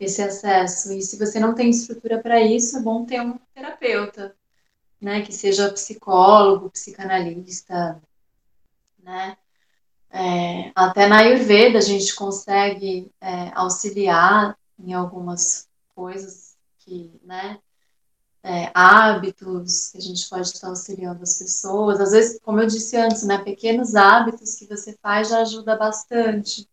esse 0.00 0.22
acesso. 0.22 0.92
E 0.92 1.02
se 1.02 1.18
você 1.18 1.38
não 1.38 1.54
tem 1.54 1.70
estrutura 1.70 2.18
para 2.20 2.40
isso, 2.40 2.78
é 2.78 2.82
bom 2.82 3.04
ter 3.04 3.20
um 3.20 3.38
terapeuta, 3.54 4.34
né, 5.00 5.22
que 5.22 5.32
seja 5.32 5.72
psicólogo, 5.72 6.70
psicanalista, 6.70 8.00
né. 9.02 9.36
É, 10.12 10.72
até 10.74 11.06
na 11.06 11.18
Ayurveda 11.18 11.78
a 11.78 11.82
gente 11.82 12.14
consegue 12.16 13.12
é, 13.20 13.52
auxiliar 13.54 14.58
em 14.76 14.92
algumas 14.92 15.68
coisas 15.94 16.56
que, 16.78 17.20
né, 17.22 17.60
é, 18.42 18.70
hábitos 18.74 19.88
que 19.88 19.98
a 19.98 20.00
gente 20.00 20.28
pode 20.28 20.48
estar 20.48 20.68
auxiliando 20.68 21.22
as 21.22 21.38
pessoas. 21.38 22.00
Às 22.00 22.12
vezes, 22.12 22.40
como 22.40 22.60
eu 22.60 22.66
disse 22.66 22.96
antes, 22.96 23.22
né, 23.22 23.38
pequenos 23.38 23.94
hábitos 23.94 24.54
que 24.54 24.66
você 24.66 24.96
faz 25.02 25.28
já 25.28 25.42
ajuda 25.42 25.76
bastante. 25.76 26.68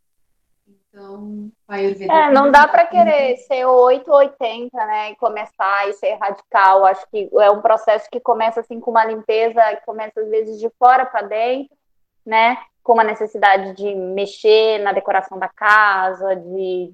Então, 0.98 1.52
Ayurveda. 1.68 2.12
É, 2.12 2.32
não 2.32 2.50
dá 2.50 2.68
para 2.68 2.88
querer 2.88 3.38
ser 3.38 3.66
8 3.66 4.10
ou 4.10 4.18
80, 4.18 4.76
né? 4.76 5.12
E 5.12 5.16
começar 5.16 5.88
e 5.88 5.94
ser 5.94 6.16
radical. 6.16 6.86
Acho 6.86 7.08
que 7.12 7.30
é 7.40 7.52
um 7.52 7.62
processo 7.62 8.10
que 8.12 8.20
começa 8.20 8.62
assim 8.62 8.80
com 8.80 8.90
uma 8.90 9.06
limpeza, 9.06 9.62
que 9.76 9.86
começa 9.86 10.20
às 10.20 10.28
vezes 10.28 10.60
de 10.60 10.70
fora 10.80 11.06
para 11.06 11.28
dentro, 11.28 11.78
né? 12.26 12.58
Com 12.82 12.94
uma 12.94 13.04
necessidade 13.04 13.74
de 13.74 13.94
mexer 13.94 14.80
na 14.80 14.92
decoração 14.92 15.38
da 15.38 15.48
casa, 15.48 16.36
de 16.36 16.92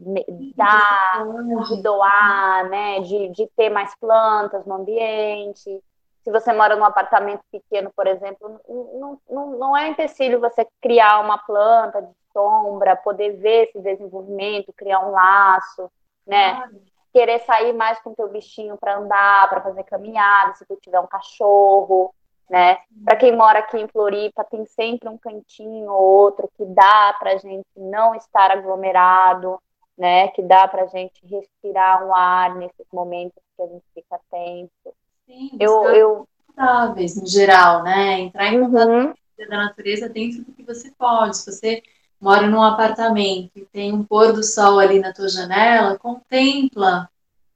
dar, 0.54 1.26
de 1.70 1.82
doar, 1.82 2.70
né? 2.70 3.00
De, 3.00 3.30
de 3.30 3.48
ter 3.56 3.70
mais 3.70 3.96
plantas 3.96 4.66
no 4.66 4.76
ambiente. 4.76 5.82
Se 6.24 6.32
você 6.32 6.52
mora 6.52 6.76
num 6.76 6.86
apartamento 6.86 7.42
pequeno, 7.50 7.90
por 7.96 8.08
exemplo, 8.08 8.60
não, 8.68 9.20
não, 9.30 9.58
não 9.58 9.78
é 9.78 9.88
empecilho 9.88 10.42
você 10.42 10.68
criar 10.82 11.22
uma 11.22 11.38
planta 11.38 12.10
sombra, 12.34 12.96
poder 12.96 13.38
ver 13.38 13.70
esse 13.70 13.80
desenvolvimento, 13.80 14.74
criar 14.74 15.00
um 15.00 15.12
laço, 15.12 15.90
né? 16.26 16.56
Claro. 16.56 16.82
Querer 17.14 17.40
sair 17.42 17.74
mais 17.74 18.00
com 18.00 18.10
o 18.10 18.16
teu 18.16 18.28
bichinho 18.28 18.76
para 18.76 18.98
andar, 18.98 19.48
para 19.48 19.62
fazer 19.62 19.84
caminhada, 19.84 20.56
se 20.56 20.66
tu 20.66 20.76
tiver 20.82 21.00
um 21.00 21.08
cachorro, 21.08 22.14
né? 22.50 22.80
Para 23.06 23.16
quem 23.16 23.36
mora 23.36 23.60
aqui 23.60 23.78
em 23.78 23.88
Floripa, 23.88 24.44
tem 24.44 24.66
sempre 24.66 25.08
um 25.08 25.18
cantinho 25.18 25.92
ou 25.92 26.02
outro 26.02 26.50
que 26.58 26.66
dá 26.66 27.16
para 27.20 27.38
gente 27.38 27.68
não 27.76 28.16
estar 28.16 28.52
aglomerado, 28.52 29.60
né? 29.98 30.30
Que 30.30 30.42
dá 30.42 30.68
para 30.68 30.88
gente 30.88 31.26
respirar 31.28 32.06
um 32.06 32.16
ar 32.16 32.56
nesses 32.56 32.88
momentos 32.92 33.42
que 33.56 33.62
a 33.62 33.68
gente 33.68 33.86
fica 33.94 34.20
tenso. 34.32 34.96
Sim, 35.26 35.58
eu, 35.60 35.84
eu 35.90 36.28
saudáveis 36.56 37.20
no 37.20 37.28
geral, 37.28 37.84
né? 37.84 38.20
Entrar 38.22 38.48
em 38.48 38.60
contato 38.60 38.90
uhum. 38.90 39.14
da 39.38 39.58
natureza 39.58 40.10
dentro 40.10 40.44
do 40.44 40.52
que 40.52 40.64
você 40.64 40.92
pode. 40.92 41.38
Se 41.38 41.52
você 41.52 41.84
mora 42.24 42.48
num 42.48 42.64
apartamento 42.64 43.52
e 43.54 43.66
tem 43.66 43.92
um 43.92 44.02
pôr 44.02 44.32
do 44.32 44.42
sol 44.42 44.80
ali 44.80 44.98
na 44.98 45.12
tua 45.12 45.28
janela, 45.28 46.00
contempla 46.00 47.10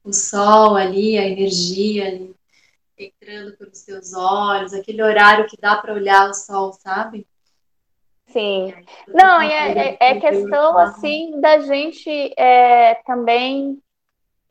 o 0.04 0.12
sol 0.12 0.76
ali, 0.76 1.18
a 1.18 1.26
energia 1.26 2.08
ali 2.08 2.36
entrando 2.98 3.56
pelos 3.56 3.82
teus 3.84 4.14
olhos, 4.14 4.74
aquele 4.74 5.02
horário 5.02 5.48
que 5.48 5.56
dá 5.56 5.78
para 5.78 5.94
olhar 5.94 6.30
o 6.30 6.34
sol, 6.34 6.74
sabe? 6.74 7.26
Sim. 8.26 8.74
Não, 9.08 9.40
é, 9.40 9.72
é, 9.72 9.98
é 10.02 10.20
questão 10.20 10.78
assim 10.78 11.40
da 11.40 11.60
gente 11.60 12.34
é, 12.38 12.96
também 13.06 13.82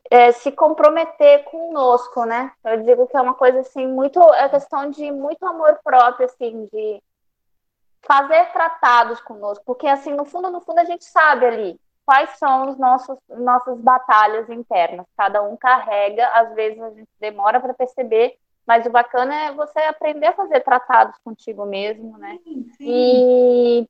é, 0.09 0.31
se 0.31 0.51
comprometer 0.51 1.43
conosco, 1.43 2.25
né? 2.25 2.51
Eu 2.65 2.81
digo 2.81 3.05
que 3.05 3.15
é 3.15 3.21
uma 3.21 3.35
coisa 3.35 3.59
assim 3.59 3.85
muito, 3.85 4.19
é 4.33 4.49
questão 4.49 4.89
de 4.89 5.11
muito 5.11 5.45
amor 5.45 5.77
próprio, 5.83 6.25
assim, 6.25 6.65
de 6.73 7.03
fazer 8.07 8.51
tratados 8.53 9.19
conosco, 9.21 9.63
porque 9.65 9.87
assim, 9.87 10.13
no 10.13 10.25
fundo, 10.25 10.49
no 10.49 10.61
fundo, 10.61 10.79
a 10.79 10.85
gente 10.85 11.03
sabe 11.03 11.45
ali 11.45 11.79
quais 12.05 12.29
são 12.37 12.69
os 12.69 12.77
nossos 12.77 13.17
nossas 13.27 13.77
batalhas 13.81 14.49
internas. 14.49 15.05
Cada 15.17 15.43
um 15.43 15.57
carrega, 15.57 16.25
às 16.29 16.55
vezes 16.55 16.81
a 16.81 16.89
gente 16.91 17.09
demora 17.19 17.59
para 17.59 17.73
perceber, 17.73 18.37
mas 18.65 18.85
o 18.85 18.89
bacana 18.89 19.35
é 19.35 19.51
você 19.51 19.79
aprender 19.79 20.27
a 20.27 20.33
fazer 20.33 20.61
tratados 20.61 21.17
contigo 21.23 21.65
mesmo, 21.65 22.17
né? 22.17 22.39
Sim, 22.43 22.71
sim. 22.77 22.87
E, 22.87 23.89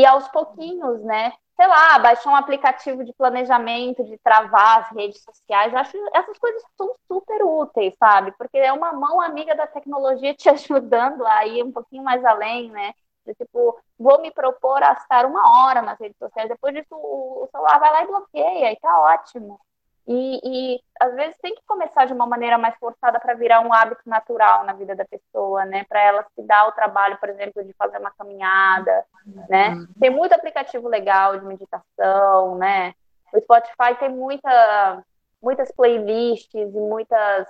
e 0.00 0.06
aos 0.06 0.26
pouquinhos, 0.28 1.02
né? 1.02 1.34
Sei 1.56 1.66
lá, 1.66 1.98
baixar 1.98 2.30
um 2.30 2.36
aplicativo 2.36 3.04
de 3.04 3.12
planejamento, 3.12 4.02
de 4.02 4.16
travar 4.16 4.78
as 4.78 4.96
redes 4.96 5.22
sociais. 5.22 5.74
Acho 5.74 5.94
essas 6.14 6.38
coisas 6.38 6.62
são 6.74 6.94
super 7.06 7.42
úteis, 7.44 7.94
sabe? 7.98 8.32
Porque 8.32 8.56
é 8.56 8.72
uma 8.72 8.94
mão 8.94 9.20
amiga 9.20 9.54
da 9.54 9.66
tecnologia 9.66 10.34
te 10.34 10.48
ajudando 10.50 11.26
a 11.26 11.46
ir 11.46 11.62
um 11.62 11.70
pouquinho 11.70 12.02
mais 12.02 12.24
além, 12.24 12.70
né? 12.70 12.94
De, 13.26 13.34
tipo, 13.34 13.78
vou 13.98 14.20
me 14.20 14.30
propor 14.30 14.82
a 14.82 14.92
estar 14.92 15.26
uma 15.26 15.66
hora 15.66 15.82
nas 15.82 15.98
redes 15.98 16.16
sociais, 16.18 16.48
depois 16.48 16.74
disso 16.74 16.94
o, 16.94 17.48
celular 17.50 17.78
vai 17.78 17.92
lá 17.92 18.02
e 18.02 18.06
bloqueia, 18.06 18.72
e 18.72 18.76
tá 18.76 19.00
ótimo. 19.00 19.60
E, 20.06 20.40
e 20.42 20.80
às 20.98 21.14
vezes 21.14 21.36
tem 21.40 21.54
que 21.54 21.62
começar 21.66 22.06
de 22.06 22.12
uma 22.12 22.26
maneira 22.26 22.58
mais 22.58 22.74
forçada 22.78 23.20
para 23.20 23.34
virar 23.34 23.60
um 23.60 23.72
hábito 23.72 24.02
natural 24.06 24.64
na 24.64 24.72
vida 24.72 24.96
da 24.96 25.04
pessoa, 25.04 25.64
né? 25.64 25.84
Para 25.84 26.00
ela 26.00 26.26
se 26.34 26.42
dar 26.42 26.66
o 26.66 26.72
trabalho, 26.72 27.18
por 27.18 27.28
exemplo, 27.28 27.62
de 27.62 27.72
fazer 27.74 27.98
uma 27.98 28.10
caminhada, 28.10 29.04
né? 29.48 29.70
Uhum. 29.70 29.86
Tem 30.00 30.10
muito 30.10 30.32
aplicativo 30.32 30.88
legal 30.88 31.38
de 31.38 31.44
meditação, 31.44 32.56
né? 32.56 32.94
O 33.32 33.40
Spotify 33.40 33.94
tem 34.00 34.08
muita, 34.08 35.04
muitas 35.40 35.70
playlists 35.70 36.54
e 36.54 36.80
muitas 36.80 37.46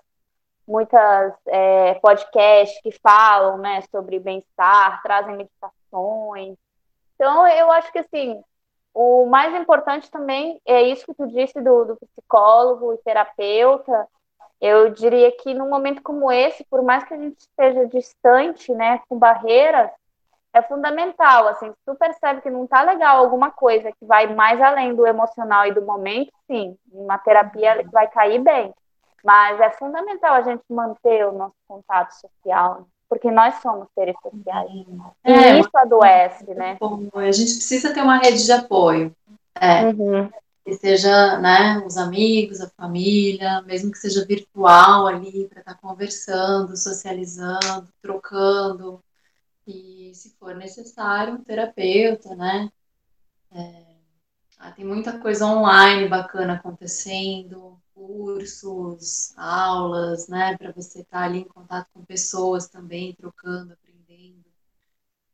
muitas 0.71 1.35
é, 1.49 1.95
podcasts 1.95 2.81
que 2.81 2.93
falam 3.03 3.59
né, 3.59 3.83
sobre 3.91 4.21
bem-estar, 4.21 5.03
trazem 5.03 5.37
meditações. 5.37 6.57
Então, 7.15 7.47
eu 7.49 7.71
acho 7.73 7.91
que 7.93 7.99
assim, 7.99 8.41
o 8.95 9.27
mais 9.27 9.53
importante 9.55 10.11
também 10.11 10.61
é 10.65 10.83
isso 10.83 11.05
que 11.05 11.15
tu 11.15 11.27
disse 11.27 11.61
do, 11.61 11.85
do 11.85 11.97
psicólogo 11.97 12.95
e 12.95 12.99
terapeuta. 12.99 14.09
Eu 14.61 14.91
diria 14.91 15.33
que 15.33 15.53
num 15.53 15.69
momento 15.69 16.03
como 16.03 16.31
esse, 16.31 16.65
por 16.65 16.83
mais 16.83 17.03
que 17.05 17.15
a 17.15 17.19
gente 17.19 17.39
esteja 17.41 17.87
distante, 17.87 18.73
né, 18.73 19.01
com 19.09 19.19
barreiras, 19.19 19.91
é 20.53 20.63
fundamental, 20.63 21.47
assim, 21.49 21.71
se 21.71 21.79
tu 21.87 21.95
percebe 21.95 22.41
que 22.41 22.51
não 22.51 22.67
tá 22.67 22.83
legal 22.83 23.19
alguma 23.19 23.51
coisa 23.51 23.93
que 23.93 24.05
vai 24.05 24.33
mais 24.35 24.61
além 24.61 24.95
do 24.95 25.07
emocional 25.07 25.67
e 25.67 25.73
do 25.73 25.83
momento, 25.83 26.33
sim, 26.47 26.77
uma 26.93 27.19
terapia 27.19 27.85
vai 27.93 28.09
cair 28.09 28.41
bem. 28.41 28.75
Mas 29.25 29.61
é 29.61 29.71
fundamental 29.71 30.35
a 30.35 30.43
gente 30.43 30.63
manter 30.69 31.27
o 31.27 31.33
nosso 31.33 31.55
contato 31.69 32.13
social, 32.13 32.87
porque 33.09 33.31
nós 33.31 33.57
somos 33.57 33.89
seres 33.95 34.17
sociais. 34.23 34.71
É, 35.25 35.57
e 35.57 35.61
isso 35.61 35.71
adoece, 35.75 36.55
né? 36.55 36.79
A 37.15 37.33
gente 37.33 37.55
precisa 37.55 37.93
ter 37.93 38.03
uma 38.03 38.19
rede 38.19 38.45
de 38.45 38.53
apoio. 38.53 39.15
É. 39.55 39.85
Uhum. 39.85 40.31
que 40.65 40.75
seja, 40.75 41.39
né, 41.39 41.83
os 41.85 41.97
amigos, 41.97 42.61
a 42.61 42.71
família, 42.71 43.61
mesmo 43.63 43.91
que 43.91 43.99
seja 43.99 44.25
virtual 44.25 45.07
ali, 45.07 45.49
para 45.49 45.61
estar 45.61 45.75
tá 45.75 45.81
conversando, 45.81 46.77
socializando, 46.77 47.89
trocando, 48.01 49.03
e 49.67 50.13
se 50.15 50.31
for 50.39 50.55
necessário, 50.55 51.35
um 51.35 51.45
terapeuta, 51.45 52.35
né? 52.35 52.71
É, 53.53 53.85
ah, 54.59 54.71
tem 54.73 54.85
muita 54.85 55.19
coisa 55.19 55.47
online 55.47 56.09
bacana 56.09 56.55
acontecendo, 56.55 57.80
cursos, 58.01 59.35
aulas, 59.37 60.27
né, 60.27 60.57
para 60.57 60.73
você 60.73 61.01
estar 61.01 61.21
tá 61.21 61.25
ali 61.25 61.41
em 61.41 61.45
contato 61.45 61.89
com 61.93 62.03
pessoas 62.03 62.67
também, 62.67 63.15
trocando, 63.15 63.75
aprendendo. 63.75 64.43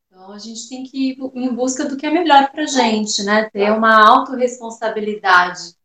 Então 0.06 0.32
a 0.32 0.38
gente 0.38 0.68
tem 0.68 0.82
que 0.82 1.10
ir 1.10 1.18
em 1.34 1.54
busca 1.54 1.84
do 1.84 1.96
que 1.96 2.04
é 2.04 2.10
melhor 2.10 2.50
para 2.50 2.64
a 2.64 2.66
gente, 2.66 3.22
né? 3.22 3.48
Ter 3.50 3.70
uma 3.70 4.04
autorresponsabilidade 4.08 5.76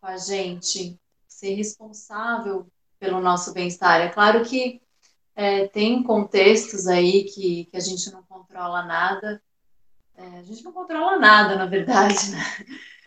com 0.00 0.06
a 0.06 0.16
gente, 0.16 0.96
ser 1.26 1.54
responsável 1.54 2.66
pelo 3.00 3.20
nosso 3.20 3.52
bem-estar. 3.52 4.00
É 4.00 4.08
claro 4.08 4.44
que 4.44 4.80
é, 5.34 5.66
tem 5.66 6.02
contextos 6.02 6.86
aí 6.86 7.24
que, 7.24 7.64
que 7.64 7.76
a 7.76 7.80
gente 7.80 8.12
não 8.12 8.22
controla 8.22 8.84
nada. 8.84 9.42
É, 10.16 10.38
a 10.38 10.42
gente 10.42 10.62
não 10.62 10.72
controla 10.72 11.18
nada, 11.18 11.56
na 11.56 11.66
verdade, 11.66 12.30
né? 12.30 12.44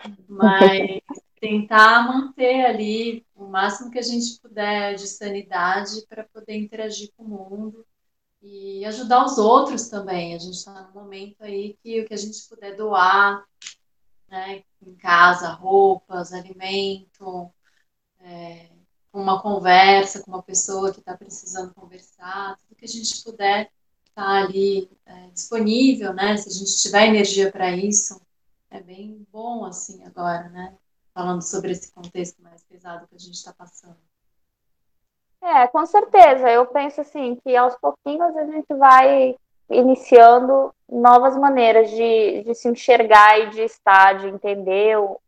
Mas 0.28 1.02
tentar 1.42 2.08
manter 2.08 2.66
ali 2.68 3.26
o 3.36 3.48
máximo 3.48 3.90
que 3.90 3.98
a 3.98 4.04
gente 4.04 4.40
puder 4.40 4.94
de 4.94 5.08
sanidade 5.08 6.06
para 6.08 6.24
poder 6.24 6.56
interagir 6.56 7.12
com 7.18 7.24
o 7.24 7.28
mundo 7.28 7.86
e 8.44 8.86
ajudar 8.86 9.26
os 9.26 9.40
outros 9.40 9.90
também. 9.90 10.36
A 10.36 10.38
gente 10.38 10.54
está 10.54 10.84
num 10.84 10.94
momento 10.94 11.42
aí 11.42 11.76
que 11.82 12.02
o 12.02 12.08
que 12.08 12.14
a 12.14 12.18
gente 12.18 12.48
puder 12.48 12.76
doar, 12.76 13.44
né, 14.30 14.64
em 14.86 14.94
casa, 14.96 15.50
roupas, 15.50 16.32
alimento, 16.32 17.52
é, 18.20 18.70
uma 19.12 19.42
conversa 19.42 20.22
com 20.22 20.32
uma 20.32 20.44
pessoa 20.44 20.94
que 20.94 21.00
está 21.00 21.18
precisando 21.18 21.74
conversar, 21.74 22.56
tudo 22.58 22.78
que 22.78 22.86
a 22.86 22.88
gente 22.88 23.24
puder 23.24 23.72
estar 24.06 24.24
tá 24.24 24.44
ali 24.44 24.88
é, 25.08 25.28
disponível, 25.30 26.14
né? 26.14 26.38
Se 26.38 26.50
a 26.50 26.52
gente 26.52 26.82
tiver 26.84 27.08
energia 27.08 27.52
para 27.52 27.76
isso, 27.76 28.22
é 28.70 28.80
bem 28.80 29.26
bom 29.32 29.66
assim 29.66 30.04
agora, 30.04 30.48
né? 30.50 30.78
Falando 31.14 31.42
sobre 31.42 31.72
esse 31.72 31.92
contexto 31.92 32.42
mais 32.42 32.64
pesado 32.64 33.08
que 33.08 33.16
a 33.16 33.20
gente 33.20 33.36
está 33.36 33.54
passando. 33.54 33.98
É, 35.42 35.68
com 35.68 35.86
certeza. 35.86 36.50
Eu 36.50 36.68
penso 36.68 37.02
assim 37.02 37.36
que 37.44 37.56
aos 37.56 37.76
pouquinhos 37.78 38.36
a 38.38 38.46
gente 38.46 38.74
vai 38.74 39.36
iniciando 39.70 40.74
novas 40.88 41.36
maneiras 41.38 41.90
de, 41.90 42.44
de 42.44 42.54
se 42.54 42.68
enxergar 42.68 43.40
e 43.40 43.50
de 43.50 43.62
estar, 43.62 44.20
de 44.20 44.28
entender 44.28 44.98
o, 45.00 45.20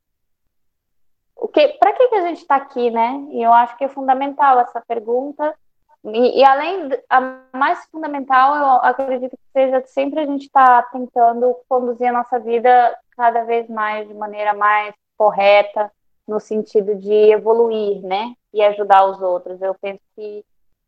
o 1.36 1.48
que, 1.48 1.68
para 1.80 1.94
que, 1.94 2.08
que 2.10 2.16
a 2.16 2.28
gente 2.28 2.42
está 2.42 2.56
aqui, 2.56 2.92
né? 2.92 3.26
E 3.32 3.42
eu 3.42 3.52
acho 3.52 3.78
que 3.78 3.86
é 3.86 3.90
fundamental 3.90 4.60
essa 4.60 4.82
pergunta. 4.82 5.56
E, 6.06 6.42
e, 6.42 6.44
além, 6.44 6.90
a 7.10 7.40
mais 7.54 7.86
fundamental, 7.86 8.56
eu 8.56 8.66
acredito 8.90 9.32
que 9.32 9.52
seja 9.54 9.82
sempre 9.86 10.20
a 10.20 10.26
gente 10.26 10.44
estar 10.44 10.84
tá 10.84 10.90
tentando 10.92 11.56
conduzir 11.68 12.08
a 12.08 12.14
nossa 12.14 12.38
vida 12.40 12.98
cada 13.12 13.44
vez 13.44 13.70
mais 13.70 14.08
de 14.08 14.14
maneira 14.14 14.54
mais 14.54 14.94
correta, 15.24 15.90
no 16.28 16.40
sentido 16.40 16.96
de 16.96 17.14
evoluir, 17.32 18.02
né? 18.02 18.34
E 18.54 18.62
ajudar 18.62 19.06
os 19.06 19.22
outros. 19.22 19.62
Eu 19.62 19.74
penso 19.76 20.02
que 20.16 20.44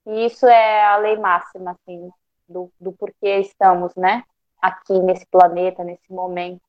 isso 0.05 0.45
é 0.45 0.85
a 0.85 0.97
lei 0.97 1.15
máxima, 1.17 1.71
assim, 1.71 2.09
do, 2.47 2.69
do 2.79 2.91
porquê 2.91 3.39
estamos, 3.39 3.95
né? 3.95 4.23
Aqui 4.61 4.99
nesse 4.99 5.25
planeta, 5.27 5.83
nesse 5.83 6.11
momento. 6.11 6.61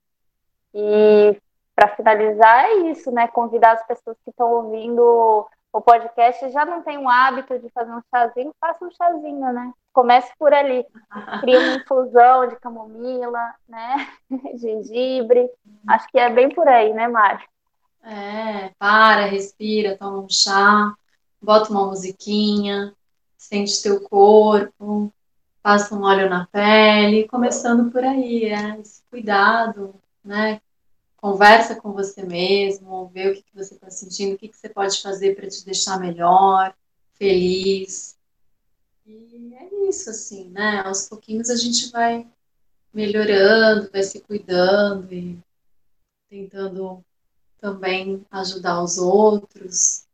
E 0.72 1.36
para 1.74 1.94
finalizar, 1.96 2.66
é 2.66 2.74
isso, 2.90 3.10
né? 3.10 3.26
Convidar 3.28 3.72
as 3.72 3.86
pessoas 3.86 4.16
que 4.24 4.30
estão 4.30 4.50
ouvindo 4.52 5.46
o 5.72 5.80
podcast 5.80 6.48
já 6.50 6.64
não 6.64 6.82
tem 6.82 6.96
o 6.96 7.08
hábito 7.08 7.58
de 7.58 7.68
fazer 7.70 7.90
um 7.90 8.00
chazinho, 8.14 8.54
faça 8.58 8.82
um 8.82 8.90
chazinho, 8.92 9.52
né? 9.52 9.72
Comece 9.92 10.32
por 10.38 10.54
ali. 10.54 10.86
Cria 11.40 11.58
uma 11.58 11.76
infusão 11.76 12.48
de 12.48 12.56
camomila, 12.56 13.54
né? 13.68 14.08
Gengibre. 14.56 15.50
Acho 15.86 16.08
que 16.08 16.18
é 16.18 16.30
bem 16.30 16.48
por 16.48 16.66
aí, 16.66 16.94
né, 16.94 17.08
Mari? 17.08 17.44
É, 18.06 18.70
para, 18.78 19.26
respira, 19.26 19.96
toma 19.98 20.20
um 20.20 20.28
chá, 20.28 20.94
bota 21.42 21.70
uma 21.70 21.86
musiquinha, 21.86 22.94
sente 23.36 23.82
teu 23.82 24.00
corpo, 24.00 25.12
passa 25.60 25.94
um 25.94 26.02
óleo 26.02 26.30
na 26.30 26.46
pele, 26.46 27.26
começando 27.26 27.90
por 27.90 28.04
aí, 28.04 28.44
é 28.44 28.78
esse 28.80 29.02
cuidado, 29.10 29.94
né? 30.24 30.60
conversa 31.26 31.74
com 31.74 31.92
você 31.92 32.22
mesmo, 32.22 33.08
vê 33.08 33.30
o 33.30 33.34
que, 33.34 33.42
que 33.42 33.54
você 33.54 33.74
está 33.74 33.90
sentindo, 33.90 34.34
o 34.34 34.38
que, 34.38 34.48
que 34.48 34.56
você 34.56 34.68
pode 34.68 35.02
fazer 35.02 35.34
para 35.34 35.48
te 35.48 35.64
deixar 35.64 35.98
melhor, 35.98 36.72
feliz. 37.14 38.16
E 39.04 39.52
é 39.54 39.88
isso, 39.88 40.08
assim, 40.08 40.48
né? 40.50 40.82
Aos 40.84 41.08
pouquinhos 41.08 41.50
a 41.50 41.56
gente 41.56 41.90
vai 41.90 42.24
melhorando, 42.94 43.90
vai 43.90 44.04
se 44.04 44.20
cuidando 44.20 45.12
e 45.12 45.36
tentando 46.28 47.04
também 47.66 48.24
ajudar 48.30 48.80
os 48.80 48.96
outros. 48.96 50.06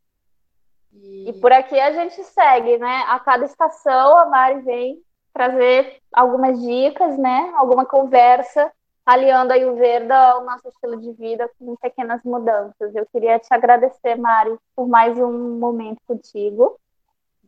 E... 0.90 1.28
e 1.28 1.32
por 1.34 1.52
aqui 1.52 1.78
a 1.78 1.92
gente 1.92 2.24
segue, 2.24 2.78
né? 2.78 3.04
A 3.08 3.18
cada 3.20 3.44
estação 3.44 4.16
a 4.18 4.26
Mari 4.26 4.62
vem 4.62 5.02
trazer 5.34 5.98
algumas 6.10 6.58
dicas, 6.58 7.18
né? 7.18 7.52
Alguma 7.56 7.84
conversa 7.84 8.72
aliando 9.04 9.52
aí 9.52 9.64
o 9.66 9.74
verde 9.74 10.12
ao 10.12 10.44
nosso 10.44 10.66
estilo 10.68 10.96
de 10.96 11.12
vida 11.12 11.50
com 11.58 11.76
pequenas 11.76 12.22
mudanças. 12.24 12.94
Eu 12.94 13.04
queria 13.12 13.38
te 13.38 13.48
agradecer, 13.50 14.16
Mari, 14.16 14.56
por 14.74 14.88
mais 14.88 15.18
um 15.18 15.58
momento 15.58 16.00
contigo. 16.06 16.78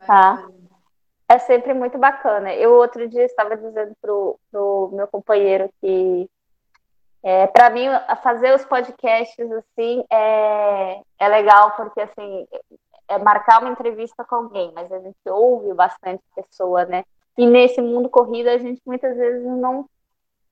Tá? 0.07 0.47
É 1.31 1.39
sempre 1.39 1.73
muito 1.73 1.97
bacana. 1.97 2.53
Eu 2.53 2.75
outro 2.75 3.09
dia 3.09 3.25
estava 3.25 3.57
dizendo 3.57 3.95
pro, 4.03 4.39
pro 4.51 4.91
meu 4.93 5.09
companheiro 5.09 5.71
que 5.81 6.29
é, 7.25 7.47
para 7.47 7.71
mim 7.71 7.87
fazer 8.23 8.55
os 8.55 8.65
podcasts 8.67 9.51
assim 9.51 10.05
é, 10.13 11.01
é 11.19 11.29
legal 11.29 11.71
porque 11.73 12.03
assim 12.03 12.47
é 13.09 13.19
marcar 13.19 13.63
uma 13.63 13.71
entrevista 13.71 14.23
com 14.25 14.35
alguém, 14.37 14.71
mas 14.75 14.93
a 14.93 14.99
gente 14.99 15.17
ouve 15.27 15.73
bastante 15.73 16.23
pessoa, 16.37 16.85
né? 16.85 17.03
E 17.37 17.47
nesse 17.47 17.81
mundo 17.81 18.11
corrido 18.11 18.49
a 18.49 18.59
gente 18.59 18.81
muitas 18.87 19.17
vezes 19.17 19.43
não 19.43 19.89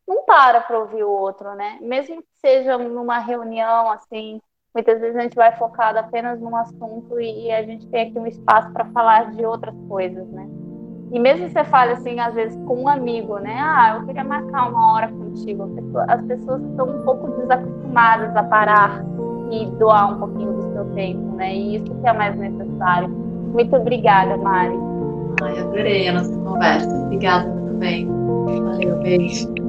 não 0.09 0.25
para 0.25 0.62
para 0.62 0.79
ouvir 0.79 1.05
o 1.05 1.11
outro, 1.11 1.55
né? 1.55 1.79
Mesmo 1.81 2.23
que 2.23 2.29
seja 2.41 2.77
numa 2.79 3.18
reunião, 3.18 3.91
assim, 3.91 4.41
muitas 4.75 5.01
vezes 5.01 5.16
a 5.16 5.23
gente 5.23 5.37
vai 5.37 5.57
focado 5.57 5.99
apenas 5.99 6.41
num 6.41 6.57
assunto 6.57 7.20
e, 7.20 7.53
a 7.53 7.62
gente 7.62 7.87
tem 7.89 8.09
aqui 8.09 8.18
um 8.18 8.27
espaço 8.27 8.73
para 8.73 8.87
falar 8.87 9.31
de 9.31 9.45
outras 9.45 9.75
coisas, 9.89 10.27
né? 10.29 10.49
E 11.13 11.19
mesmo 11.19 11.49
você 11.51 11.63
fale 11.65 11.93
assim, 11.93 12.19
às 12.19 12.35
vezes, 12.35 12.59
com 12.65 12.85
um 12.85 12.89
amigo, 12.89 13.39
né? 13.39 13.55
Ah, 13.61 13.97
eu 13.99 14.07
queria 14.07 14.25
marcar 14.25 14.71
uma 14.71 14.95
hora 14.95 15.09
contigo. 15.09 15.71
As 16.09 16.23
pessoas 16.23 16.63
estão 16.63 16.89
um 16.89 17.03
pouco 17.03 17.29
desacostumadas 17.33 18.35
a 18.35 18.43
parar 18.43 19.05
e 19.51 19.67
doar 19.79 20.15
um 20.15 20.19
pouquinho 20.19 20.53
do 20.55 20.73
seu 20.73 20.85
tempo, 20.95 21.37
né? 21.37 21.55
E 21.55 21.77
isso 21.77 21.85
que 21.85 22.07
é 22.09 22.13
mais 22.15 22.35
necessário. 22.37 23.11
Muito 23.11 23.77
obrigada, 23.77 24.39
Mari. 24.39 24.75
Ai, 25.43 25.59
adorei 25.59 26.09
a 26.09 26.13
nossa 26.15 26.35
conversa. 26.39 26.89
Obrigada 27.05 27.51
também. 27.51 28.07
Valeu, 28.07 29.03
beijo. 29.03 29.62